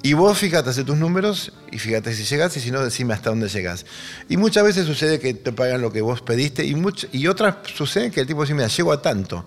Y 0.04 0.13
vos 0.13 0.39
fíjate, 0.39 0.72
hace 0.72 0.84
tus 0.84 0.98
números 0.98 1.54
y 1.72 1.78
fíjate 1.78 2.15
si 2.15 2.24
llegas 2.24 2.58
y 2.58 2.60
si 2.60 2.72
no, 2.72 2.84
decime 2.84 3.13
hasta 3.13 3.30
dónde 3.30 3.50
llegas. 3.50 3.86
Y 4.30 4.38
muchas 4.38 4.63
veces 4.63 4.88
sucede 4.88 5.20
que 5.20 5.36
te 5.36 5.52
pagan 5.52 5.80
lo 5.82 5.91
que 5.94 6.02
vos 6.02 6.22
pediste 6.24 6.65
y, 6.65 6.76
y 7.12 7.28
otras 7.28 7.58
suceden 7.76 8.10
que 8.12 8.22
el 8.22 8.26
tipo 8.26 8.41
dice, 8.41 8.56
mira, 8.56 8.67
llego 8.67 8.91
a 8.91 9.02
tanto. 9.04 9.46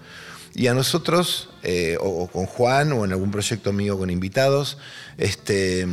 Y 0.55 0.68
a 0.68 0.75
nosotros, 0.75 1.49
eh, 1.64 1.97
o, 2.01 2.07
o 2.07 2.27
con 2.29 2.47
Juan, 2.47 2.92
o 2.92 3.05
en 3.05 3.11
algún 3.11 3.33
proyecto 3.33 3.73
mío 3.73 3.99
con 3.99 4.11
invitados, 4.11 4.79
este, 5.18 5.88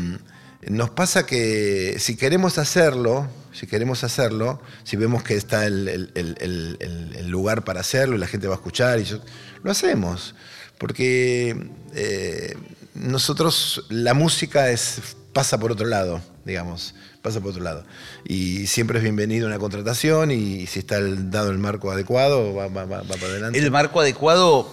nos 0.68 0.90
pasa 0.92 1.26
que 1.26 1.96
si 2.00 2.16
queremos 2.16 2.58
hacerlo, 2.58 3.28
si 3.54 3.68
queremos 3.68 4.04
hacerlo, 4.04 4.62
si 4.84 4.96
vemos 4.98 5.24
que 5.24 5.36
está 5.36 5.66
el, 5.66 5.88
el- 6.16 7.28
lugar 7.30 7.64
para 7.64 7.80
hacerlo 7.82 8.16
y 8.16 8.20
la 8.20 8.28
gente 8.28 8.48
va 8.48 8.56
a 8.56 8.58
escuchar, 8.58 9.00
y 9.00 9.06
yo- 9.06 9.20
lo 9.64 9.72
hacemos. 9.72 10.36
Porque 10.78 11.56
eh, 11.94 12.56
nosotros, 12.96 13.86
la 13.90 14.14
música 14.14 14.70
es, 14.72 15.00
pasa 15.34 15.60
por 15.60 15.72
otro 15.72 15.86
lado, 15.88 16.22
digamos, 16.46 16.96
pasa 17.22 17.40
por 17.40 17.52
otro 17.52 17.64
lado. 17.64 17.86
Y 18.26 18.68
siempre 18.68 18.98
es 18.98 19.04
bienvenido 19.04 19.48
una 19.48 19.60
contratación 19.60 20.32
y 20.32 20.66
si 20.68 20.80
está 20.80 21.00
dado 21.00 21.52
el 21.52 21.58
marco 21.60 21.92
adecuado, 21.92 22.54
va, 22.54 22.68
va- 22.68 22.86
va- 22.86 23.02
va 23.04 23.16
para 23.16 23.28
adelante. 23.28 23.60
El 23.60 23.70
marco 23.72 24.02
adecuado, 24.02 24.70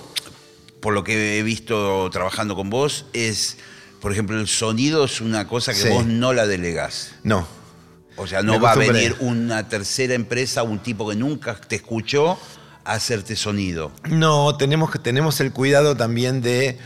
por 0.80 0.94
lo 0.94 1.04
que 1.04 1.38
he 1.38 1.42
visto 1.42 2.08
trabajando 2.10 2.56
con 2.56 2.70
vos, 2.70 3.04
es, 3.12 3.58
por 4.00 4.12
ejemplo, 4.12 4.38
el 4.38 4.48
sonido 4.48 5.04
es 5.04 5.20
una 5.20 5.46
cosa 5.48 5.72
que 5.72 5.80
Sí. 5.80 5.88
vos 5.88 6.06
no 6.06 6.32
la 6.32 6.46
delegás. 6.46 7.12
No, 7.22 7.46
O 8.20 8.26
sea, 8.26 8.42
Me 8.42 8.46
no 8.52 8.60
va 8.60 8.72
a 8.72 8.74
venir 8.74 9.14
una 9.20 9.68
tercera 9.68 10.12
empresa, 10.14 10.64
un 10.64 10.80
tipo 10.80 11.08
que 11.08 11.14
nunca 11.14 11.54
te 11.54 11.76
escuchó, 11.76 12.36
a 12.84 12.94
hacerte 12.94 13.36
sonido. 13.36 13.92
No, 14.08 14.56
tenemos, 14.56 14.90
que- 14.90 14.98
tenemos 14.98 15.40
el 15.40 15.52
cuidado 15.52 15.96
también 15.96 16.40
de 16.42 16.78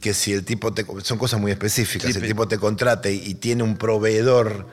que 0.00 0.14
si 0.14 0.32
el 0.32 0.44
tipo 0.46 0.72
te. 0.72 0.86
Son 1.02 1.18
cosas 1.18 1.40
muy 1.40 1.52
específicas. 1.52 2.06
Sí, 2.06 2.12
si 2.14 2.20
el 2.20 2.26
tipo 2.26 2.48
te 2.48 2.56
contrata 2.58 3.10
y, 3.10 3.16
y 3.22 3.34
tiene 3.34 3.64
un 3.64 3.76
proveedor 3.76 4.66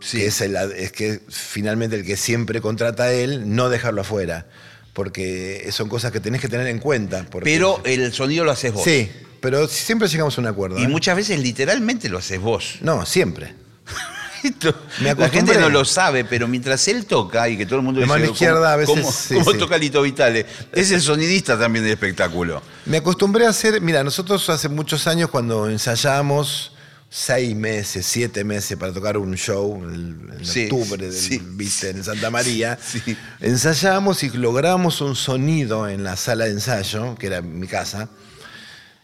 Sí. 0.00 0.18
que 0.18 0.26
es, 0.26 0.40
el, 0.42 0.54
es 0.56 0.92
que 0.92 1.22
finalmente 1.30 1.96
el 1.96 2.04
que 2.04 2.16
siempre 2.18 2.60
contrata 2.60 3.04
a 3.04 3.12
él, 3.12 3.54
no 3.54 3.70
dejarlo 3.70 4.02
afuera. 4.02 4.46
Porque 4.92 5.68
son 5.70 5.88
cosas 5.88 6.10
que 6.12 6.20
tenés 6.20 6.40
que 6.40 6.48
tener 6.48 6.66
en 6.66 6.78
cuenta. 6.78 7.24
porque- 7.30 7.48
Pero 7.50 7.80
el 7.84 8.12
sonido 8.12 8.44
lo 8.44 8.50
haces 8.50 8.72
vos. 8.72 8.82
Sí, 8.84 9.08
pero 9.40 9.66
siempre 9.68 10.08
llegamos 10.08 10.36
a 10.38 10.40
un 10.40 10.46
acuerdo. 10.46 10.78
Y 10.78 10.84
¿eh? 10.84 10.88
muchas 10.88 11.16
veces 11.16 11.38
literalmente 11.40 12.08
lo 12.08 12.18
haces 12.18 12.40
vos. 12.40 12.76
No, 12.80 13.04
siempre. 13.06 13.54
Esto, 14.42 14.72
Me 15.00 15.14
la 15.14 15.28
gente 15.30 15.58
no 15.58 15.68
lo 15.68 15.84
sabe, 15.84 16.24
pero 16.24 16.46
mientras 16.46 16.86
él 16.86 17.06
toca 17.06 17.48
y 17.48 17.56
que 17.56 17.66
todo 17.66 17.80
el 17.80 17.84
mundo 17.84 18.00
La 18.00 18.06
mano 18.06 18.20
dice, 18.22 18.32
izquierda 18.34 18.56
¿cómo, 18.60 18.66
a 18.66 18.76
veces, 18.76 18.94
cómo- 19.00 19.12
sí, 19.12 19.34
cómo 19.34 19.52
sí. 19.52 19.58
toca 19.58 19.76
Lito 19.78 20.00
Vitale? 20.02 20.46
Es 20.72 20.92
el 20.92 21.00
sonidista 21.02 21.58
también 21.58 21.84
del 21.84 21.94
espectáculo. 21.94 22.62
Me 22.86 22.98
acostumbré 22.98 23.46
a 23.46 23.48
hacer, 23.50 23.80
mira, 23.80 24.04
nosotros 24.04 24.48
hace 24.48 24.68
muchos 24.68 25.08
años 25.08 25.28
cuando 25.30 25.68
ensayábamos 25.68 26.72
seis 27.10 27.56
meses, 27.56 28.06
siete 28.06 28.44
meses 28.44 28.76
para 28.76 28.92
tocar 28.92 29.16
un 29.16 29.34
show 29.34 29.82
en, 29.82 30.30
en 30.38 30.44
Sí, 30.44 30.68
octubre 30.70 31.04
del, 31.06 31.12
sí, 31.12 31.42
¿viste? 31.42 31.90
en 31.90 32.04
Santa 32.04 32.30
María, 32.30 32.78
Sí. 32.80 33.16
ensayábamos 33.40 34.22
y 34.22 34.30
logramos 34.30 35.00
un 35.00 35.16
sonido 35.16 35.88
en 35.88 36.04
la 36.04 36.16
sala 36.16 36.44
de 36.44 36.50
ensayo, 36.52 37.16
que 37.16 37.26
era 37.28 37.40
mi 37.42 37.66
casa, 37.66 38.08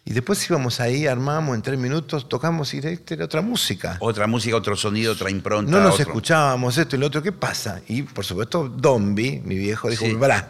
y 0.05 0.13
después 0.13 0.49
íbamos 0.51 0.81
ahí, 0.81 1.07
armamos 1.07 1.55
en 1.57 1.63
tres 1.63 1.79
minutos, 1.79 2.29
tocamos 2.29 2.75
y 2.75 2.79
era 2.79 3.25
otra 3.25 3.41
música. 3.41 3.97
Otra 4.01 4.27
música, 4.27 4.55
otro 4.57 4.77
sonido, 4.77 5.13
otra 5.13 5.31
impronta. 5.31 5.71
No 5.71 5.81
nos 5.81 5.95
otro- 5.95 6.07
escuchábamos 6.07 6.77
esto 6.77 6.97
y 6.97 6.99
lo 6.99 7.07
otro, 7.07 7.23
¿qué 7.23 7.33
pasa? 7.33 7.81
Y 7.89 8.03
por 8.03 8.25
supuesto, 8.25 8.69
Dombi, 8.69 9.41
mi 9.45 9.57
viejo, 9.57 9.89
dijo, 9.89 10.05
Sí. 10.05 10.15
pará, 10.15 10.49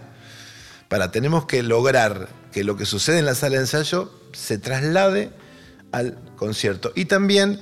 para, 0.88 1.10
tenemos 1.10 1.46
que 1.46 1.62
lograr 1.62 2.28
que 2.52 2.64
lo 2.64 2.76
que 2.76 2.84
sucede 2.86 3.18
en 3.20 3.26
la 3.26 3.34
sala 3.34 3.54
de 3.56 3.60
ensayo 3.62 4.12
se 4.32 4.58
traslade 4.58 5.30
al 5.92 6.18
concierto. 6.36 6.92
Y 6.96 7.04
también, 7.04 7.60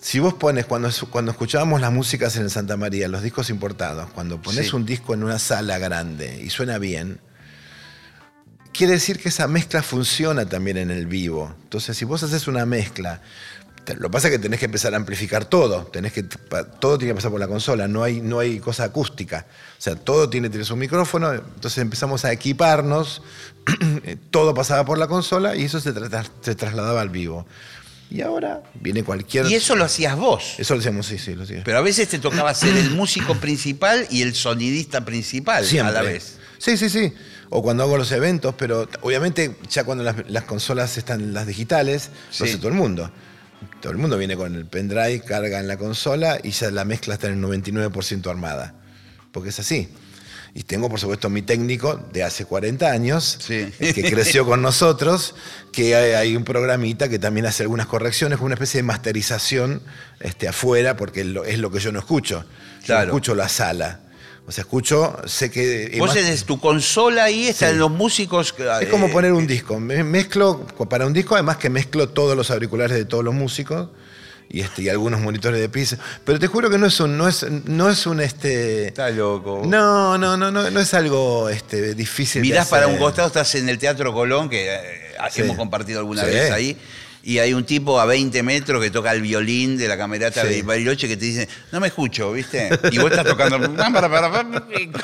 si 0.00 0.20
vos 0.20 0.34
pones, 0.34 0.66
cuando, 0.66 0.88
cuando 1.10 1.32
escuchábamos 1.32 1.80
las 1.80 1.92
músicas 1.92 2.36
en 2.36 2.42
el 2.44 2.50
Santa 2.50 2.76
María, 2.76 3.08
los 3.08 3.22
discos 3.22 3.50
importados, 3.50 4.08
cuando 4.10 4.40
pones 4.40 4.68
Sí. 4.68 4.76
un 4.76 4.86
disco 4.86 5.14
en 5.14 5.24
una 5.24 5.40
sala 5.40 5.78
grande 5.78 6.40
y 6.42 6.50
suena 6.50 6.78
bien, 6.78 7.20
quiere 8.78 8.92
decir 8.94 9.18
que 9.18 9.28
esa 9.28 9.46
mezcla 9.48 9.82
funciona 9.82 10.48
también 10.48 10.76
en 10.78 10.90
el 10.90 11.06
vivo. 11.06 11.52
Entonces, 11.64 11.96
si 11.96 12.04
vos 12.04 12.22
haces 12.22 12.46
una 12.46 12.64
mezcla 12.64 13.20
Lo 13.96 14.08
que 14.08 14.12
pasa 14.12 14.28
es 14.28 14.32
que 14.34 14.38
tenés 14.38 14.58
que 14.60 14.66
empezar 14.66 14.92
a 14.94 14.96
amplificar 14.98 15.46
todo. 15.46 15.86
Tenés 15.86 16.12
que, 16.12 16.22
todo 16.22 16.96
tiene 16.98 17.12
que 17.12 17.16
pasar 17.16 17.30
por 17.30 17.40
la 17.40 17.48
consola. 17.48 17.88
No 17.88 18.02
hay, 18.04 18.20
no 18.20 18.38
hay 18.38 18.60
cosa 18.60 18.84
acústica. 18.84 19.46
O 19.78 19.82
sea, 19.82 19.96
todo 19.96 20.28
tiene, 20.30 20.48
tiene 20.50 20.64
su 20.64 20.76
micrófono. 20.76 21.32
Entonces 21.32 21.78
empezamos 21.78 22.24
a 22.24 22.32
equiparnos. 22.32 23.22
todo 24.30 24.54
pasaba 24.54 24.84
por 24.84 24.98
la 24.98 25.06
consola 25.06 25.56
y 25.56 25.64
eso 25.64 25.80
se, 25.80 25.94
tra- 25.94 26.28
se 26.42 26.54
trasladaba 26.54 27.00
al 27.00 27.08
vivo. 27.08 27.46
Y 28.10 28.20
ahora 28.22 28.62
viene 28.74 29.02
cualquier. 29.04 29.46
Y 29.50 29.54
eso 29.54 29.74
lo 29.76 29.84
hacías 29.84 30.16
vos. 30.16 30.54
Eso 30.58 30.74
lo 30.74 30.80
hacíamos, 30.80 31.06
sí, 31.06 31.18
sí, 31.18 31.34
lo 31.34 31.42
hacía. 31.44 31.62
Pero 31.64 31.78
a 31.78 31.82
veces 31.82 32.08
te 32.08 32.18
tocaba 32.18 32.54
ser 32.54 32.76
el 32.76 32.90
músico 32.90 33.34
principal 33.40 34.06
y 34.10 34.22
el 34.22 34.34
sonidista 34.34 35.04
principal 35.04 35.64
Siempre. 35.64 35.96
a 35.96 36.02
la 36.02 36.08
vez. 36.08 36.36
Sí, 36.58 36.76
sí, 36.76 36.88
sí. 36.88 37.12
O 37.50 37.62
cuando 37.62 37.82
hago 37.84 37.96
los 37.96 38.12
eventos, 38.12 38.54
pero 38.58 38.88
obviamente 39.00 39.56
ya 39.70 39.84
cuando 39.84 40.04
las, 40.04 40.28
las 40.28 40.44
consolas 40.44 40.96
están 40.98 41.32
las 41.32 41.46
digitales, 41.46 42.10
lo 42.30 42.32
Sí. 42.34 42.44
hace 42.44 42.58
todo 42.58 42.68
el 42.68 42.74
mundo. 42.74 43.10
Todo 43.80 43.92
el 43.92 43.98
mundo 43.98 44.18
viene 44.18 44.36
con 44.36 44.54
el 44.54 44.66
pendrive, 44.66 45.20
carga 45.22 45.58
en 45.58 45.66
la 45.68 45.76
consola 45.76 46.38
y 46.42 46.50
ya 46.50 46.70
la 46.70 46.84
mezcla 46.84 47.14
está 47.14 47.26
en 47.28 47.34
el 47.34 47.40
99% 47.40 48.28
armada. 48.30 48.74
Porque 49.32 49.48
es 49.50 49.58
así. 49.58 49.88
Y 50.54 50.62
tengo, 50.62 50.88
por 50.88 50.98
supuesto, 50.98 51.28
mi 51.30 51.42
técnico 51.42 51.96
de 52.12 52.22
hace 52.24 52.44
40 52.44 52.90
años, 52.90 53.38
Sí. 53.40 53.70
que 53.78 54.10
creció 54.10 54.44
con 54.46 54.62
nosotros, 54.62 55.34
que 55.72 55.94
hay, 55.94 56.34
un 56.36 56.44
programita 56.44 57.08
que 57.08 57.18
también 57.18 57.46
hace 57.46 57.62
algunas 57.64 57.86
correcciones, 57.86 58.40
una 58.40 58.54
especie 58.54 58.78
de 58.78 58.82
masterización 58.84 59.82
este, 60.20 60.48
afuera, 60.48 60.96
porque 60.96 61.24
lo- 61.24 61.44
es 61.44 61.58
lo 61.58 61.70
que 61.70 61.78
yo 61.80 61.92
no 61.92 61.98
escucho. 61.98 62.44
Yo 62.84 62.94
no 62.94 63.02
escucho 63.04 63.34
la 63.34 63.48
sala. 63.48 64.00
O 64.48 64.50
sea, 64.50 64.62
escucho, 64.62 65.14
sé 65.26 65.50
que... 65.50 65.94
Vos 65.98 66.08
más- 66.08 66.16
tenés 66.16 66.44
tu 66.44 66.58
consola 66.58 67.24
ahí, 67.24 67.48
están 67.48 67.72
Sí. 67.72 67.76
los 67.78 67.90
músicos. 67.90 68.54
es 68.58 68.86
eh, 68.86 68.88
como 68.90 69.10
poner 69.10 69.34
un 69.34 69.46
disco. 69.46 69.78
Me- 69.78 70.02
Mezclo, 70.02 70.66
para 70.88 71.06
un 71.06 71.12
disco, 71.12 71.34
además 71.34 71.58
que 71.58 71.68
mezclo 71.68 72.08
todos 72.08 72.34
los 72.34 72.50
auriculares 72.50 72.96
de 72.96 73.04
todos 73.04 73.22
los 73.22 73.34
músicos 73.34 73.90
y, 74.48 74.60
este, 74.62 74.80
y 74.80 74.88
algunos 74.88 75.20
monitores 75.20 75.60
de 75.60 75.68
piso. 75.68 75.98
Pero 76.24 76.38
te 76.38 76.46
juro 76.46 76.70
que 76.70 76.78
no 76.78 76.86
es 76.86 76.98
un, 76.98 77.18
no 77.18 77.28
es, 77.28 77.44
no 77.66 77.90
es 77.90 78.06
un 78.06 78.20
este. 78.22 78.86
Está 78.86 79.10
loco. 79.10 79.60
No, 79.66 80.16
no, 80.16 80.38
no, 80.38 80.50
no, 80.50 80.70
no 80.70 80.80
es 80.80 80.94
algo 80.94 81.50
este, 81.50 81.94
difícil. 81.94 82.40
de 82.40 82.48
Mirás 82.48 82.68
para 82.68 82.84
hacer. 82.86 82.94
un 82.94 83.00
costado, 83.02 83.28
estás 83.28 83.54
en 83.54 83.68
el 83.68 83.76
Teatro 83.76 84.14
Colón, 84.14 84.48
que 84.48 84.74
eh, 84.74 84.80
Sí. 85.30 85.42
hemos 85.42 85.58
compartido 85.58 85.98
alguna 85.98 86.24
Sí. 86.24 86.30
vez 86.30 86.50
ahí. 86.52 86.74
Y 87.28 87.40
hay 87.40 87.52
un 87.52 87.64
tipo 87.64 88.00
a 88.00 88.06
20 88.06 88.42
metros 88.42 88.82
que 88.82 88.90
toca 88.90 89.12
el 89.12 89.20
violín 89.20 89.76
de 89.76 89.86
la 89.86 89.98
camerata 89.98 90.40
Sí. 90.40 90.48
de 90.48 90.62
Bariloche 90.62 91.06
que 91.08 91.18
te 91.18 91.26
dice, 91.26 91.46
no 91.72 91.78
me 91.78 91.88
escucho, 91.88 92.32
¿viste? 92.32 92.70
Y 92.90 92.96
vos 92.96 93.10
estás 93.10 93.26
tocando. 93.26 93.58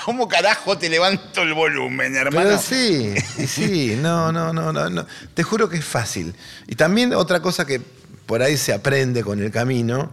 ¿cómo 0.02 0.26
carajo 0.26 0.78
te 0.78 0.88
levanto 0.88 1.42
el 1.42 1.52
volumen, 1.52 2.16
hermano? 2.16 2.48
Pero 2.48 2.58
sí, 2.58 3.12
sí, 3.46 3.98
no, 4.00 4.32
no, 4.32 4.54
no, 4.54 4.72
no, 4.72 4.88
no. 4.88 5.06
Te 5.34 5.42
juro 5.42 5.68
que 5.68 5.76
es 5.76 5.84
fácil. 5.84 6.34
Y 6.66 6.76
también 6.76 7.12
otra 7.12 7.40
cosa 7.40 7.66
que 7.66 7.82
por 8.24 8.40
ahí 8.40 8.56
se 8.56 8.72
aprende 8.72 9.22
con 9.22 9.42
el 9.42 9.50
camino 9.50 10.10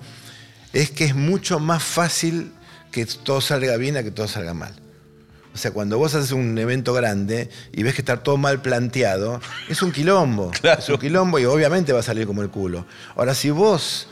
es 0.73 0.91
que 0.91 1.05
es 1.05 1.15
mucho 1.15 1.59
más 1.59 1.81
fácil 1.81 2.51
que 2.91 3.05
todo 3.05 3.39
salga 3.39 3.77
bien 3.77 3.95
a 3.95 4.03
que 4.03 4.11
todo 4.11 4.27
salga 4.27 4.53
mal. 4.53 4.73
O 5.53 5.57
sea, 5.57 5.71
cuando 5.71 5.97
vos 5.97 6.15
haces 6.15 6.31
un 6.31 6.57
evento 6.57 6.93
grande 6.93 7.49
y 7.73 7.83
ves 7.83 7.93
que 7.93 8.01
está 8.01 8.23
todo 8.23 8.37
mal 8.37 8.61
planteado, 8.61 9.41
es 9.69 9.81
un 9.81 9.91
quilombo. 9.91 10.51
Claro. 10.61 10.79
Es 10.79 10.89
un 10.89 10.97
quilombo 10.97 11.39
y 11.39 11.45
obviamente 11.45 11.91
va 11.91 11.99
a 11.99 12.03
salir 12.03 12.27
como 12.27 12.41
el 12.41 12.49
culo. 12.49 12.85
Ahora, 13.15 13.33
si 13.33 13.49
vos 13.49 14.07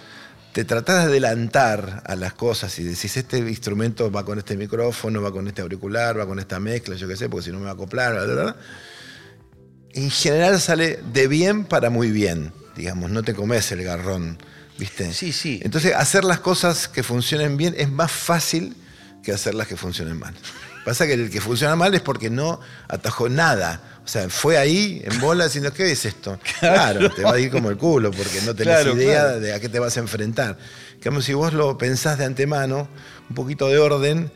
te 0.54 0.66
tratás 0.66 1.06
de 1.06 1.12
adelantar 1.12 2.04
a 2.06 2.16
las 2.16 2.34
cosas 2.34 2.78
y 2.80 2.84
decís, 2.84 3.16
este 3.16 3.38
instrumento 3.38 4.12
va 4.12 4.26
con 4.26 4.40
este 4.40 4.58
micrófono, 4.58 5.22
va 5.22 5.32
con 5.32 5.48
este 5.48 5.62
auricular, 5.62 6.20
va 6.20 6.26
con 6.26 6.40
esta 6.40 6.60
mezcla, 6.60 6.96
yo 6.96 7.08
qué 7.08 7.16
sé, 7.16 7.30
porque 7.30 7.46
si 7.46 7.52
no 7.52 7.60
me 7.60 7.66
va 7.66 7.72
a 7.72 7.74
acoplar, 7.74 8.14
bla, 8.14 8.26
bla, 8.26 8.44
bla, 8.44 8.56
en 9.94 10.10
general 10.10 10.60
sale 10.60 11.00
de 11.14 11.28
bien 11.28 11.66
para 11.66 11.90
muy 11.90 12.12
bien, 12.12 12.52
digamos, 12.76 13.12
no 13.12 13.24
te 13.24 13.34
comes 13.34 13.72
el 13.72 13.84
garrón, 13.84 14.38
¿viste? 14.78 15.14
Sí, 15.14 15.32
sí. 15.32 15.60
Entonces, 15.64 15.94
hacer 15.96 16.24
las 16.24 16.40
cosas 16.40 16.88
que 16.88 17.04
funcionen 17.04 17.58
bien 17.58 17.76
es 17.78 17.90
más 17.90 18.12
fácil 18.12 18.76
que 19.24 19.32
hacerlas 19.32 19.68
que 19.68 19.78
funcionen 19.78 20.18
mal. 20.18 20.34
Pasa 20.90 21.06
que 21.06 21.14
el 21.14 21.30
que 21.30 21.40
funciona 21.40 21.76
mal 21.76 21.94
es 21.94 22.02
porque 22.02 22.32
no 22.32 22.60
atajó 22.88 23.30
nada. 23.30 23.80
O 24.04 24.08
sea, 24.08 24.28
fue 24.28 24.58
ahí 24.58 25.04
en 25.06 25.20
bola 25.20 25.44
diciendo, 25.44 25.72
¿qué 25.72 25.92
es 25.92 26.04
esto? 26.04 26.40
Claro, 26.60 27.12
te 27.12 27.22
va 27.22 27.34
a 27.34 27.40
ir 27.40 27.52
como 27.52 27.70
el 27.70 27.78
culo 27.78 28.10
porque 28.10 28.42
no 28.44 28.56
tenés 28.56 28.74
Claro, 28.82 28.96
idea 28.96 29.22
claro. 29.22 29.40
de 29.40 29.54
a 29.54 29.60
qué 29.60 29.70
te 29.70 29.78
vas 29.78 29.96
a 29.98 30.00
enfrentar. 30.00 30.58
Si 31.22 31.34
vos 31.36 31.54
lo 31.54 31.78
pensás 31.78 32.18
de 32.18 32.26
antemano, 32.26 32.88
un 33.30 33.36
poquito 33.36 33.68
de 33.68 33.78
orden, 33.78 34.32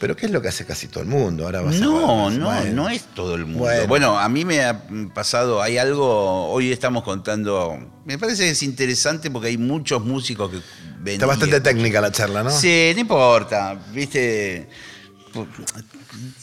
pero 0.00 0.16
¿qué 0.16 0.26
es 0.26 0.32
lo 0.32 0.42
que 0.42 0.48
hace 0.48 0.66
casi 0.66 0.88
todo 0.88 1.04
el 1.04 1.08
mundo? 1.08 1.44
Ahora 1.44 1.60
vas 1.60 1.76
a 1.76 1.78
No, 1.78 2.26
ver, 2.30 2.38
no, 2.40 2.46
bueno. 2.46 2.72
no 2.72 2.88
es 2.88 3.04
todo 3.14 3.36
el 3.36 3.44
mundo. 3.44 3.60
Bueno. 3.60 3.86
Bueno. 3.86 4.18
a 4.18 4.28
mí 4.28 4.44
me 4.44 4.64
ha 4.64 4.82
pasado, 5.14 5.62
hay 5.62 5.78
algo, 5.78 6.50
hoy 6.50 6.72
estamos 6.72 7.04
contando, 7.04 7.78
me 8.04 8.18
parece 8.18 8.42
que 8.42 8.50
es 8.50 8.62
interesante 8.64 9.30
porque 9.30 9.46
hay 9.50 9.56
muchos 9.56 10.04
músicos 10.04 10.50
que 10.50 10.56
venían. 10.98 11.14
Está 11.14 11.26
bastante 11.26 11.60
técnica 11.60 12.00
la 12.00 12.10
charla, 12.10 12.42
¿no? 12.42 12.50
Sí, 12.50 12.90
no 12.94 13.00
importa, 13.02 13.78
viste, 13.92 14.68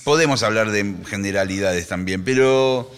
podemos 0.04 0.44
hablar 0.44 0.72
de 0.72 0.96
generalidades 1.08 1.88
también, 1.88 2.24
pero 2.24 2.92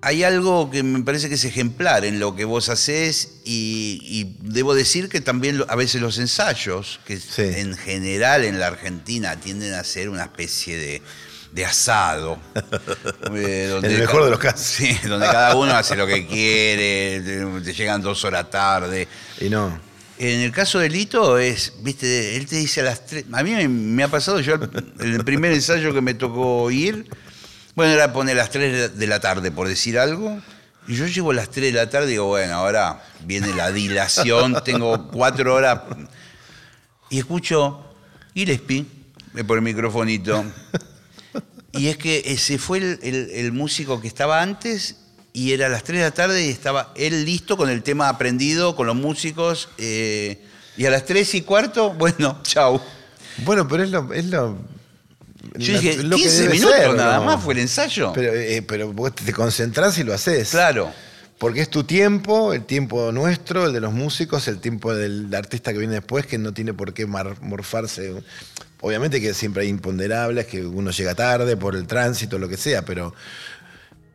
hay 0.00 0.24
algo 0.24 0.70
que 0.70 0.82
me 0.82 1.02
parece 1.04 1.28
que 1.28 1.36
es 1.36 1.44
ejemplar 1.44 2.04
en 2.04 2.18
lo 2.18 2.34
que 2.34 2.44
vos 2.44 2.68
haces 2.68 3.34
y, 3.44 4.00
y 4.02 4.36
debo 4.40 4.74
decir 4.74 5.08
que 5.08 5.20
también 5.20 5.64
a 5.68 5.76
veces 5.76 6.00
los 6.00 6.18
ensayos, 6.18 6.98
que 7.06 7.18
Sí. 7.20 7.42
en 7.42 7.76
general 7.76 8.44
en 8.44 8.58
la 8.58 8.66
Argentina 8.68 9.36
tienden 9.36 9.74
a 9.74 9.84
ser 9.84 10.08
una 10.08 10.24
especie 10.24 10.76
de, 10.76 11.02
de 11.52 11.64
asado. 11.64 12.40
eh, 13.34 13.68
donde 13.70 13.94
el 13.94 14.00
mejor 14.00 14.24
de 14.24 14.30
los 14.30 14.38
casos. 14.40 14.60
Sí, 14.66 14.92
donde 15.06 15.26
cada 15.26 15.54
uno 15.54 15.72
hace 15.72 15.94
lo 15.94 16.06
que 16.06 16.26
quiere, 16.26 17.20
te- 17.20 17.60
te 17.60 17.72
llegan 17.72 18.02
dos 18.02 18.24
horas 18.24 18.50
tarde. 18.50 19.06
Y 19.40 19.48
no. 19.50 19.91
En 20.22 20.38
el 20.38 20.52
caso 20.52 20.78
de 20.78 20.88
Lito 20.88 21.36
es, 21.36 21.72
viste, 21.80 22.36
él 22.36 22.46
te 22.46 22.54
dice 22.54 22.80
a 22.80 22.84
las 22.84 23.06
tres. 23.06 23.24
A 23.32 23.42
mí 23.42 23.50
me, 23.66 24.04
ha 24.04 24.08
pasado, 24.08 24.38
yo 24.38 24.54
el 25.00 25.24
primer 25.24 25.50
ensayo 25.50 25.92
que 25.92 26.00
me 26.00 26.14
tocó 26.14 26.70
ir, 26.70 27.10
bueno, 27.74 27.92
era 27.92 28.12
poner 28.12 28.36
las 28.36 28.48
3 28.50 28.96
de 28.96 29.06
la 29.08 29.18
tarde, 29.18 29.50
por 29.50 29.66
decir 29.66 29.98
algo. 29.98 30.40
Y 30.86 30.94
yo 30.94 31.08
llego 31.08 31.32
a 31.32 31.34
las 31.34 31.50
3 31.50 31.72
de 31.72 31.80
la 31.80 31.90
tarde 31.90 32.06
y 32.06 32.10
digo, 32.10 32.26
bueno, 32.26 32.54
ahora 32.54 33.02
viene 33.24 33.52
la 33.52 33.72
dilación, 33.72 34.62
tengo 34.64 35.08
cuatro 35.10 35.56
horas. 35.56 35.80
Y 37.10 37.18
escucho 37.18 37.84
Gillespie 38.32 38.86
por 39.44 39.58
el 39.58 39.64
microfonito. 39.64 40.44
Y 41.72 41.88
es 41.88 41.96
que 41.96 42.36
se 42.38 42.58
fue 42.58 42.78
el 42.78 43.50
músico 43.50 44.00
que 44.00 44.06
estaba 44.06 44.40
antes 44.40 45.01
y 45.32 45.52
era 45.52 45.66
a 45.66 45.68
las 45.68 45.82
3 45.84 45.98
de 45.98 46.04
la 46.04 46.10
tarde 46.10 46.44
y 46.46 46.50
estaba 46.50 46.92
él 46.96 47.24
listo 47.24 47.56
con 47.56 47.68
el 47.70 47.82
tema 47.82 48.08
aprendido, 48.08 48.76
con 48.76 48.86
los 48.86 48.96
músicos. 48.96 49.68
eh, 49.78 50.38
y 50.76 50.86
a 50.86 50.90
las 50.90 51.04
3 51.04 51.34
y 51.34 51.42
cuarto, 51.42 51.90
bueno, 51.98 52.40
chau. 52.42 52.80
Bueno, 53.44 53.66
pero 53.68 53.82
es 53.84 53.90
lo. 53.90 54.12
Es 54.12 54.26
lo 54.26 54.58
Yo 55.54 55.72
la- 55.74 55.80
dije, 55.80 56.02
lo 56.02 56.16
que 56.16 56.22
15 56.22 56.42
debe 56.42 56.52
minutos 56.54 56.76
ser, 56.76 56.94
nada 56.94 57.18
¿no? 57.18 57.24
más 57.24 57.42
fue 57.42 57.54
el 57.54 57.60
ensayo. 57.60 58.12
Pero, 58.14 58.32
eh, 58.34 58.62
pero 58.62 58.92
vos 58.92 59.14
te 59.14 59.32
concentrás 59.32 59.96
y 59.98 60.04
lo 60.04 60.14
haces. 60.14 60.50
claro. 60.50 60.92
Porque 61.38 61.60
es 61.60 61.68
tu 61.70 61.82
tiempo, 61.82 62.52
el 62.52 62.64
tiempo 62.64 63.10
nuestro, 63.10 63.66
el 63.66 63.72
de 63.72 63.80
los 63.80 63.92
músicos, 63.92 64.46
el 64.46 64.60
tiempo 64.60 64.94
del 64.94 65.34
artista 65.34 65.72
que 65.72 65.78
viene 65.80 65.94
después, 65.94 66.24
que 66.24 66.38
no 66.38 66.54
tiene 66.54 66.72
por 66.72 66.94
qué 66.94 67.04
morfarse. 67.06 68.22
Obviamente 68.80 69.20
que 69.20 69.34
siempre 69.34 69.64
hay 69.64 69.68
imponderables, 69.68 70.46
que 70.46 70.64
uno 70.64 70.92
llega 70.92 71.16
tarde 71.16 71.56
por 71.56 71.74
el 71.74 71.88
tránsito, 71.88 72.38
lo 72.38 72.48
que 72.48 72.56
sea, 72.56 72.84
pero, 72.84 73.12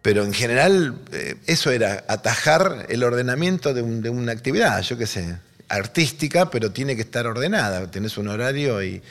pero 0.08 0.24
en 0.24 0.32
general 0.34 0.96
eh, 1.12 1.36
eso 1.48 1.70
era 1.70 2.06
atajar 2.08 2.86
el 2.88 3.04
ordenamiento 3.04 3.74
de, 3.74 3.82
un- 3.82 4.02
de 4.02 4.10
una 4.10 4.32
actividad, 4.32 4.82
yo 4.82 4.98
qué 4.98 5.06
sé, 5.06 5.36
artística, 5.68 6.50
pero 6.50 6.72
tiene 6.72 6.96
que 6.96 7.02
estar 7.02 7.28
ordenada. 7.28 7.92
Tenés 7.92 8.18
un 8.18 8.30
horario 8.30 8.82
y 8.82 9.02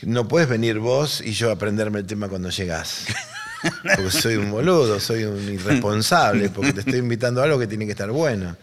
no 0.00 0.26
puedes 0.26 0.48
venir 0.48 0.78
vos 0.78 1.20
y 1.22 1.32
yo 1.32 1.50
aprenderme 1.50 1.98
el 1.98 2.06
tema 2.06 2.28
cuando 2.30 2.48
llegás. 2.48 3.04
Porque 3.96 4.10
soy 4.10 4.36
un 4.36 4.50
boludo, 4.50 4.98
soy 4.98 5.24
un 5.24 5.46
irresponsable, 5.52 6.48
porque 6.48 6.72
te 6.72 6.80
estoy 6.80 7.00
invitando 7.00 7.42
a 7.42 7.44
algo 7.44 7.58
que 7.58 7.66
tiene 7.66 7.84
que 7.84 7.90
estar 7.92 8.10
bueno. 8.10 8.56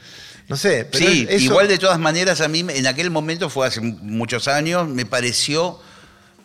No 0.50 0.58
sé, 0.58 0.88
pero 0.92 1.06
sí, 1.06 1.28
eso- 1.30 1.44
igual 1.46 1.68
de 1.68 1.78
todas 1.78 2.00
maneras 2.00 2.42
a 2.42 2.48
mí 2.48 2.66
en 2.68 2.88
aquel 2.88 3.12
momento 3.12 3.52
fue 3.52 3.68
hace 3.68 3.82
muchos 3.82 4.48
años, 4.48 4.88
me 4.90 5.06
pareció 5.06 5.80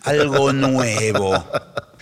algo 0.02 0.52
nuevo. 0.52 1.44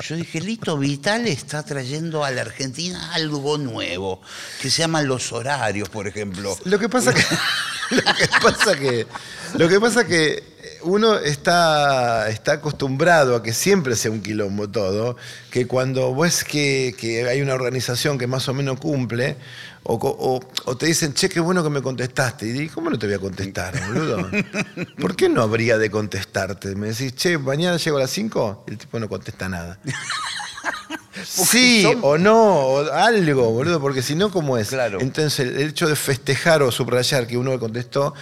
Yo 0.06 0.16
dije, 0.16 0.40
Lito 0.40 0.76
Vital 0.76 1.26
está 1.26 1.62
trayendo 1.62 2.24
a 2.24 2.30
la 2.30 2.42
Argentina 2.42 3.12
algo 3.14 3.56
nuevo, 3.58 4.20
que 4.60 4.70
se 4.70 4.82
llaman 4.82 5.08
los 5.08 5.32
horarios, 5.32 5.88
por 5.88 6.06
ejemplo. 6.06 6.56
Lo 6.64 6.78
que 6.78 6.88
pasa 6.88 7.14
que. 7.14 7.22
lo 7.96 8.02
que 8.14 8.28
pasa 8.42 8.78
que. 8.78 9.06
Lo 9.54 9.68
que 9.68 9.80
pasa 9.80 10.06
que 10.06 10.55
uno 10.86 11.18
está, 11.18 12.28
está 12.30 12.52
acostumbrado 12.52 13.36
a 13.36 13.42
que 13.42 13.52
siempre 13.52 13.96
sea 13.96 14.10
un 14.10 14.22
quilombo 14.22 14.68
todo, 14.68 15.16
que 15.50 15.66
cuando 15.66 16.14
ves 16.14 16.44
que, 16.44 16.94
que 16.98 17.28
hay 17.28 17.42
una 17.42 17.54
organización 17.54 18.18
que 18.18 18.26
más 18.26 18.48
o 18.48 18.54
menos 18.54 18.78
cumple, 18.80 19.36
o, 19.88 19.98
co- 19.98 20.16
o- 20.18 20.40
o 20.64 20.76
te 20.76 20.86
dicen, 20.86 21.14
che, 21.14 21.28
qué 21.28 21.38
bueno 21.40 21.62
que 21.62 21.70
me 21.70 21.80
contestaste. 21.82 22.46
Y 22.46 22.52
digo, 22.52 22.74
¿cómo 22.74 22.90
no 22.90 22.98
te 22.98 23.06
voy 23.06 23.14
a 23.14 23.18
contestar, 23.20 23.74
boludo? 23.86 24.28
¿Por 25.00 25.14
qué 25.14 25.28
no 25.28 25.42
habría 25.42 25.78
de 25.78 25.90
contestarte? 25.90 26.74
Me 26.74 26.88
decís, 26.88 27.14
che, 27.14 27.38
mañana 27.38 27.76
llego 27.76 27.96
a 27.98 28.00
las 28.00 28.10
5, 28.10 28.64
y 28.66 28.70
el 28.72 28.78
tipo 28.78 28.98
no 28.98 29.08
contesta 29.08 29.48
nada. 29.48 29.78
Sí 31.24 31.82
son- 31.82 31.98
o 32.02 32.18
no, 32.18 32.36
o 32.66 32.92
algo, 32.92 33.50
boludo, 33.50 33.80
porque 33.80 34.02
si 34.02 34.14
no, 34.14 34.30
¿cómo 34.30 34.58
es? 34.58 34.68
Claro. 34.68 35.00
Entonces, 35.00 35.48
el 35.48 35.68
hecho 35.68 35.88
de 35.88 35.96
festejar 35.96 36.62
o 36.62 36.70
subrayar 36.70 37.26
que 37.26 37.38
uno 37.38 37.52
le 37.52 37.58
contestó 37.58 38.12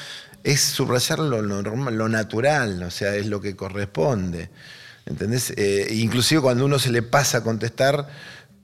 es 0.45 0.61
subrayar 0.61 1.19
lo, 1.19 1.43
normal, 1.43 1.97
lo 1.97 2.09
natural, 2.09 2.83
o 2.85 2.91
sea, 2.93 3.17
es 3.17 3.27
lo 3.27 3.41
que 3.41 3.57
corresponde. 3.57 4.51
¿Entendés? 5.07 5.53
Eh, 5.57 5.89
inclusive 5.95 6.41
cuando 6.41 6.65
uno 6.65 6.79
se 6.79 6.91
le 6.91 7.03
pasa 7.03 7.39
a 7.39 7.43
contestar, 7.43 8.09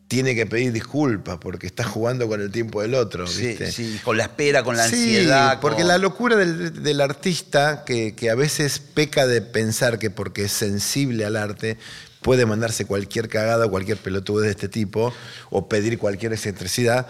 tiene 0.08 0.34
que 0.34 0.44
pedir 0.46 0.72
disculpas 0.72 1.38
porque 1.40 1.66
está 1.66 1.84
jugando 1.84 2.26
con 2.28 2.40
el 2.40 2.50
tiempo 2.50 2.82
del 2.82 2.94
otro. 2.94 3.26
Sí, 3.26 3.48
¿viste? 3.48 3.70
sí, 3.72 4.00
con 4.02 4.16
la 4.16 4.24
espera, 4.24 4.62
con 4.64 4.76
la 4.76 4.88
Sí, 4.88 4.96
ansiedad. 4.96 5.60
porque 5.60 5.82
con- 5.82 5.88
la 5.88 5.98
locura 5.98 6.36
del, 6.36 6.82
del 6.82 7.00
artista, 7.00 7.84
que, 7.84 8.14
que 8.14 8.30
a 8.30 8.34
veces 8.34 8.78
peca 8.80 9.26
de 9.26 9.40
pensar 9.42 9.98
que 9.98 10.10
porque 10.10 10.44
es 10.44 10.52
sensible 10.52 11.24
al 11.24 11.36
arte, 11.36 11.78
puede 12.22 12.44
mandarse 12.44 12.84
cualquier 12.86 13.28
cagada 13.28 13.66
o 13.66 13.70
cualquier 13.70 13.98
pelotudo 13.98 14.40
de 14.40 14.50
este 14.50 14.68
tipo, 14.68 15.14
o 15.50 15.68
pedir 15.68 15.96
cualquier 15.98 16.32
excentricidad. 16.32 17.06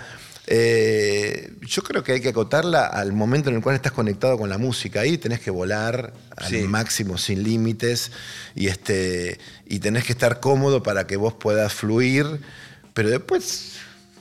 Eh, 0.53 1.53
yo 1.63 1.83
creo 1.83 2.03
que 2.03 2.11
hay 2.13 2.21
que 2.21 2.31
acotarla 2.31 2.85
al 2.87 3.13
momento 3.13 3.51
en 3.51 3.57
el 3.57 3.63
cual 3.63 3.77
estás 3.77 3.93
conectado 3.93 4.37
con 4.37 4.51
la 4.51 4.59
música. 4.59 5.01
Ahí 5.03 5.17
tenés 5.17 5.39
que 5.39 5.53
volar 5.53 6.13
al 6.37 6.49
Sí. 6.51 6.63
máximo, 6.65 7.17
sin 7.19 7.45
límites, 7.45 8.11
y, 8.57 8.67
este, 8.67 9.39
y 9.67 9.79
tenés 9.79 10.05
que 10.05 10.13
estar 10.13 10.41
cómodo 10.41 10.83
para 10.83 11.07
que 11.07 11.17
vos 11.17 11.35
puedas 11.35 11.73
fluir, 11.73 12.27
pero 12.95 13.09
después 13.11 13.77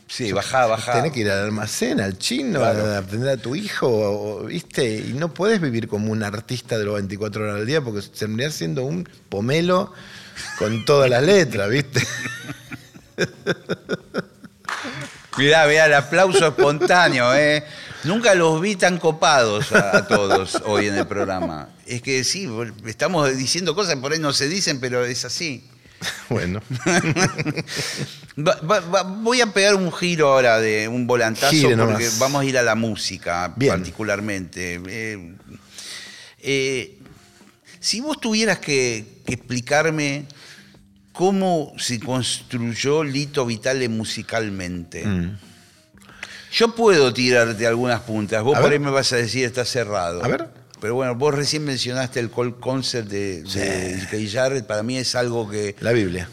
Sí, 0.07 0.31
bajá, 0.31 0.65
bajá. 0.65 0.93
Tenés 0.93 1.11
que 1.11 1.19
ir 1.19 1.29
al 1.29 1.43
almacén, 1.45 1.99
al 2.01 2.17
chino, 2.17 2.59
Claro. 2.61 2.83
a 2.87 2.97
atender 2.97 3.29
a 3.29 3.37
tu 3.37 3.55
hijo, 3.55 4.43
¿viste? 4.45 4.97
Y 4.97 5.13
no 5.13 5.31
puedes 5.35 5.61
vivir 5.61 5.87
como 5.87 6.11
un 6.11 6.23
artista 6.23 6.79
de 6.79 6.85
los 6.85 6.95
24 6.95 7.43
horas 7.43 7.57
al 7.57 7.65
día 7.67 7.81
porque 7.81 8.01
terminás 8.17 8.55
siendo 8.55 8.83
un 8.85 9.07
pomelo 9.29 9.93
con 10.57 10.83
todas 10.85 11.09
las 11.11 11.21
letras, 11.23 11.69
¿viste? 11.69 12.01
Mirá, 15.39 15.65
mirá, 15.65 15.85
el 15.87 15.93
aplauso 15.95 16.47
espontáneo, 16.47 17.33
¿eh? 17.33 17.63
Nunca 18.03 18.35
los 18.35 18.61
vi 18.61 18.75
tan 18.75 18.97
copados 18.99 19.71
a, 19.71 19.97
a 19.97 20.07
todos 20.07 20.61
hoy 20.65 20.87
en 20.87 20.95
el 20.97 21.07
programa. 21.07 21.69
Es 21.87 22.01
que 22.01 22.23
sí, 22.23 22.47
estamos 22.85 23.35
diciendo 23.35 23.73
cosas 23.73 23.95
que 23.95 24.01
por 24.01 24.11
ahí 24.13 24.19
no 24.19 24.31
se 24.33 24.47
dicen, 24.47 24.79
pero 24.79 25.03
es 25.05 25.25
así. 25.25 25.63
Bueno, 26.29 26.61
Va- 28.37 28.59
va- 28.61 28.79
va- 28.79 29.03
voy 29.03 29.41
a 29.41 29.47
pegar 29.47 29.75
un 29.75 29.91
giro 29.91 30.29
ahora 30.29 30.59
de 30.59 30.87
un 30.87 31.05
volantazo 31.07 31.51
Gire 31.51 31.75
nomás. 31.75 31.95
porque 31.95 32.09
vamos 32.19 32.41
a 32.41 32.45
ir 32.45 32.57
a 32.57 32.61
la 32.61 32.75
música 32.75 33.51
Bien. 33.57 33.73
particularmente. 33.73 34.79
Eh, 34.87 35.35
eh, 36.39 36.97
si 37.81 37.99
vos 37.99 38.19
tuvieras 38.21 38.59
que, 38.59 39.05
que 39.25 39.33
explicarme 39.33 40.25
cómo 41.13 41.73
se 41.77 41.99
construyó 41.99 43.03
Lito 43.03 43.45
Vitale 43.45 43.89
musicalmente, 43.89 45.05
Mm. 45.05 45.37
yo 46.51 46.75
puedo 46.75 47.13
tirarte 47.13 47.65
algunas 47.67 48.01
puntas. 48.01 48.41
Vos 48.43 48.55
A 48.57 48.61
por 48.61 48.69
ver. 48.69 48.79
ahí 48.79 48.83
me 48.85 48.91
vas 48.91 49.11
a 49.13 49.17
decir 49.17 49.45
está 49.45 49.65
cerrado. 49.65 50.23
A 50.23 50.27
ver. 50.27 50.47
Pero 50.81 50.95
bueno, 50.95 51.13
vos 51.15 51.35
recién 51.35 51.65
mencionaste 51.65 52.21
el 52.21 52.29
Cold 52.29 52.59
Concert 52.59 53.07
de, 53.09 53.43
de 53.43 54.07
Keith 54.09 54.31
Jarrett. 54.31 54.65
Para 54.65 54.81
mí 54.81 54.97
es 54.97 55.13
algo 55.15 55.49
que 55.49 55.75
la 55.81 55.91
Biblia. 55.91 56.29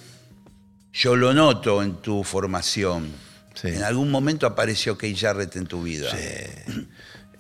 yo 0.93 1.17
lo 1.17 1.35
noto 1.35 1.83
en 1.83 1.97
tu 1.97 2.23
formación. 2.23 3.11
Sí. 3.55 3.69
En 3.69 3.83
algún 3.83 4.11
momento 4.11 4.47
apareció 4.47 4.97
Keith 4.97 5.19
Jarrett 5.19 5.57
en 5.57 5.67
tu 5.67 5.83
vida. 5.83 6.11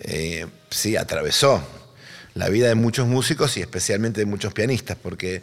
Eh, 0.00 0.46
sí, 0.70 0.96
atravesó 0.96 1.62
la 2.34 2.48
vida 2.48 2.68
de 2.68 2.74
muchos 2.74 3.06
músicos 3.06 3.56
y 3.56 3.60
especialmente 3.60 4.20
de 4.20 4.26
muchos 4.26 4.52
pianistas, 4.52 4.96
porque 5.00 5.42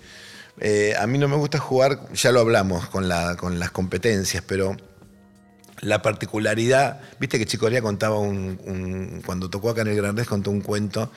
eh, 0.60 0.94
a 1.00 1.08
mí 1.08 1.18
no 1.18 1.28
me 1.28 1.36
gusta 1.36 1.60
jugar, 1.60 2.00
ya 2.14 2.32
lo 2.32 2.40
hablamos 2.42 2.88
con, 2.88 3.08
la- 3.10 3.36
con 3.36 3.60
las 3.60 3.72
competencias, 3.72 4.44
pero 4.46 4.76
la 5.82 6.02
particularidad, 6.02 7.02
viste 7.20 7.38
que 7.40 7.46
Chicorea 7.46 7.82
contaba 7.82 8.18
un, 8.20 9.22
cuando 9.26 9.50
tocó 9.50 9.70
acá 9.70 9.82
en 9.82 9.90
el 9.90 9.96
Gran 9.98 10.16
Rex, 10.16 10.28
contó 10.30 10.52
un 10.52 10.62
cuento 10.62 11.12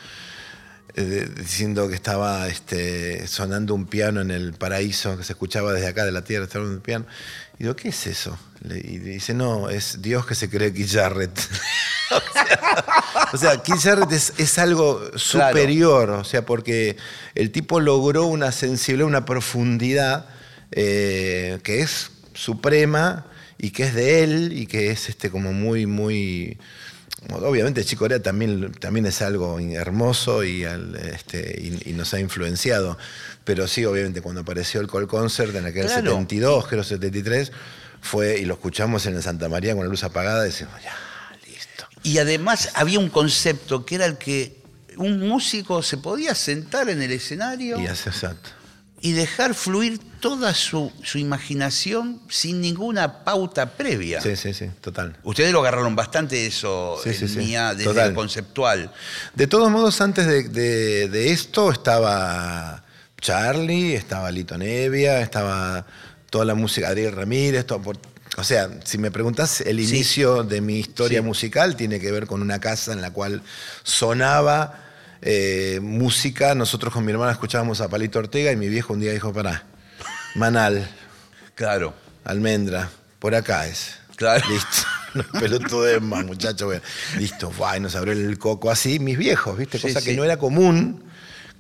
eh, 0.94 1.28
diciendo 1.36 1.88
que 1.88 1.94
estaba 1.94 2.48
este, 2.48 3.26
sonando 3.26 3.74
un 3.74 3.86
piano 3.86 4.20
en 4.20 4.30
el 4.30 4.54
paraíso, 4.54 5.18
que 5.18 5.24
se 5.24 5.32
escuchaba 5.32 5.72
desde 5.72 5.88
acá 5.88 6.04
de 6.04 6.12
la 6.12 6.22
tierra, 6.22 6.44
estaba 6.44 6.64
un 6.64 6.80
piano. 6.80 7.06
Y 7.58 7.64
digo, 7.64 7.76
¿qué 7.76 7.88
es 7.88 8.06
eso? 8.06 8.38
Y 8.64 8.98
dice, 8.98 9.34
no, 9.34 9.68
es 9.68 10.00
Dios 10.02 10.26
que 10.26 10.34
se 10.34 10.48
cree 10.48 10.72
Keith 10.72 10.90
o 13.32 13.36
sea, 13.36 13.62
es, 14.10 14.32
es 14.38 14.58
algo 14.58 15.10
superior, 15.16 16.10
o 16.10 16.24
sea, 16.24 16.44
porque 16.44 16.96
el 17.34 17.50
tipo 17.50 17.80
logró 17.80 18.26
una 18.26 18.52
sensibilidad, 18.52 19.08
una 19.08 19.24
profundidad 19.24 20.26
eh, 20.72 21.58
que 21.62 21.80
es 21.80 22.10
suprema 22.34 23.26
y 23.58 23.70
que 23.70 23.84
es 23.84 23.94
de 23.94 24.22
él 24.22 24.52
y 24.52 24.66
que 24.66 24.90
es 24.90 25.08
este 25.08 25.30
como 25.30 25.52
muy, 25.52 25.86
muy... 25.86 26.58
Obviamente 27.32 27.84
Chico 27.84 28.04
Corea 28.04 28.22
también, 28.22 28.72
también 28.72 29.06
es 29.06 29.20
algo 29.22 29.58
hermoso 29.58 30.44
y, 30.44 30.64
este, 30.64 31.60
y, 31.60 31.90
y 31.90 31.92
nos 31.92 32.14
ha 32.14 32.20
influenciado. 32.20 32.96
Pero 33.44 33.66
sí, 33.68 33.84
obviamente, 33.84 34.20
cuando 34.22 34.42
apareció 34.42 34.80
el 34.80 34.88
Call 34.88 35.06
Concert 35.06 35.54
en 35.54 35.66
aquel 35.66 35.86
Claro. 35.86 36.12
72, 36.12 36.66
creo 36.68 36.84
73, 36.84 37.52
fue 38.00 38.38
y 38.38 38.44
lo 38.44 38.54
escuchamos 38.54 39.06
en 39.06 39.16
el 39.16 39.22
Santa 39.22 39.48
María 39.48 39.74
con 39.74 39.84
la 39.84 39.90
luz 39.90 40.04
apagada 40.04 40.44
y 40.44 40.50
decimos, 40.50 40.74
ya, 40.82 40.94
listo. 41.46 41.86
Y 42.02 42.18
además 42.18 42.70
había 42.74 42.98
un 42.98 43.08
concepto 43.08 43.84
que 43.84 43.96
era 43.96 44.06
el 44.06 44.18
que 44.18 44.56
un 44.96 45.28
músico 45.28 45.82
se 45.82 45.98
podía 45.98 46.34
sentar 46.34 46.88
en 46.88 47.02
el 47.02 47.12
escenario 47.12 47.78
Y 47.78 47.86
hace 47.86 48.08
exacto. 48.08 48.50
Y 49.00 49.12
dejar 49.12 49.54
fluir 49.54 50.00
toda 50.20 50.54
su, 50.54 50.90
su 51.02 51.18
imaginación 51.18 52.20
sin 52.28 52.60
ninguna 52.60 53.24
pauta 53.24 53.66
previa. 53.76 54.20
Sí, 54.20 54.36
sí, 54.36 54.54
sí, 54.54 54.70
total. 54.80 55.16
Ustedes 55.22 55.52
lo 55.52 55.60
agarraron 55.60 55.94
bastante 55.94 56.46
eso 56.46 56.98
Sí, 57.04 57.12
sí, 57.12 57.24
en 57.24 57.28
sí. 57.30 57.38
mía 57.38 57.74
desde 57.74 57.84
Total. 57.90 58.08
el 58.08 58.14
conceptual. 58.14 58.92
De 59.34 59.46
todos 59.46 59.70
modos, 59.70 60.00
antes 60.00 60.26
de, 60.26 60.48
de- 60.48 61.08
de 61.08 61.30
esto 61.32 61.70
estaba 61.70 62.82
Charlie, 63.20 63.94
estaba 63.94 64.30
Lito 64.30 64.56
Nevia, 64.58 65.20
estaba 65.20 65.84
toda 66.30 66.44
la 66.44 66.54
música, 66.54 66.88
Adriel 66.88 67.12
Ramírez, 67.12 67.66
todo 67.66 67.80
por- 67.82 67.98
o 68.38 68.44
sea, 68.44 68.68
si 68.84 68.98
me 68.98 69.10
preguntás, 69.10 69.60
el 69.62 69.78
inicio 69.80 70.42
de 70.42 70.60
mi 70.60 70.78
historia 70.78 71.22
musical 71.22 71.76
tiene 71.76 72.00
que 72.00 72.10
ver 72.12 72.26
con 72.26 72.42
una 72.42 72.58
casa 72.60 72.92
en 72.92 73.00
la 73.00 73.10
cual 73.12 73.42
sonaba 73.82 74.82
eh, 75.22 75.78
música. 75.82 76.54
Nosotros 76.54 76.92
con 76.92 77.04
mi 77.04 77.12
hermana 77.12 77.32
escuchábamos 77.32 77.80
a 77.80 77.88
Palito 77.88 78.18
Ortega 78.18 78.52
y 78.52 78.56
mi 78.56 78.68
viejo 78.68 78.92
un 78.92 79.00
día 79.00 79.12
dijo, 79.12 79.32
pará, 79.32 79.64
Manal, 80.34 80.88
Claro, 81.54 81.94
Almendra, 82.24 82.90
por 83.18 83.34
acá 83.34 83.66
es. 83.66 83.96
claro. 84.16 84.44
Listo. 84.48 84.68
No 85.16 85.24
pelotudez 85.40 86.02
más, 86.02 86.26
muchachos. 86.26 86.66
bueno. 86.66 86.82
Listo, 87.16 87.50
va, 87.58 87.74
y 87.78 87.80
nos 87.80 87.94
abrió 87.96 88.12
el 88.12 88.38
coco 88.38 88.70
así. 88.70 88.98
Mis 88.98 89.16
viejos, 89.16 89.56
¿viste? 89.56 89.78
Sí, 89.78 89.86
Cosa 89.88 90.00
que 90.02 90.10
sí. 90.10 90.16
no 90.16 90.24
era 90.24 90.36
común. 90.36 91.04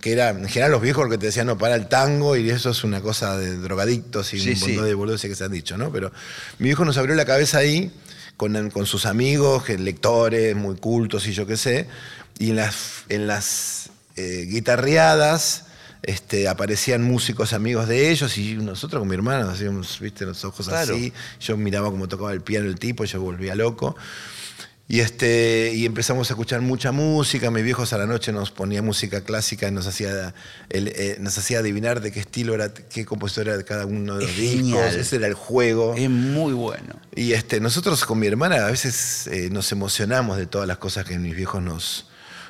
Que 0.02 0.12
era, 0.12 0.28
en 0.28 0.46
general, 0.46 0.72
los 0.72 0.82
viejos 0.82 1.08
que 1.08 1.16
te 1.16 1.24
decían 1.24 1.46
no 1.46 1.56
para 1.56 1.74
el 1.74 1.88
tango 1.88 2.36
y 2.36 2.50
eso 2.50 2.68
es 2.68 2.84
una 2.84 3.00
cosa 3.00 3.38
de 3.38 3.56
drogadictos 3.56 4.34
y 4.34 4.40
Sí, 4.40 4.50
un 4.52 4.60
montón 4.60 4.84
de 4.84 4.92
boludeces 4.94 5.30
que 5.30 5.34
se 5.34 5.44
han 5.44 5.52
dicho, 5.52 5.78
¿no? 5.78 5.90
Pero 5.90 6.12
mi 6.58 6.66
viejo 6.66 6.84
nos 6.84 6.98
abrió 6.98 7.14
la 7.14 7.24
cabeza 7.24 7.56
ahí 7.56 7.90
con, 8.36 8.68
con 8.68 8.84
sus 8.84 9.06
amigos, 9.06 9.66
lectores, 9.70 10.54
muy 10.54 10.76
cultos 10.76 11.26
y 11.26 11.32
yo 11.32 11.46
qué 11.46 11.56
sé. 11.56 11.86
Y 12.38 12.50
en 12.50 12.56
las, 12.56 13.04
en 13.08 13.26
las 13.26 13.90
eh, 14.16 14.46
guitarreadas 14.48 15.64
este, 16.02 16.48
aparecían 16.48 17.02
músicos 17.02 17.52
amigos 17.52 17.88
de 17.88 18.10
ellos 18.10 18.36
y 18.38 18.54
nosotros 18.54 19.00
con 19.00 19.08
mi 19.08 19.14
hermano 19.14 19.48
hacíamos, 19.50 19.98
viste, 20.00 20.24
los 20.24 20.44
ojos 20.44 20.68
Claro. 20.68 20.94
así. 20.94 21.12
Yo 21.40 21.56
miraba 21.56 21.90
cómo 21.90 22.08
tocaba 22.08 22.32
el 22.32 22.42
piano 22.42 22.66
el 22.68 22.78
tipo, 22.78 23.04
yo 23.04 23.20
volvía 23.20 23.54
loco. 23.54 23.96
Y, 24.88 25.00
este, 25.00 25.72
y 25.74 25.84
empezamos 25.84 26.30
a 26.30 26.34
escuchar 26.34 26.60
mucha 26.60 26.92
música. 26.92 27.50
Mis 27.50 27.64
viejos 27.64 27.92
a 27.92 27.98
la 27.98 28.06
noche 28.06 28.30
nos 28.32 28.52
ponía 28.52 28.82
música 28.82 29.22
clásica 29.22 29.66
y 29.66 29.72
nos 29.72 29.88
hacía, 29.88 30.32
el- 30.68 30.86
eh, 30.94 31.16
nos 31.18 31.36
hacía 31.38 31.58
adivinar 31.58 32.00
de 32.00 32.12
qué 32.12 32.20
estilo 32.20 32.54
era, 32.54 32.72
qué 32.72 33.04
compositor 33.04 33.48
era 33.48 33.56
de 33.56 33.64
cada 33.64 33.84
uno 33.84 34.14
de 34.16 34.22
los 34.22 34.30
Es 34.30 34.36
discos. 34.36 34.56
genial. 34.58 34.94
Ese 34.96 35.16
era 35.16 35.26
el 35.26 35.34
juego. 35.34 35.94
Es 35.96 36.08
muy 36.08 36.52
bueno. 36.52 37.00
Y 37.16 37.32
este, 37.32 37.58
nosotros 37.58 38.04
con 38.04 38.20
mi 38.20 38.28
hermana 38.28 38.64
a 38.64 38.70
veces 38.70 39.26
eh, 39.26 39.48
nos 39.50 39.72
emocionamos 39.72 40.36
de 40.36 40.46
todas 40.46 40.68
las 40.68 40.78
cosas 40.78 41.04
que 41.04 41.18
mis 41.18 41.34
viejos 41.34 41.60
nos, 41.60 42.06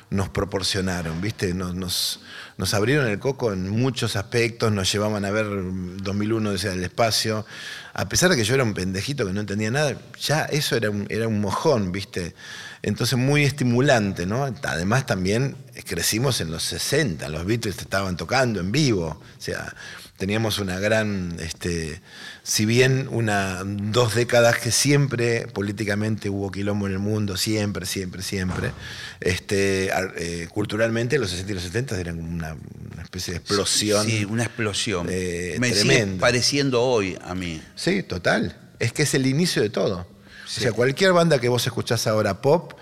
nos 0.09 0.29
proporcionaron, 0.29 1.19
¿viste? 1.21 1.53
Nos, 1.53 1.75
nos, 1.75 2.21
nos 2.57 2.73
abrieron 2.73 3.07
el 3.07 3.19
coco 3.19 3.51
en 3.51 3.69
muchos 3.69 4.15
aspectos, 4.15 4.71
nos 4.71 4.91
llevaban 4.91 5.25
a 5.25 5.31
ver 5.31 5.45
2001 5.47 6.51
desde 6.51 6.73
el 6.73 6.83
espacio. 6.83 7.45
A 7.93 8.07
pesar 8.07 8.29
de 8.29 8.37
que 8.37 8.43
yo 8.43 8.55
era 8.55 8.63
un 8.63 8.73
pendejito 8.73 9.25
que 9.25 9.33
no 9.33 9.41
entendía 9.41 9.69
nada, 9.69 9.97
ya 10.19 10.43
eso 10.45 10.77
era 10.77 10.89
un, 10.89 11.07
era 11.09 11.27
un 11.27 11.41
mojón, 11.41 11.91
¿viste? 11.91 12.35
Entonces 12.83 13.17
muy 13.17 13.43
estimulante, 13.43 14.25
¿no? 14.25 14.45
Además 14.63 15.05
también 15.05 15.57
crecimos 15.85 16.39
en 16.39 16.51
los 16.51 16.63
60, 16.63 17.27
los 17.29 17.45
Beatles 17.45 17.77
estaban 17.79 18.15
tocando 18.15 18.61
en 18.61 18.71
vivo, 18.71 19.07
o 19.07 19.41
sea, 19.41 19.75
teníamos 20.17 20.57
una 20.59 20.79
gran, 20.79 21.37
este, 21.39 22.01
si 22.43 22.65
bien 22.65 23.07
una, 23.11 23.61
dos 23.63 24.15
décadas 24.15 24.57
que 24.57 24.71
siempre 24.71 25.47
políticamente 25.47 26.29
hubo 26.29 26.51
quilombo 26.51 26.87
en 26.87 26.93
el 26.93 26.99
mundo, 26.99 27.37
siempre, 27.37 27.85
siempre, 27.85 28.23
siempre, 28.23 28.71
este, 29.19 29.89
eh, 30.17 30.47
culturalmente 30.49 31.19
los 31.19 31.29
60 31.29 31.51
y 31.51 31.55
los 31.55 31.63
70 31.63 31.99
eran 31.99 32.19
una, 32.19 32.55
una 32.93 33.03
especie 33.03 33.33
de 33.33 33.39
explosión. 33.39 34.05
Sí, 34.05 34.25
una 34.25 34.43
explosión. 34.43 35.07
eh, 35.09 35.55
Me 35.59 35.69
sigue 35.73 35.81
tremenda. 35.95 36.21
pareciendo 36.21 36.81
hoy 36.83 37.17
a 37.23 37.35
mí. 37.35 37.61
Sí, 37.75 38.03
total. 38.03 38.57
Es 38.79 38.93
que 38.93 39.03
es 39.03 39.13
el 39.13 39.25
inicio 39.27 39.61
de 39.61 39.69
todo. 39.69 39.99
O 40.45 40.49
sea, 40.59 40.71
cualquier 40.71 41.13
banda 41.13 41.39
que 41.39 41.49
vos 41.49 41.65
escuchás 41.67 42.07
ahora 42.07 42.41
pop, 42.41 42.73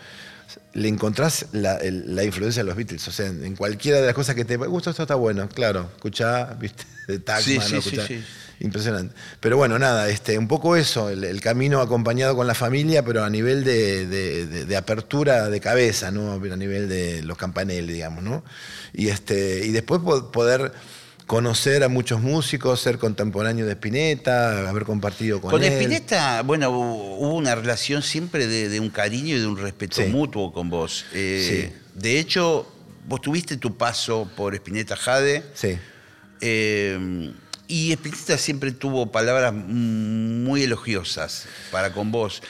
le 0.74 0.88
encontrás 0.88 1.48
la, 1.52 1.78
el- 1.78 2.16
la 2.16 2.24
influencia 2.24 2.62
de 2.64 2.68
los 2.68 2.76
Beatles. 2.76 3.08
O 3.08 3.12
sea, 3.12 3.26
en 3.28 3.56
cualquiera 3.56 4.00
de 4.00 4.06
las 4.06 4.14
cosas 4.16 4.36
que 4.36 4.46
te 4.46 4.56
gusta, 4.58 4.92
esto 4.92 5.02
está 5.04 5.16
bueno, 5.16 5.48
claro. 5.50 5.90
Escuchá, 5.96 6.54
viste, 6.60 6.84
de 7.08 7.20
Tagman, 7.20 7.44
Sí, 7.44 7.58
¿no? 7.76 7.82
sí, 7.82 7.90
sí, 7.92 7.98
sí. 8.08 8.24
Impresionante. 8.62 9.14
Pero 9.42 9.58
bueno, 9.58 9.78
nada, 9.78 10.08
este, 10.10 10.38
un 10.38 10.48
poco 10.48 10.78
eso, 10.78 11.10
el, 11.10 11.26
el 11.26 11.42
camino 11.42 11.82
acompañado 11.82 12.36
con 12.38 12.48
la 12.48 12.54
familia, 12.56 13.04
pero 13.04 13.24
a 13.26 13.30
nivel 13.30 13.64
de, 13.66 14.08
de- 14.08 14.46
de- 14.48 14.66
de 14.66 14.78
apertura 14.78 15.50
de 15.50 15.60
cabeza, 15.60 16.10
¿no? 16.12 16.32
A 16.34 16.56
nivel 16.56 16.88
de 16.88 17.22
los 17.24 17.38
campaneles, 17.38 17.94
digamos, 17.94 18.24
¿no? 18.24 18.46
Y, 18.94 19.10
este, 19.10 19.66
y 19.66 19.72
después 19.72 20.00
po- 20.02 20.32
poder 20.32 20.72
conocer 21.28 21.84
a 21.84 21.90
muchos 21.90 22.22
músicos, 22.22 22.80
ser 22.80 22.98
contemporáneo 22.98 23.66
de 23.66 23.74
Spinetta, 23.74 24.70
haber 24.70 24.84
compartido 24.86 25.42
con, 25.42 25.52
Con 25.52 25.64
él. 25.64 25.74
Spinetta, 25.74 26.42
bueno, 26.44 26.70
hu- 26.72 27.18
hubo 27.20 27.34
una 27.36 27.56
relación 27.56 28.04
siempre 28.04 28.48
de, 28.48 28.70
de 28.70 28.80
un 28.80 28.90
cariño 28.90 29.36
y 29.36 29.40
de 29.40 29.48
un 29.48 29.58
respeto 29.58 29.98
Sí. 30.02 30.04
mutuo 30.08 30.54
con 30.54 30.70
vos. 30.70 31.06
Eh, 31.14 31.74
De 31.96 32.20
hecho, 32.20 32.72
vos 33.08 33.20
tuviste 33.22 33.58
tu 33.58 33.76
paso 33.76 34.30
por 34.38 34.54
Spinetta 34.56 34.96
Jade. 34.96 35.44
Sí. 35.56 35.78
Eh, 36.48 37.34
y 37.68 37.92
Spinetta 37.94 38.38
siempre 38.38 38.72
tuvo 38.72 39.12
palabras 39.12 39.52
muy 39.54 40.64
elogiosas 40.64 41.48
para 41.72 41.92
con 41.94 42.12
vos. 42.12 42.44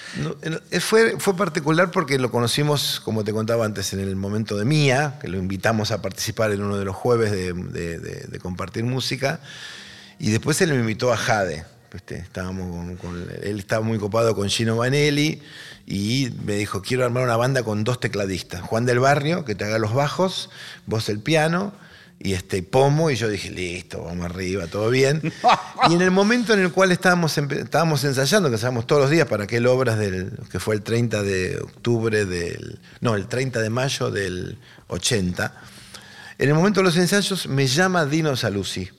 Eh, 0.72 0.80
fue, 0.82 1.18
fue 1.20 1.38
particular 1.38 1.92
porque 1.92 2.20
lo 2.20 2.32
conocimos, 2.32 3.00
como 3.00 3.24
te 3.24 3.32
contaba 3.32 3.66
antes, 3.66 3.94
en 3.94 4.02
el 4.02 4.18
momento 4.18 4.58
de 4.58 4.66
Mía, 4.66 5.18
que 5.22 5.30
lo 5.30 5.38
invitamos 5.38 5.92
a 5.92 6.02
participar 6.02 6.52
en 6.52 6.62
uno 6.62 6.78
de 6.78 6.84
los 6.84 6.96
jueves 6.96 7.32
de, 7.32 8.40
compartir 8.42 8.84
música, 8.84 9.40
y 10.20 10.32
después 10.32 10.60
él 10.62 10.72
me 10.72 10.80
invitó 10.80 11.14
a 11.14 11.18
Jade. 11.18 11.66
Estábamos 12.10 12.98
él 13.42 13.60
estaba 13.60 13.82
muy 13.82 13.98
copado 13.98 14.36
con 14.36 14.50
Gino 14.50 14.76
Vanelli 14.76 15.42
y 15.88 16.30
me 16.44 16.56
dijo, 16.56 16.82
quiero 16.82 17.06
armar 17.06 17.24
una 17.24 17.38
banda 17.38 17.64
con 17.64 17.86
dos 17.86 18.02
tecladistas, 18.02 18.62
Juan 18.62 18.86
del 18.86 19.00
Barrio, 19.00 19.46
que 19.46 19.56
te 19.56 19.64
haga 19.64 19.80
los 19.80 19.94
bajos, 19.94 20.50
vos 20.86 21.08
el 21.08 21.20
piano, 21.20 21.74
y 22.20 22.34
este 22.34 22.64
Pomo, 22.64 23.12
y 23.12 23.16
yo 23.16 23.28
dije, 23.30 23.52
listo, 23.52 24.04
vamos 24.04 24.26
arriba, 24.26 24.68
todo 24.68 24.90
bien. 24.90 25.22
y 25.90 25.94
en 25.94 26.02
el 26.02 26.12
momento 26.12 26.54
en 26.54 26.62
el 26.62 26.72
cual 26.72 26.92
estábamos, 26.92 27.38
estábamos 27.38 28.04
ensayando, 28.04 28.50
que 28.50 28.56
ensayamos 28.56 28.88
todos 28.88 29.04
los 29.04 29.12
días 29.12 29.28
para 29.28 29.44
aquel 29.44 29.68
obras 29.68 29.98
del, 30.00 30.32
que 30.52 30.60
fue 30.60 30.76
el 30.76 30.82
30 30.82 31.22
de 31.24 31.60
octubre 31.60 32.26
del, 32.26 32.80
no, 33.02 33.16
el 33.16 33.28
30 33.28 33.60
de 33.62 33.70
mayo 33.70 34.10
del 34.12 34.58
80, 34.88 35.54
en 36.38 36.50
el 36.50 36.56
momento 36.56 36.80
de 36.82 36.86
los 36.86 36.98
ensayos 36.98 37.48
me 37.48 37.68
llama 37.68 38.06
Dino 38.06 38.36
Saluzzi 38.36 38.90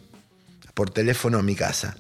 por 0.75 0.91
teléfono 0.91 1.39
a 1.39 1.43
mi 1.43 1.55
casa 1.55 1.97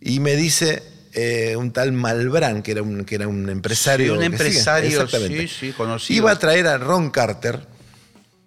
y 0.00 0.20
me 0.20 0.36
dice 0.36 0.82
eh, 1.12 1.56
un 1.56 1.72
tal 1.72 1.92
Malbrán, 1.92 2.62
que 2.62 2.72
era 2.72 2.82
un, 2.82 3.04
que 3.04 3.14
era 3.14 3.26
un 3.28 3.48
empresario. 3.48 4.06
Sí, 4.06 4.10
un 4.12 4.16
sigue- 4.18 4.26
empresario, 4.26 4.90
exactamente. 5.02 5.48
sí, 5.48 5.54
sí, 5.60 5.72
conocido. 5.72 6.16
Iba 6.18 6.32
a 6.32 6.38
traer 6.38 6.66
a 6.66 6.78
Ron 6.78 7.10
Carter, 7.10 7.60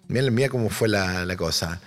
mira, 0.08 0.30
mira 0.30 0.48
cómo 0.48 0.70
fue 0.70 0.88
la, 0.88 1.24
la 1.24 1.36
cosa, 1.36 1.80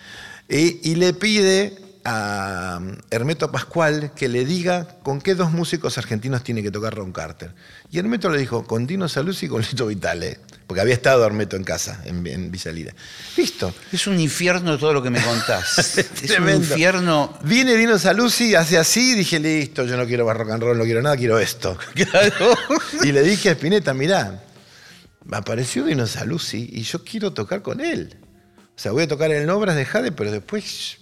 y, 0.47 0.91
y 0.91 0.95
le 0.95 1.13
pide 1.13 1.85
a 2.05 2.77
um, 2.79 2.95
Hermeto 3.09 3.51
Pascual 3.51 4.11
que 4.15 4.29
le 4.29 4.45
diga 4.45 4.87
con 5.01 5.19
qué 5.19 5.33
dos 5.33 5.51
músicos 5.51 5.97
argentinos 5.97 6.43
tiene 6.43 6.61
que 6.61 6.69
tocar 6.69 6.93
Ron 6.93 7.11
Carter. 7.11 7.51
Y 7.91 7.97
Hermeto 7.97 8.29
le 8.29 8.37
dijo, 8.37 8.65
con 8.65 8.85
Dino 8.85 9.09
Saluzzi 9.09 9.47
y 9.47 9.49
con 9.49 9.61
Lito 9.61 9.87
Vitale, 9.87 10.39
porque 10.67 10.81
había 10.81 10.93
estado 10.93 11.25
Hermeto 11.25 11.55
en 11.55 11.63
casa, 11.63 12.01
en, 12.05 12.25
en 12.27 12.51
Villa 12.51 12.71
Lira. 12.71 12.93
Listo. 13.35 13.73
Es 13.91 14.05
un 14.05 14.19
infierno 14.19 14.77
todo 14.77 14.93
lo 14.93 15.01
que 15.01 15.09
me 15.09 15.19
contás. 15.19 15.97
es 15.97 16.39
un 16.39 16.49
infierno. 16.49 17.37
Viene 17.43 17.73
Dino 17.73 17.97
Saluzzi, 17.97 18.53
hace 18.53 18.77
así, 18.77 19.15
dije, 19.15 19.39
listo, 19.39 19.83
yo 19.85 19.97
no 19.97 20.05
quiero 20.05 20.31
rock 20.31 20.51
and 20.51 20.61
roll, 20.61 20.77
no 20.77 20.83
quiero 20.83 21.01
nada, 21.01 21.17
quiero 21.17 21.39
esto. 21.39 21.77
Y 23.03 23.11
le 23.11 23.23
dije 23.23 23.49
a 23.49 23.51
Spinetta, 23.53 23.93
mirá, 23.93 24.44
apareció 25.31 25.85
Dino 25.85 26.07
Saluzzi 26.07 26.69
y 26.71 26.81
yo 26.83 27.03
quiero 27.03 27.33
tocar 27.33 27.61
con 27.61 27.81
él. 27.81 28.17
O 28.75 28.79
sea, 28.79 28.91
voy 28.91 29.03
a 29.03 29.07
tocar 29.07 29.31
en 29.31 29.49
obras 29.49 29.75
de 29.75 29.85
Jade, 29.85 30.11
pero 30.11 30.31
después, 30.31 30.97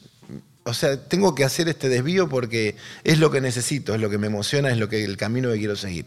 o 0.64 0.74
sea, 0.74 0.98
tengo 0.98 1.34
que 1.34 1.44
hacer 1.44 1.68
este 1.68 1.90
desvío 1.90 2.30
porque 2.30 2.76
es 3.04 3.20
lo 3.20 3.32
que 3.32 3.42
necesito, 3.42 3.96
es 3.96 4.02
lo 4.02 4.10
que 4.10 4.18
me 4.18 4.28
emociona, 4.28 4.70
es 4.70 4.78
lo 4.78 4.88
que 4.88 5.04
el 5.04 5.18
camino 5.18 5.52
que 5.52 5.58
quiero 5.58 5.76
seguir. 5.76 6.06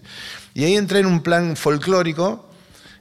Y 0.54 0.64
ahí 0.64 0.76
entré 0.76 1.00
en 1.00 1.06
un 1.06 1.22
plan 1.22 1.56
folclórico 1.56 2.48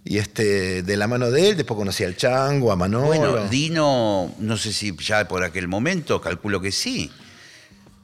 y 0.03 0.17
este, 0.17 0.83
de 0.83 0.97
la 0.97 1.07
mano 1.07 1.31
de 1.31 1.49
él, 1.49 1.57
después 1.57 1.77
conocí 1.77 2.03
al 2.03 2.15
Chango, 2.15 2.71
a 2.71 2.75
Manolo. 2.75 3.05
Bueno, 3.07 3.47
Dino, 3.47 4.33
no 4.39 4.57
sé 4.57 4.73
si 4.73 4.95
ya 4.97 5.27
por 5.27 5.43
aquel 5.43 5.67
momento, 5.67 6.21
calculo 6.21 6.61
que 6.61 6.71
sí, 6.71 7.11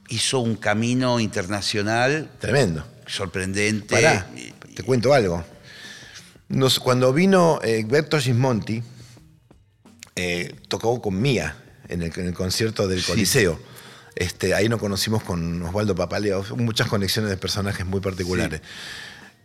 hizo 0.09 0.39
un 0.39 0.55
camino 0.55 1.19
internacional 1.19 2.29
Tremendo. 2.39 2.85
sorprendente. 3.07 3.95
Pará, 3.95 4.27
te 4.75 4.83
cuento 4.83 5.13
algo. 5.13 5.43
Nos- 6.51 6.79
cuando 6.79 7.13
vino 7.13 7.59
eh, 7.63 7.79
Egberto 7.79 8.19
Gismonti, 8.19 8.83
eh, 10.15 10.55
tocó 10.67 11.01
con 11.01 11.21
Mía 11.21 11.55
en 11.87 12.01
el, 12.01 12.11
en 12.17 12.27
el 12.27 12.33
concierto 12.33 12.87
del 12.87 13.03
Coliseo. 13.03 13.59
Este, 14.15 14.53
ahí 14.53 14.67
nos 14.67 14.79
conocimos 14.79 15.23
con 15.23 15.61
Osvaldo 15.63 15.95
Papaleo, 15.95 16.43
muchas 16.57 16.87
conexiones 16.87 17.29
de 17.31 17.37
personajes 17.37 17.85
muy 17.85 18.01
particulares. 18.01 18.61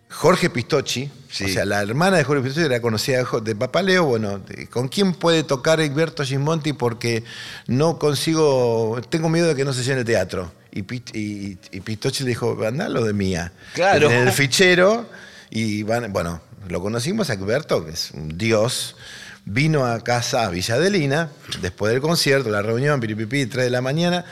Jorge 0.08 0.50
Pistocchi, 0.50 1.10
Sí. 1.30 1.44
o 1.44 1.48
sea, 1.48 1.64
la 1.64 1.82
hermana 1.82 2.16
de 2.16 2.24
Jorge 2.24 2.42
Pistocchi 2.42 2.66
era 2.66 2.80
conocida 2.80 3.24
de 3.42 3.54
Papaleo, 3.56 4.04
bueno, 4.04 4.38
de- 4.40 4.66
¿con 4.68 4.88
quién 4.88 5.14
puede 5.14 5.42
tocar 5.44 5.80
Egberto 5.80 6.24
Gismonti? 6.24 6.72
Porque 6.72 7.22
no 7.68 7.98
consigo, 7.98 9.00
tengo 9.08 9.28
miedo 9.28 9.48
de 9.48 9.54
que 9.54 9.64
no 9.64 9.72
se 9.72 9.82
llene 9.84 10.00
el 10.00 10.06
teatro. 10.06 10.52
Y, 10.72 10.80
y, 11.18 11.58
y 11.72 11.80
Pistocchi 11.80 12.24
le 12.24 12.30
dijo, 12.30 12.58
anda 12.66 12.88
lo 12.88 13.04
de 13.04 13.12
Mía. 13.12 13.52
Claro. 13.74 14.10
En 14.10 14.26
el 14.28 14.32
fichero, 14.32 15.08
y 15.50 15.82
van, 15.84 16.12
bueno, 16.12 16.40
lo 16.68 16.80
conocimos 16.80 17.30
a 17.30 17.34
Egberto, 17.34 17.84
que 17.84 17.92
es 17.92 18.10
un 18.12 18.36
dios. 18.36 18.96
Vino 19.44 19.86
a 19.86 20.00
casa 20.02 20.44
a 20.44 20.50
Villa 20.50 20.74
Adelina, 20.74 21.30
después 21.62 21.92
del 21.92 22.02
concierto, 22.02 22.50
la 22.50 22.62
reunión, 22.62 22.98
piripipi, 22.98 23.46
3 23.46 23.66
de 23.66 23.70
la 23.70 23.80
mañana, 23.80 24.24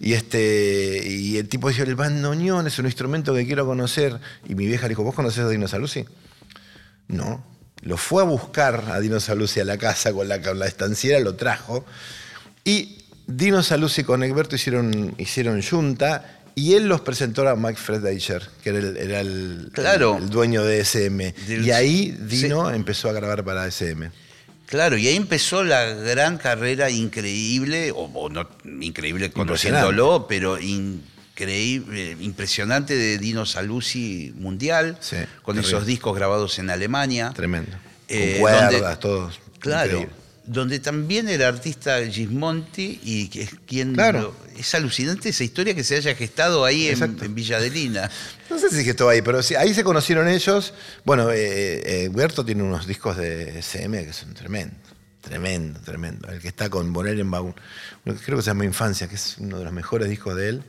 y, 0.00 0.14
este, 0.14 1.06
y 1.06 1.36
el 1.36 1.48
tipo 1.48 1.68
dijo, 1.68 1.82
el 1.82 1.94
bandoneón 1.94 2.66
es 2.66 2.78
un 2.78 2.86
instrumento 2.86 3.34
que 3.34 3.46
quiero 3.46 3.66
conocer. 3.66 4.18
Y 4.48 4.54
mi 4.54 4.66
vieja 4.66 4.84
le 4.84 4.90
dijo, 4.90 5.04
¿vos 5.04 5.14
conocés 5.14 5.44
a 5.44 5.48
Dino 5.48 5.68
Saluzzi? 5.68 6.04
No. 7.06 7.44
Lo 7.82 7.96
fue 7.96 8.22
a 8.22 8.26
buscar 8.26 8.84
a 8.90 8.98
Dino 8.98 9.20
Saluzzi 9.20 9.60
a 9.60 9.64
la 9.64 9.78
casa 9.78 10.12
con 10.12 10.26
la, 10.26 10.40
con 10.40 10.58
la 10.58 10.66
estanciera, 10.66 11.20
lo 11.20 11.36
trajo. 11.36 11.84
Y 12.64 12.98
Dino 13.28 13.62
Saluzzi 13.62 14.02
con 14.02 14.24
Egberto 14.24 14.56
hicieron, 14.56 15.14
hicieron 15.18 15.60
yunta 15.60 16.41
y 16.54 16.74
él 16.74 16.86
los 16.88 17.00
presentó 17.00 17.48
a 17.48 17.56
Mike 17.56 17.80
Fredeicher, 17.80 18.42
que 18.62 18.70
era 18.70 18.78
el, 18.78 18.96
era 18.96 19.20
el- 19.20 19.70
Claro. 19.72 20.18
el 20.18 20.28
dueño 20.28 20.62
de 20.64 20.80
SM. 20.80 21.32
Del- 21.46 21.66
y 21.66 21.70
ahí 21.70 22.10
Dino 22.20 22.70
empezó 22.70 23.08
a 23.08 23.12
grabar 23.12 23.44
para 23.44 23.66
SM. 23.66 24.10
Claro, 24.66 24.96
y 24.96 25.06
ahí 25.06 25.16
empezó 25.16 25.64
la 25.64 25.84
gran 25.84 26.38
carrera 26.38 26.88
increíble, 26.90 27.90
o, 27.92 28.04
o 28.14 28.28
no 28.30 28.48
increíble 28.80 29.30
conociéndolo, 29.30 30.26
pero 30.26 30.58
increíble, 30.58 32.16
impresionante 32.20 32.94
de 32.96 33.18
Dino 33.18 33.44
Saluzzi 33.46 34.32
mundial, 34.36 34.96
Sí, 35.00 35.16
con 35.42 35.56
terrible. 35.56 35.76
esos 35.76 35.86
discos 35.86 36.14
grabados 36.16 36.58
en 36.58 36.70
Alemania. 36.70 37.32
Tremendo. 37.34 37.72
Eh, 38.08 38.32
con 38.32 38.40
cuerdas, 38.40 38.72
donde- 38.72 38.96
todos. 38.96 39.40
Claro. 39.58 39.92
Increíble. 39.92 40.21
Donde 40.44 40.80
también 40.80 41.28
el 41.28 41.42
artista 41.42 42.04
Gismonti, 42.04 42.98
y 43.04 43.28
que 43.28 43.42
es 43.42 43.50
quien. 43.66 43.94
Claro. 43.94 44.20
lo- 44.20 44.42
es 44.58 44.74
alucinante 44.74 45.28
esa 45.30 45.44
historia 45.44 45.74
que 45.74 45.82
se 45.84 45.96
haya 45.96 46.14
gestado 46.14 46.64
ahí 46.64 46.88
en, 46.88 47.02
en 47.02 47.34
Villa 47.34 47.56
Adelina. 47.58 48.10
No 48.50 48.58
sé 48.58 48.68
si 48.70 48.84
estuvo 48.90 49.08
ahí, 49.08 49.22
pero 49.22 49.42
sí, 49.42 49.54
ahí 49.54 49.72
se 49.72 49.82
conocieron 49.84 50.28
ellos. 50.28 50.74
Bueno, 51.04 51.30
eh, 51.30 52.04
eh, 52.04 52.10
Berto 52.12 52.44
tiene 52.44 52.62
unos 52.62 52.86
discos 52.86 53.16
de 53.16 53.58
SM 53.60 54.04
que 54.04 54.12
son 54.12 54.34
tremendos. 54.34 54.76
Tremendo, 55.22 55.78
tremendo. 55.80 56.28
El 56.28 56.40
que 56.40 56.48
está 56.48 56.68
con 56.68 56.92
que 58.18 58.24
creo 58.24 58.36
que 58.38 58.42
se 58.42 58.50
llama 58.50 58.64
Infancia, 58.64 59.06
que 59.08 59.14
es 59.14 59.36
uno 59.38 59.58
de 59.58 59.64
los 59.64 59.72
mejores 59.72 60.08
discos 60.10 60.34
de 60.36 60.48
él, 60.48 60.62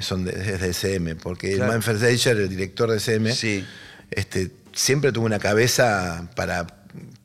son 0.00 0.24
de, 0.24 0.32
es 0.32 0.60
de 0.60 0.68
SM, 0.74 1.14
porque 1.14 1.54
Claro. 1.54 1.72
Manfred 1.72 2.02
Eicher, 2.02 2.36
el 2.36 2.48
director 2.48 2.90
de 2.90 2.96
SM, 2.98 3.32
Sí. 3.32 3.64
este, 4.10 4.50
siempre 4.72 5.12
tuvo 5.12 5.24
una 5.26 5.38
cabeza 5.38 6.28
para 6.34 6.66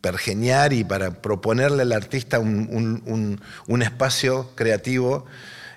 pergeñar 0.02 0.74
y 0.74 0.84
para 0.84 1.22
proponerle 1.22 1.84
al 1.84 1.92
artista 1.92 2.40
un, 2.40 2.68
un- 2.72 3.04
un- 3.06 3.42
un 3.68 3.82
espacio 3.82 4.52
creativo 4.56 5.26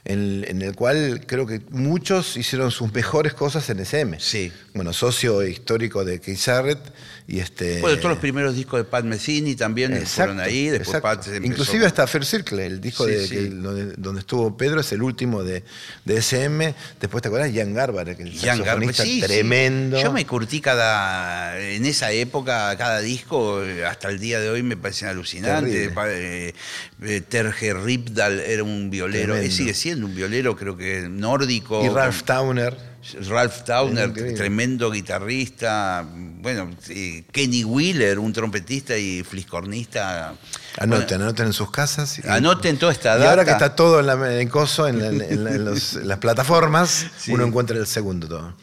en, 0.05 0.45
en 0.49 0.63
el 0.63 0.75
cual 0.75 1.23
creo 1.27 1.47
que 1.47 1.61
muchos 1.71 2.37
hicieron 2.37 2.71
sus 2.73 2.93
mejores 2.93 3.35
cosas 3.35 3.69
en 3.71 3.79
SM. 3.81 4.19
Sí. 4.21 4.53
Bueno, 4.75 4.93
socio 4.93 5.45
histórico 5.47 6.05
de 6.05 6.21
Keith 6.21 6.41
Jarrett 6.41 6.81
y 7.27 7.39
este... 7.39 7.81
Bueno, 7.81 7.97
todos 7.99 8.11
los 8.11 8.19
primeros 8.19 8.55
discos 8.55 8.81
de 8.81 8.85
Pat 8.85 9.05
Metheny 9.05 9.55
también 9.55 10.07
fueron 10.07 10.41
ahí. 10.41 10.69
Después 10.69 10.89
exacto. 10.97 11.03
Pat 11.09 11.23
se 11.25 11.37
empezó 11.37 11.53
Inclusive 11.53 11.87
hasta 11.87 12.07
Fair 12.07 12.25
Circle, 12.25 12.67
el 12.67 12.81
disco 12.81 13.07
Sí, 13.07 13.13
de, 13.13 13.27
sí. 13.27 13.35
que- 13.35 13.49
donde, 13.49 13.95
donde 13.97 14.21
estuvo 14.21 14.57
Pedro, 14.57 14.81
es 14.81 14.91
el 14.93 15.03
último 15.03 15.43
de, 15.45 15.63
de 16.05 16.17
SM. 16.17 16.75
Después 17.01 17.23
te 17.23 17.29
acuerdas, 17.29 17.51
Jan 17.55 17.73
Garbar, 17.75 18.09
el 18.09 18.39
Jan 18.39 18.63
sí, 18.93 19.21
tremendo. 19.21 20.01
Yo 20.03 20.13
me 20.13 20.27
curtí 20.27 20.61
cada, 20.61 21.59
en 21.61 21.87
esa 21.87 22.11
época, 22.13 22.77
cada 22.77 23.01
disco, 23.01 23.63
eh, 23.65 23.85
hasta 23.87 24.09
el 24.09 24.19
día 24.19 24.41
de 24.41 24.51
hoy 24.51 24.63
me 24.63 24.77
parecen 24.77 25.09
alucinantes. 25.09 25.91
Eh, 26.09 26.55
eh, 27.03 27.21
Terje 27.29 27.75
Ripdal 27.75 28.41
era 28.41 28.63
un 28.65 28.91
violero, 28.91 29.37
eh, 29.37 29.51
sigue 29.51 29.75
siendo 29.75 30.07
un 30.07 30.15
violero, 30.15 30.57
creo 30.57 30.77
que 30.77 31.09
nórdico. 31.09 31.85
Y 31.85 31.89
Ralph 31.89 32.23
Towner. 32.25 32.92
Ralph 33.29 33.63
Towner, 33.65 34.13
tremendo 34.35 34.91
guitarrista. 34.91 36.07
Bueno, 36.09 36.71
eh, 36.89 37.25
Kenny 37.33 37.65
Wheeler, 37.65 38.19
un 38.19 38.33
trompetista 38.33 38.97
y 38.97 39.23
fliscornista. 39.25 40.35
Anoten, 40.79 41.21
anoten 41.21 41.47
en 41.47 41.53
sus 41.53 41.71
casas. 41.71 42.19
y- 42.19 42.23
Anoten 42.29 42.79
toda 42.79 42.93
esta 42.93 43.17
Y 43.17 43.19
data. 43.19 43.31
ahora 43.31 43.45
que 43.45 43.51
está 43.51 43.75
todo 43.75 44.01
en, 44.01 44.07
la, 44.07 44.41
en 44.41 44.49
coso, 44.49 44.87
en, 44.87 45.01
la- 45.01 45.07
en 45.09 45.45
la- 45.45 45.51
en 45.51 45.65
los- 45.65 45.95
en 45.95 46.07
las 46.09 46.19
plataformas, 46.19 47.07
Sí. 47.19 47.33
uno 47.33 47.45
encuentra 47.45 47.77
el 47.77 47.87
segundo 47.87 48.29
todo. 48.29 48.55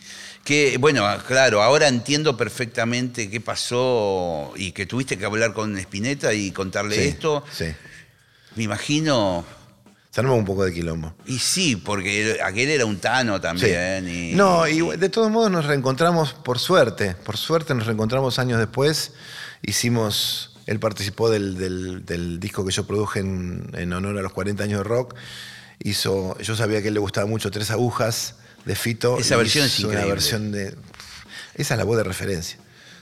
Que, 0.46 0.78
bueno, 0.80 1.06
claro, 1.28 1.62
ahora 1.62 1.88
entiendo 1.90 2.36
perfectamente 2.38 3.30
qué 3.30 3.42
pasó 3.42 4.54
y 4.56 4.72
que 4.72 4.86
tuviste 4.86 5.18
que 5.18 5.26
hablar 5.26 5.54
con 5.54 5.78
Spinetta 5.78 6.34
y 6.34 6.52
contarle 6.52 6.96
Sí, 6.96 7.02
esto. 7.10 7.44
Sí. 7.52 7.66
Me 8.56 8.64
imagino. 8.64 9.46
Se 10.12 10.22
armó 10.22 10.36
un 10.36 10.45
poco 10.45 10.66
de 10.66 10.74
quilombo. 10.74 11.14
Y 11.28 11.38
sí, 11.39 11.76
porque 11.76 12.39
aquel 12.43 12.70
era 12.70 12.86
un 12.86 12.97
Tano 12.99 13.36
Sí. 13.36 13.41
también. 13.41 14.10
y- 14.10 14.34
no, 14.34 14.68
y 14.68 14.97
de 14.97 15.10
todos 15.10 15.30
modos 15.30 15.51
nos 15.51 15.66
reencontramos 15.66 16.34
por 16.34 16.57
suerte. 16.57 17.14
Por 17.14 17.38
suerte 17.38 17.76
nos 17.76 17.86
reencontramos 17.86 18.39
años 18.39 18.57
después. 18.57 19.14
Hicimos, 19.62 20.57
él 20.66 20.80
participó 20.80 21.30
del, 21.30 21.57
del- 21.57 22.05
del 22.05 22.39
disco 22.39 22.66
que 22.66 22.72
yo 22.72 22.88
produje 22.88 23.20
en, 23.20 23.70
en 23.76 23.93
honor 23.93 24.18
a 24.18 24.22
los 24.22 24.34
40 24.34 24.64
años 24.64 24.80
de 24.80 24.84
rock. 24.84 25.16
Hizo, 25.84 26.38
yo 26.39 26.55
sabía 26.55 26.80
que 26.82 26.86
a 26.86 26.89
él 26.89 26.93
le 26.95 26.99
gustaba 26.99 27.28
mucho 27.28 27.51
Tres 27.51 27.70
Agujas 27.72 28.36
de 28.66 28.76
Fito. 28.76 29.18
Esa 29.20 29.38
versión 29.38 29.66
es 29.66 29.80
una 29.82 30.05
versión 30.05 30.51
de. 30.51 30.76
Esa 31.55 31.74
es 31.74 31.78
la 31.78 31.84
voz 31.84 31.97
de 31.97 32.03
referencia. 32.03 32.57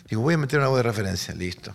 Digo, 0.10 0.22
voy 0.22 0.34
a 0.34 0.38
meter 0.38 0.60
una 0.60 0.68
voz 0.68 0.78
de 0.78 0.84
referencia, 0.84 1.34
listo. 1.34 1.74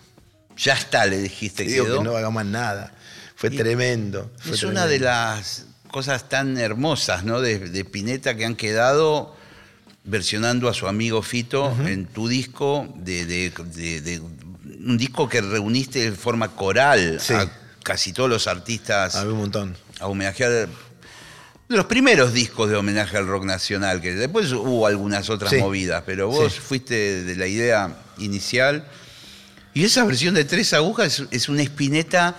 Ya 0.57 0.73
está, 0.73 1.05
le 1.05 1.17
dijiste. 1.17 1.63
Digo 1.63 1.85
quedó. 1.85 1.97
que 1.99 2.03
no 2.03 2.15
haga 2.15 2.29
más 2.29 2.45
nada. 2.45 2.93
Fue 3.35 3.49
Y 3.53 3.57
tremendo. 3.57 4.31
fue 4.39 4.55
es 4.55 4.63
una 4.63 4.85
de 4.87 4.99
las 4.99 5.65
cosas 5.91 6.27
tan 6.29 6.57
hermosas, 6.57 7.23
¿no? 7.23 7.41
De, 7.41 7.59
de 7.59 7.79
Spinetta 7.81 8.35
que 8.35 8.45
han 8.45 8.55
quedado 8.55 9.35
versionando 10.05 10.67
a 10.69 10.73
su 10.73 10.87
amigo 10.87 11.21
Fito 11.21 11.75
en 11.85 12.05
tu 12.07 12.27
disco, 12.27 12.87
de, 12.97 13.25
de- 13.25 13.51
de- 13.65 14.01
de 14.01 14.19
un 14.19 14.97
disco 14.97 15.29
que 15.29 15.39
reuniste 15.41 15.99
de 16.09 16.11
forma 16.11 16.49
coral 16.55 17.19
Sí. 17.21 17.33
a 17.33 17.49
casi 17.83 18.11
todos 18.13 18.29
los 18.29 18.47
artistas 18.47 19.15
Había 19.15 19.33
un 19.33 19.39
montón. 19.39 19.77
a 19.99 20.07
homenajear 20.07 20.49
de 20.51 20.67
los 21.69 21.85
primeros 21.85 22.33
discos 22.33 22.69
de 22.69 22.75
homenaje 22.75 23.17
al 23.17 23.27
rock 23.27 23.45
nacional, 23.45 24.01
que 24.01 24.13
después 24.13 24.51
hubo 24.51 24.85
algunas 24.87 25.29
otras 25.29 25.51
Sí. 25.51 25.57
movidas, 25.57 26.03
pero 26.05 26.27
vos 26.27 26.53
Sí. 26.53 26.59
fuiste 26.59 27.23
de 27.23 27.35
la 27.35 27.47
idea 27.47 27.95
inicial. 28.17 28.85
Y 29.73 29.83
esa 29.85 30.03
versión 30.05 30.35
de 30.35 30.43
tres 30.45 30.73
agujas 30.73 31.19
es, 31.19 31.27
es 31.31 31.49
una 31.49 31.63
espineta, 31.63 32.35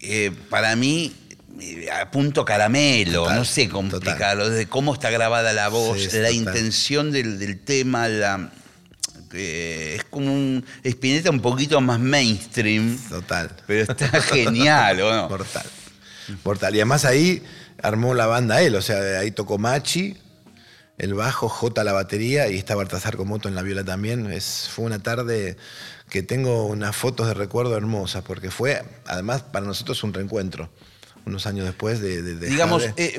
eh, 0.00 0.32
para 0.48 0.76
mí, 0.76 1.12
eh, 1.60 1.88
a 1.90 2.10
punto 2.10 2.44
caramelo, 2.44 3.22
Total, 3.24 3.38
no 3.38 3.44
sé 3.44 3.68
complicarlo, 3.68 4.48
desde 4.48 4.66
cómo 4.68 4.94
está 4.94 5.10
grabada 5.10 5.52
la 5.52 5.68
voz, 5.68 5.98
Sí, 6.00 6.06
la 6.18 6.28
total. 6.28 6.34
intención 6.34 7.10
del, 7.12 7.38
del 7.38 7.58
tema, 7.60 8.08
la, 8.08 8.50
eh, 9.32 9.94
es 9.98 10.04
como 10.04 10.32
un 10.32 10.64
espineta 10.82 11.30
un 11.30 11.40
poquito 11.40 11.80
más 11.80 11.98
mainstream, 12.00 12.98
Total. 13.08 13.50
pero 13.66 13.92
está 13.92 14.08
genial, 14.22 15.00
¿o 15.02 15.14
no? 15.14 15.28
Mortal. 15.28 15.66
Mortal. 16.44 16.74
Y 16.74 16.78
además 16.78 17.04
ahí 17.04 17.42
armó 17.82 18.14
la 18.14 18.26
banda 18.26 18.60
él, 18.62 18.74
o 18.76 18.82
sea, 18.82 19.20
ahí 19.20 19.30
tocó 19.30 19.58
Machi, 19.58 20.16
el 21.00 21.14
bajo, 21.14 21.48
J 21.48 21.82
la 21.82 21.92
batería 21.92 22.48
y 22.48 22.56
está 22.58 22.74
Baltasar 22.74 23.16
Comoto 23.16 23.48
en 23.48 23.54
la 23.54 23.62
viola 23.62 23.82
también. 23.84 24.30
Es, 24.30 24.68
fue 24.70 24.84
una 24.84 25.02
tarde 25.02 25.56
que 26.10 26.22
tengo 26.22 26.66
unas 26.66 26.94
fotos 26.94 27.26
de 27.26 27.34
recuerdo 27.34 27.76
hermosas, 27.76 28.22
porque 28.22 28.50
fue, 28.50 28.82
además, 29.06 29.42
para 29.42 29.64
nosotros 29.66 30.02
un 30.04 30.12
reencuentro, 30.12 30.68
unos 31.24 31.46
años 31.46 31.64
después 31.64 32.00
de... 32.00 32.20
de- 32.22 32.34
de 32.34 32.46
Digamos, 32.48 32.84
eh, 32.96 33.18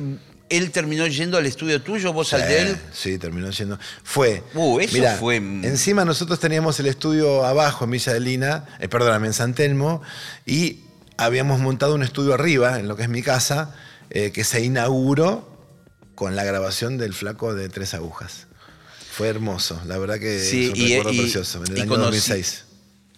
él 0.49 0.69
terminó 0.71 1.07
yendo 1.07 1.37
al 1.37 1.45
estudio 1.45 1.81
tuyo, 1.81 2.11
vos 2.13 2.33
al 2.33 2.41
Sí, 2.41 2.47
de 2.47 2.61
él. 2.61 2.77
Sí, 2.93 3.17
terminó 3.17 3.51
siendo. 3.53 3.79
Fue. 4.03 4.43
Uh, 4.53 4.79
eso 4.81 4.93
mirá, 4.93 5.15
fue- 5.15 5.37
Encima 5.37 6.03
nosotros 6.05 6.39
teníamos 6.39 6.79
el 6.81 6.87
estudio 6.87 7.45
abajo 7.45 7.85
en 7.85 7.91
Villa 7.91 8.13
de 8.13 8.19
Lina, 8.19 8.65
eh, 8.79 8.87
perdóname, 8.89 9.27
en 9.27 9.33
San 9.33 9.53
Telmo, 9.55 10.01
y 10.45 10.81
habíamos 11.17 11.59
montado 11.61 11.95
un 11.95 12.03
estudio 12.03 12.33
arriba, 12.33 12.79
en 12.79 12.87
lo 12.89 12.95
que 12.97 13.03
es 13.03 13.09
mi 13.09 13.21
casa, 13.23 13.73
eh, 14.09 14.31
que 14.31 14.43
se 14.43 14.61
inauguró 14.61 15.50
con 16.21 16.35
la 16.35 16.43
grabación 16.43 16.99
del 16.99 17.15
flaco 17.15 17.55
de 17.55 17.67
tres 17.67 17.95
agujas. 17.95 18.45
Fue 19.11 19.27
hermoso, 19.27 19.81
la 19.87 19.97
verdad 19.97 20.19
que 20.19 20.39
Sí, 20.39 20.65
es 20.65 20.69
un 20.69 20.75
y- 20.77 20.89
recuerdo 20.89 21.13
y- 21.13 21.17
precioso, 21.21 21.63
en 21.65 21.73
el 21.73 21.81
año 21.81 21.89
conocí- 21.91 22.03
2006. 22.29 22.63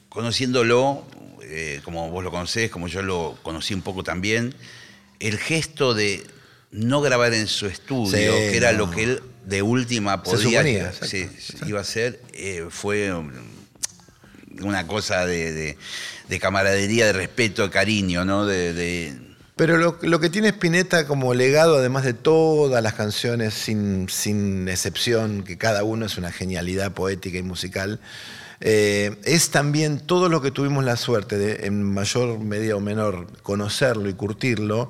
Conociéndolo, 0.07 1.05
eh, 1.41 1.81
como 1.83 2.09
vos 2.11 2.23
lo 2.23 2.31
conocés, 2.31 2.71
como 2.71 2.87
yo 2.87 3.01
lo 3.01 3.37
conocí 3.43 3.73
un 3.73 3.81
poco 3.81 4.05
también, 4.05 4.55
el 5.19 5.37
gesto 5.37 5.93
de 5.93 6.23
no 6.71 7.01
grabar 7.01 7.33
en 7.33 7.47
su 7.47 7.65
estudio, 7.67 8.09
Sí, 8.09 8.15
que 8.51 8.55
era 8.55 8.71
no. 8.71 8.77
lo 8.85 8.91
que 8.91 9.03
él 9.03 9.21
de 9.45 9.61
última 9.61 10.13
Se 10.23 10.31
podía 10.31 10.59
suponía, 10.61 10.93
sí, 10.93 11.17
exacto, 11.23 11.67
iba 11.67 11.79
a 11.79 11.81
hacer, 11.81 12.21
eh, 12.31 12.67
fue 12.69 13.13
um, 13.13 13.29
una 14.61 14.87
cosa 14.87 15.25
de, 15.25 15.51
de- 15.51 15.77
de 16.29 16.39
camaradería, 16.39 17.07
de 17.07 17.11
respeto, 17.11 17.63
de 17.63 17.69
cariño, 17.69 18.23
¿no? 18.23 18.45
De, 18.45 18.71
de- 18.73 19.32
Pero 19.55 19.77
lo, 19.77 20.19
que 20.19 20.29
tiene 20.31 20.47
Spinetta 20.49 21.05
como 21.05 21.35
legado, 21.35 21.77
además 21.77 22.03
de 22.03 22.13
todas 22.13 22.81
las 22.81 22.93
canciones, 22.93 23.53
sin, 23.53 24.09
sin 24.09 24.67
excepción, 24.67 25.43
que 25.43 25.59
cada 25.59 25.83
uno 25.83 26.07
es 26.07 26.17
una 26.17 26.31
genialidad 26.31 26.93
poética 26.93 27.37
y 27.37 27.43
musical, 27.43 27.99
eh, 28.61 29.15
es 29.25 29.51
también 29.51 29.99
todo 29.99 30.27
lo 30.27 30.41
que 30.41 30.49
tuvimos 30.49 30.83
la 30.83 30.97
suerte 30.97 31.37
de, 31.37 31.67
en 31.67 31.83
mayor 31.83 32.39
medida 32.39 32.75
o 32.75 32.79
menor, 32.79 33.27
conocerlo 33.43 34.09
y 34.09 34.13
curtirlo, 34.13 34.89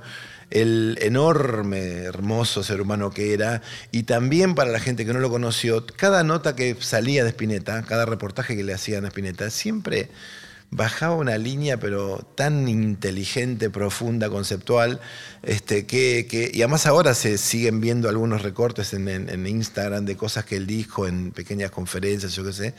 el 0.49 0.97
enorme, 1.01 2.03
hermoso 2.03 2.63
ser 2.63 2.79
humano 2.79 3.09
que 3.09 3.33
era, 3.33 3.61
y 3.91 4.03
también 4.03 4.55
para 4.55 4.71
la 4.71 4.79
gente 4.79 5.05
que 5.05 5.11
no 5.11 5.19
lo 5.19 5.29
conoció, 5.29 5.85
cada 5.97 6.23
nota 6.23 6.55
que 6.55 6.77
salía 6.79 7.23
de 7.23 7.31
Spinetta, 7.31 7.83
cada 7.83 8.05
reportaje 8.05 8.55
que 8.55 8.63
le 8.63 8.73
hacían 8.73 9.03
a 9.03 9.09
Spinetta, 9.09 9.49
siempre 9.49 10.09
bajaba 10.75 11.15
una 11.15 11.37
línea, 11.37 11.77
pero 11.79 12.25
tan 12.35 12.67
inteligente, 12.67 13.69
profunda, 13.69 14.29
conceptual, 14.29 14.99
este, 15.43 15.85
que, 15.85 16.25
que- 16.29 16.49
y 16.53 16.61
además 16.61 16.85
ahora 16.85 17.13
se 17.13 17.37
siguen 17.37 17.79
viendo 17.81 18.09
algunos 18.09 18.41
recortes 18.41 18.93
en, 18.93 19.07
en- 19.07 19.47
Instagram 19.47 20.05
de 20.05 20.15
cosas 20.17 20.45
que 20.45 20.55
él 20.57 20.65
dijo 20.67 21.07
en 21.07 21.31
pequeñas 21.31 21.71
conferencias, 21.71 22.33
yo 22.33 22.43
qué 22.43 22.53
sé, 22.53 22.73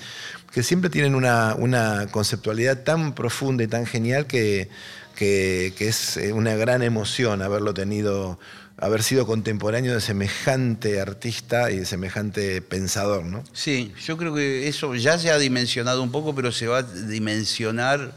que 0.52 0.62
siempre 0.62 0.90
tienen 0.90 1.14
una, 1.14 1.54
una 1.58 2.08
conceptualidad 2.10 2.82
tan 2.82 3.14
profunda 3.14 3.62
y 3.64 3.68
tan 3.68 3.86
genial 3.86 4.26
que, 4.26 4.68
que- 5.14 5.72
que 5.76 5.88
es 5.88 6.16
eh, 6.16 6.32
una 6.32 6.54
gran 6.56 6.82
emoción 6.82 7.42
haberlo 7.42 7.74
tenido, 7.74 8.38
haber 8.78 9.02
sido 9.02 9.26
contemporáneo 9.26 9.94
de 9.94 10.00
semejante 10.00 11.00
artista 11.00 11.70
y 11.70 11.78
de 11.78 11.86
semejante 11.86 12.60
pensador, 12.60 13.24
¿no? 13.24 13.44
Sí, 13.52 13.92
yo 14.04 14.16
creo 14.16 14.34
que 14.34 14.66
eso 14.68 14.94
ya 14.96 15.18
se 15.18 15.30
ha 15.30 15.38
dimensionado 15.38 16.02
un 16.02 16.10
poco, 16.10 16.34
pero 16.34 16.50
se 16.52 16.66
va 16.66 16.78
a 16.78 16.82
dimensionar 16.82 18.12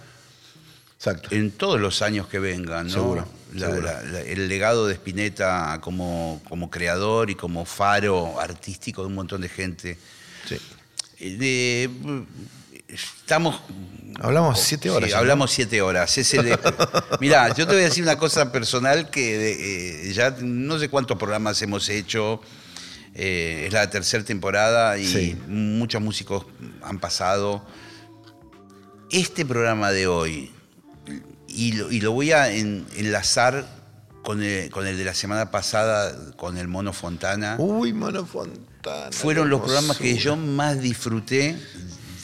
Exacto. 0.97 1.29
en 1.35 1.51
todos 1.51 1.79
los 1.79 2.01
años 2.01 2.27
que 2.27 2.39
vengan, 2.39 2.87
¿no? 2.87 2.93
Seguro, 2.93 3.27
La- 3.53 3.67
seguro. 3.67 3.81
la- 3.87 4.01
la- 4.03 4.21
el 4.21 4.47
legado 4.47 4.87
de 4.87 4.95
Spinetta 4.95 5.79
como, 5.81 6.41
como 6.49 6.69
creador 6.71 7.29
y 7.29 7.35
como 7.35 7.65
faro 7.65 8.39
artístico 8.41 9.01
de 9.01 9.07
un 9.07 9.15
montón 9.15 9.41
de 9.41 9.49
gente. 9.49 9.97
Sí. 10.49 10.57
Eh, 11.19 11.37
de- 11.37 11.89
estamos. 12.87 13.61
Hablamos 14.19 14.59
siete 14.59 14.89
horas 14.89 15.09
Sí, 15.09 15.15
hablamos 15.15 15.51
siete 15.51 15.81
horas. 15.81 16.17
Es 16.17 16.33
el- 16.33 16.57
Mirá, 17.19 17.49
yo 17.53 17.67
te 17.67 17.73
voy 17.73 17.81
a 17.83 17.85
decir 17.85 18.03
una 18.03 18.17
cosa 18.17 18.51
personal 18.51 19.09
que 19.11 20.07
eh, 20.09 20.13
ya 20.13 20.35
no 20.41 20.79
sé 20.79 20.89
cuántos 20.89 21.17
programas 21.17 21.61
hemos 21.61 21.89
hecho. 21.89 22.41
eh, 23.19 23.63
es 23.67 23.73
la 23.73 23.89
tercera 23.89 24.23
temporada 24.23 24.97
y 24.99 25.07
Sí. 25.07 25.35
muchos 25.47 25.99
músicos 26.01 26.45
han 26.83 26.99
pasado. 26.99 27.65
Este 29.09 29.43
programa 29.45 29.91
de 29.91 30.05
hoy, 30.07 30.51
y 31.47 31.71
lo, 31.73 31.91
y 31.91 31.99
lo 32.01 32.11
voy 32.11 32.31
a 32.33 32.51
en- 32.51 32.85
enlazar 32.95 33.65
con 34.21 34.43
el, 34.43 34.69
con 34.69 34.85
el 34.85 34.97
de 34.97 35.05
la 35.05 35.13
semana 35.15 35.49
pasada, 35.49 36.13
con 36.35 36.57
el 36.57 36.67
Mono 36.67 36.91
Fontana, 36.93 37.55
Uy, 37.57 37.91
Mono 37.93 38.25
Fontana. 38.25 39.09
fueron 39.11 39.49
los 39.49 39.61
programas 39.61 39.97
que 39.97 40.15
yo 40.17 40.35
más 40.35 40.79
disfruté 40.81 41.57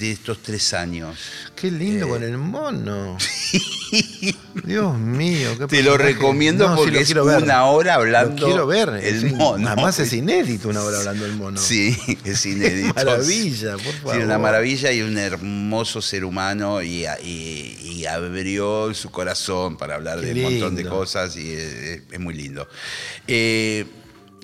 de 0.03 0.11
estos 0.11 0.39
tres 0.43 0.73
años. 0.73 1.17
Qué 1.55 1.71
lindo 1.71 2.05
Eh. 2.05 2.09
con 2.09 2.23
el 2.23 2.37
mono. 2.37 3.17
Dios 4.65 4.97
mío, 4.97 5.57
qué 5.57 5.67
Te 5.67 5.83
lo 5.83 5.97
recomiendo 5.97 6.67
No, 6.67 6.75
sí, 6.75 6.81
porque 6.83 7.13
lo 7.13 7.21
es 7.21 7.35
ver. 7.35 7.43
una 7.43 7.65
hora 7.65 7.95
hablando 7.95 8.41
Lo 8.41 8.45
quiero 8.47 8.67
ver. 8.67 8.89
el 9.03 9.25
es- 9.25 9.33
mono. 9.33 9.67
Además 9.67 9.99
es 9.99 10.11
inédito 10.13 10.69
una 10.69 10.81
hora 10.83 10.97
hablando 10.99 11.25
el 11.25 11.33
mono. 11.33 11.59
Sí, 11.59 11.95
es 12.25 12.45
inédito. 12.45 12.93
Maravilla, 12.93 13.73
por 13.77 13.93
favor. 13.93 14.15
Sí, 14.15 14.21
una 14.21 14.37
maravilla 14.37 14.91
y 14.91 15.01
un 15.01 15.17
hermoso 15.17 16.01
ser 16.01 16.25
humano 16.25 16.81
y, 16.81 17.05
y- 17.23 17.77
y 17.83 18.05
abrió 18.05 18.93
su 18.93 19.09
corazón 19.11 19.77
para 19.77 19.95
hablar 19.95 20.19
Qué 20.19 20.33
de 20.33 20.33
un 20.45 20.51
montón 20.51 20.75
de 20.75 20.85
cosas 20.85 21.35
y 21.37 21.51
es, 21.53 22.01
es 22.11 22.19
muy 22.19 22.33
lindo. 22.33 22.67
Eh, 23.27 23.85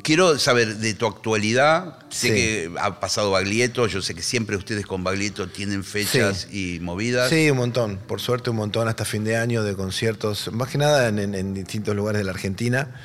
quiero 0.04 0.38
saber 0.40 0.78
de 0.78 0.94
tu 0.94 1.06
actualidad. 1.06 2.00
Sé 2.10 2.28
Sí. 2.28 2.34
que 2.34 2.72
ha 2.80 3.00
pasado 3.00 3.32
Baglietto, 3.32 3.88
yo 3.88 4.02
sé 4.02 4.16
que 4.16 4.22
siempre 4.22 4.56
ustedes 4.56 4.86
con 4.86 5.04
Baglietto 5.04 5.48
tienen 5.50 5.84
fechas 5.84 6.48
y 6.52 6.80
movidas. 6.82 7.30
Sí, 7.30 7.50
un 7.52 7.58
montón. 7.58 7.98
Por 8.08 8.20
suerte, 8.22 8.50
un 8.50 8.56
montón 8.58 8.88
hasta 8.88 9.06
fin 9.06 9.24
de 9.24 9.38
año 9.38 9.64
de 9.64 9.76
conciertos, 9.76 10.50
más 10.52 10.70
que 10.70 10.78
nada 10.78 11.08
en, 11.10 11.20
en- 11.20 11.36
en 11.36 11.54
distintos 11.54 11.96
lugares 11.96 12.20
de 12.20 12.26
la 12.26 12.32
Argentina. 12.32 12.96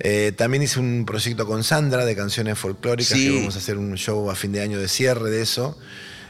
Eh, 0.00 0.32
también 0.36 0.62
hice 0.62 0.78
un 0.78 1.04
proyecto 1.06 1.44
con 1.46 1.64
Sandra 1.64 2.04
de 2.04 2.14
canciones 2.14 2.56
folclóricas, 2.58 3.18
Sí. 3.18 3.28
que 3.30 3.36
vamos 3.36 3.56
a 3.56 3.58
hacer 3.58 3.76
un 3.78 3.96
show 3.96 4.30
a 4.30 4.34
fin 4.36 4.52
de 4.52 4.60
año 4.60 4.78
de 4.78 4.86
cierre 4.88 5.28
de 5.30 5.42
eso. 5.42 5.76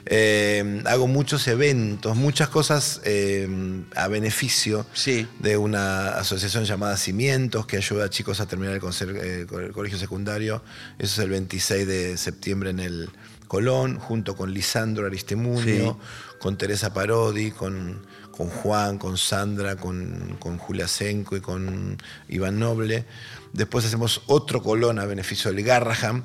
Eh, 0.07 0.83
hago 0.87 1.07
muchos 1.07 1.47
eventos, 1.49 2.17
muchas 2.17 2.49
cosas 2.49 3.01
eh, 3.05 3.49
a 3.95 4.09
beneficio 4.09 4.87
Sí. 4.95 5.27
de 5.39 5.57
una 5.57 6.11
asociación 6.11 6.65
llamada 6.65 6.97
Cimientos 6.97 7.67
que 7.67 7.77
ayuda 7.77 8.07
a 8.07 8.11
chicos 8.11 8.41
a 8.41 8.47
terminar 8.47 8.75
el, 8.77 9.17
eh, 9.17 9.47
el 9.51 9.73
colegio 9.73 9.99
secundario. 9.99 10.63
Eso 10.99 11.21
es 11.21 11.25
el 11.25 11.31
26 11.31 11.87
de 11.87 12.17
septiembre 12.17 12.71
en 12.71 12.81
el 12.81 13.11
Colón, 13.49 13.99
junto 13.99 14.37
con 14.37 14.53
Lisandro 14.53 15.07
Aristemunio, 15.07 15.99
con 16.39 16.59
Teresa 16.59 16.93
Parodi, 16.93 17.51
con, 17.51 18.07
con 18.31 18.49
Juan, 18.49 18.99
con 18.99 19.17
Sandra, 19.17 19.77
con, 19.77 20.37
con 20.39 20.59
Julia 20.59 20.87
Senco 20.87 21.35
y 21.37 21.41
con 21.41 21.97
Iván 22.29 22.59
Noble. 22.59 23.07
Después 23.55 23.87
hacemos 23.87 24.23
otro 24.27 24.63
Colón 24.63 24.99
a 24.99 25.07
beneficio 25.07 25.51
del 25.53 25.65
Garraham, 25.65 26.25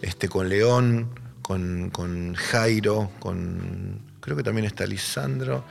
este, 0.00 0.28
con 0.28 0.48
León, 0.48 1.10
con, 1.50 2.34
Jairo, 2.34 3.10
con 3.18 3.98
creo 4.20 4.36
que 4.36 4.42
también 4.44 4.66
está 4.66 4.86
Lisandro, 4.86 5.64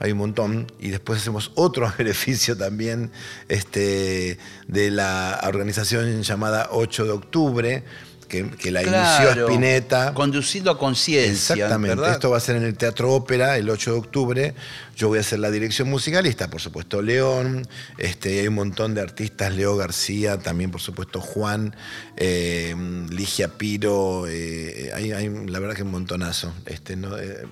hay 0.00 0.10
un 0.12 0.18
montón. 0.18 0.66
Y 0.80 0.90
después 0.90 1.20
hacemos 1.20 1.52
otro 1.54 1.92
beneficio 1.98 2.56
también 2.56 3.12
este, 3.48 4.38
de 4.66 4.90
la 4.90 5.40
organización 5.46 6.22
llamada 6.22 6.68
8 6.72 7.04
de 7.04 7.10
octubre, 7.12 7.84
que, 8.30 8.48
que 8.48 8.70
la 8.70 8.80
inició 8.82 9.00
Claro, 9.00 9.48
Spinetta. 9.48 10.14
Conducido 10.14 10.70
a 10.70 10.78
conciencia. 10.78 11.54
Exactamente. 11.54 11.96
¿verdad? 11.96 12.12
Esto 12.14 12.30
va 12.30 12.38
a 12.38 12.40
ser 12.40 12.56
en 12.56 12.62
el 12.62 12.76
Teatro 12.78 13.12
Ópera 13.12 13.58
el 13.58 13.68
8 13.68 13.92
de 13.92 13.98
octubre. 13.98 14.54
Yo 14.96 15.08
voy 15.08 15.16
a 15.18 15.20
hacer 15.22 15.38
la 15.38 15.50
dirección 15.50 15.88
musical 15.88 16.26
y 16.26 16.28
está, 16.28 16.48
por 16.48 16.60
supuesto, 16.60 17.00
León. 17.02 17.66
Este, 17.98 18.40
hay 18.40 18.48
un 18.48 18.54
montón 18.54 18.94
de 18.94 19.00
artistas, 19.00 19.54
Leo 19.54 19.76
García, 19.76 20.38
también, 20.38 20.70
por 20.70 20.80
supuesto, 20.82 21.20
Juan, 21.22 21.74
eh, 22.16 22.74
Ligia 23.10 23.48
Piro. 23.56 24.26
eh, 24.28 24.90
hay, 24.94 25.12
hay, 25.12 25.28
la 25.46 25.58
verdad 25.58 25.74
que 25.74 25.82
un 25.84 25.90
montonazo. 25.90 26.52
Este, 26.66 26.96
¿no? 26.96 27.18
Eh, 27.18 27.44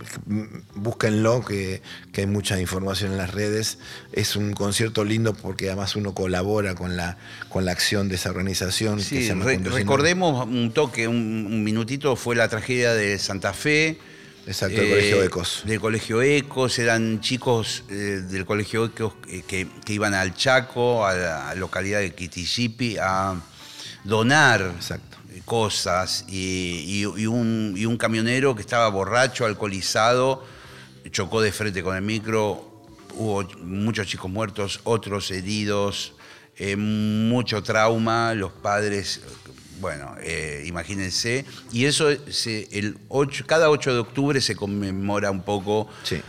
búsquenlo, 0.75 1.45
que, 1.45 1.83
que 2.13 2.23
hay 2.23 2.27
mucha 2.27 2.61
información 2.61 3.13
en 3.13 3.19
las 3.19 3.33
redes. 3.33 3.79
Es 4.13 4.37
un 4.37 4.53
concierto 4.53 5.05
lindo 5.05 5.33
porque 5.35 5.69
además 5.69 5.97
uno 5.97 6.15
colabora 6.15 6.75
con 6.75 6.97
la, 6.97 7.17
con 7.49 7.65
la 7.65 7.73
acción 7.73 8.09
de 8.09 8.17
esa 8.17 8.31
organización. 8.31 8.99
que 8.99 9.05
se 9.05 9.09
Sí, 9.23 9.27
llama 9.29 9.45
re- 9.47 9.55
Conduciendo- 9.55 9.77
recordemos 9.79 10.47
un 10.47 10.68
toque, 10.73 11.07
un, 11.09 11.17
un 11.51 11.63
minutito, 11.65 12.17
fue 12.17 12.35
la 12.37 12.49
tragedia 12.49 12.95
de 12.95 13.19
Santa 13.19 13.53
Fe. 13.53 13.89
Eh, 13.89 13.99
Exacto, 14.47 14.81
el 14.81 14.89
Colegio 14.89 15.23
Ecos. 15.23 15.63
Del 15.67 15.81
Colegio 15.81 16.23
Ecos, 16.23 16.79
eran 16.79 17.21
chicos 17.21 17.85
eh, 17.91 18.23
del 18.31 18.47
Colegio 18.47 18.87
Ecos 18.87 19.13
eh, 19.29 19.43
que, 19.47 19.69
que 19.85 19.93
iban 19.93 20.15
al 20.15 20.35
Chaco, 20.35 21.05
a 21.07 21.15
la 21.15 21.55
localidad 21.55 22.01
de 22.01 22.15
Quitichipi, 22.15 22.97
a 22.99 23.35
donar 24.05 24.73
Exacto. 24.77 25.19
eh, 25.35 25.43
cosas 25.45 26.25
y, 26.29 27.05
y- 27.05 27.21
y 27.23 27.27
un, 27.27 27.75
y 27.77 27.85
un 27.85 27.97
camionero 27.99 28.55
que 28.55 28.63
estaba 28.63 28.89
borracho, 28.89 29.45
alcoholizado, 29.45 30.45
chocó 31.11 31.41
de 31.43 31.53
frente 31.53 31.83
con 31.83 31.97
el 31.97 32.03
micro, 32.03 32.87
hubo 33.15 33.43
muchos 33.63 34.07
chicos 34.07 34.31
muertos, 34.31 34.81
otros 34.85 35.31
heridos, 35.31 36.15
eh, 36.57 36.75
mucho 36.77 37.63
trauma, 37.63 38.33
los 38.35 38.53
padres, 38.53 39.21
bueno, 39.81 40.15
eh, 40.23 40.65
imagínense, 40.67 41.45
y 41.73 41.85
eso 41.87 42.09
se- 42.31 42.69
el 42.73 42.99
8, 43.09 43.45
cada 43.47 43.71
8 43.71 43.93
de 43.93 43.99
octubre 44.01 44.41
se 44.41 44.57
conmemora 44.57 45.31
un 45.31 45.43
poco 45.43 45.89
Sí. 46.03 46.21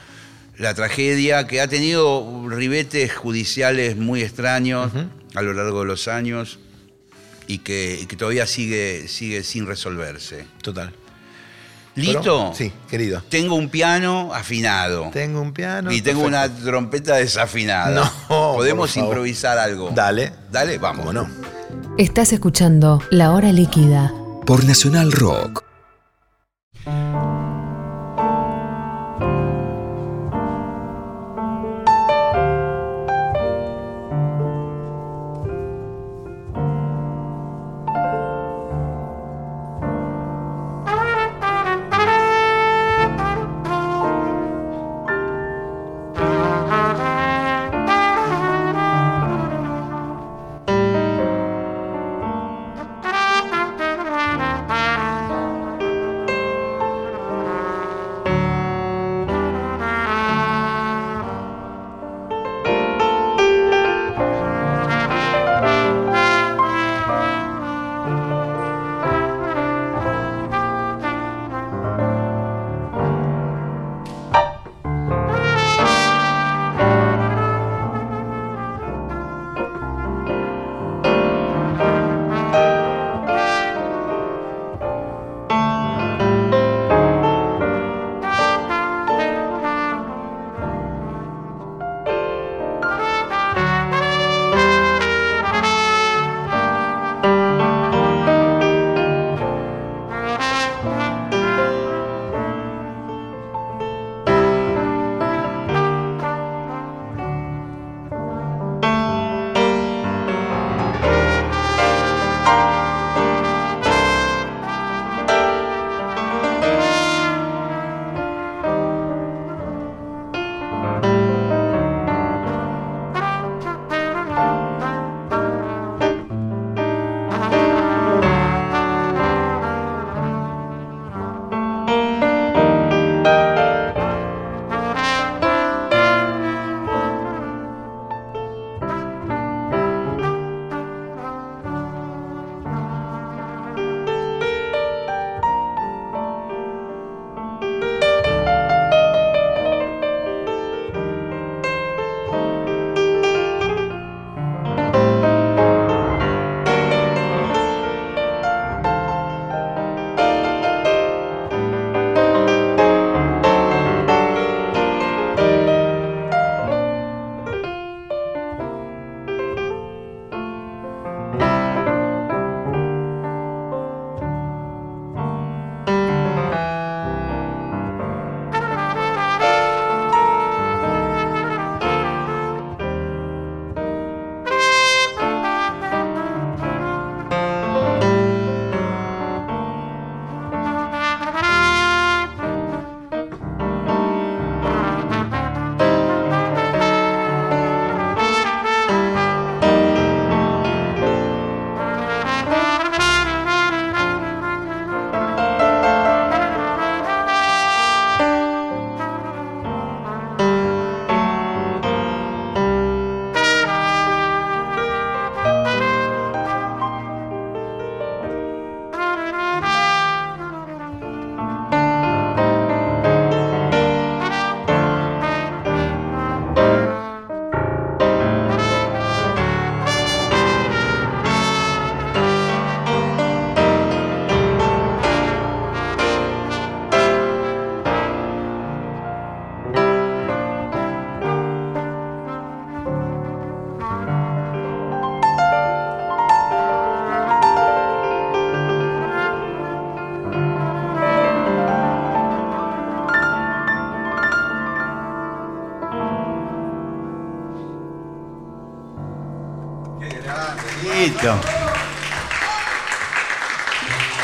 la 0.57 0.73
tragedia 0.73 1.47
que 1.47 1.61
ha 1.61 1.67
tenido 1.67 2.47
ribetes 2.49 3.13
judiciales 3.15 3.95
muy 3.97 4.21
extraños 4.21 4.91
a 5.35 5.41
lo 5.41 5.53
largo 5.53 5.81
de 5.81 5.85
los 5.87 6.07
años 6.07 6.59
y 7.47 7.59
que, 7.59 7.99
y 8.01 8.05
que 8.05 8.15
todavía 8.15 8.45
sigue, 8.45 9.07
sigue 9.07 9.43
sin 9.43 9.65
resolverse. 9.65 10.45
Total. 10.61 10.93
¿Listo? 11.95 12.53
Sí, 12.55 12.71
querido. 12.89 13.21
Tengo 13.29 13.55
un 13.55 13.67
piano 13.69 14.33
afinado. 14.33 15.09
Tengo 15.11 15.41
un 15.41 15.51
piano. 15.51 15.91
y 15.91 16.01
tengo 16.01 16.21
perfecto. 16.23 16.53
una 16.55 16.63
trompeta 16.71 17.15
desafinada. 17.15 17.89
No, 18.29 18.53
Podemos 18.55 18.95
improvisar 18.95 19.57
algo. 19.57 19.89
Dale. 19.93 20.31
Dale, 20.51 20.77
vamos. 20.77 21.05
¿Cómo 21.05 21.13
no? 21.13 21.29
Estás 21.99 22.31
escuchando 22.31 23.01
La 23.11 23.33
Hora 23.33 23.51
Líquida. 23.51 24.13
por 24.45 24.63
Nacional 24.63 25.11
Rock. 25.11 25.68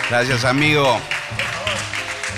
Gracias, 0.09 0.45
amigo. 0.45 0.99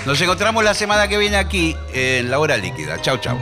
Nos 0.04 0.20
encontramos 0.20 0.64
la 0.64 0.74
semana 0.74 1.06
que 1.06 1.18
viene 1.18 1.36
aquí 1.36 1.76
en 1.92 2.30
La 2.30 2.38
Hora 2.38 2.56
Líquida. 2.56 3.00
Chau, 3.00 3.18
chau. 3.18 3.38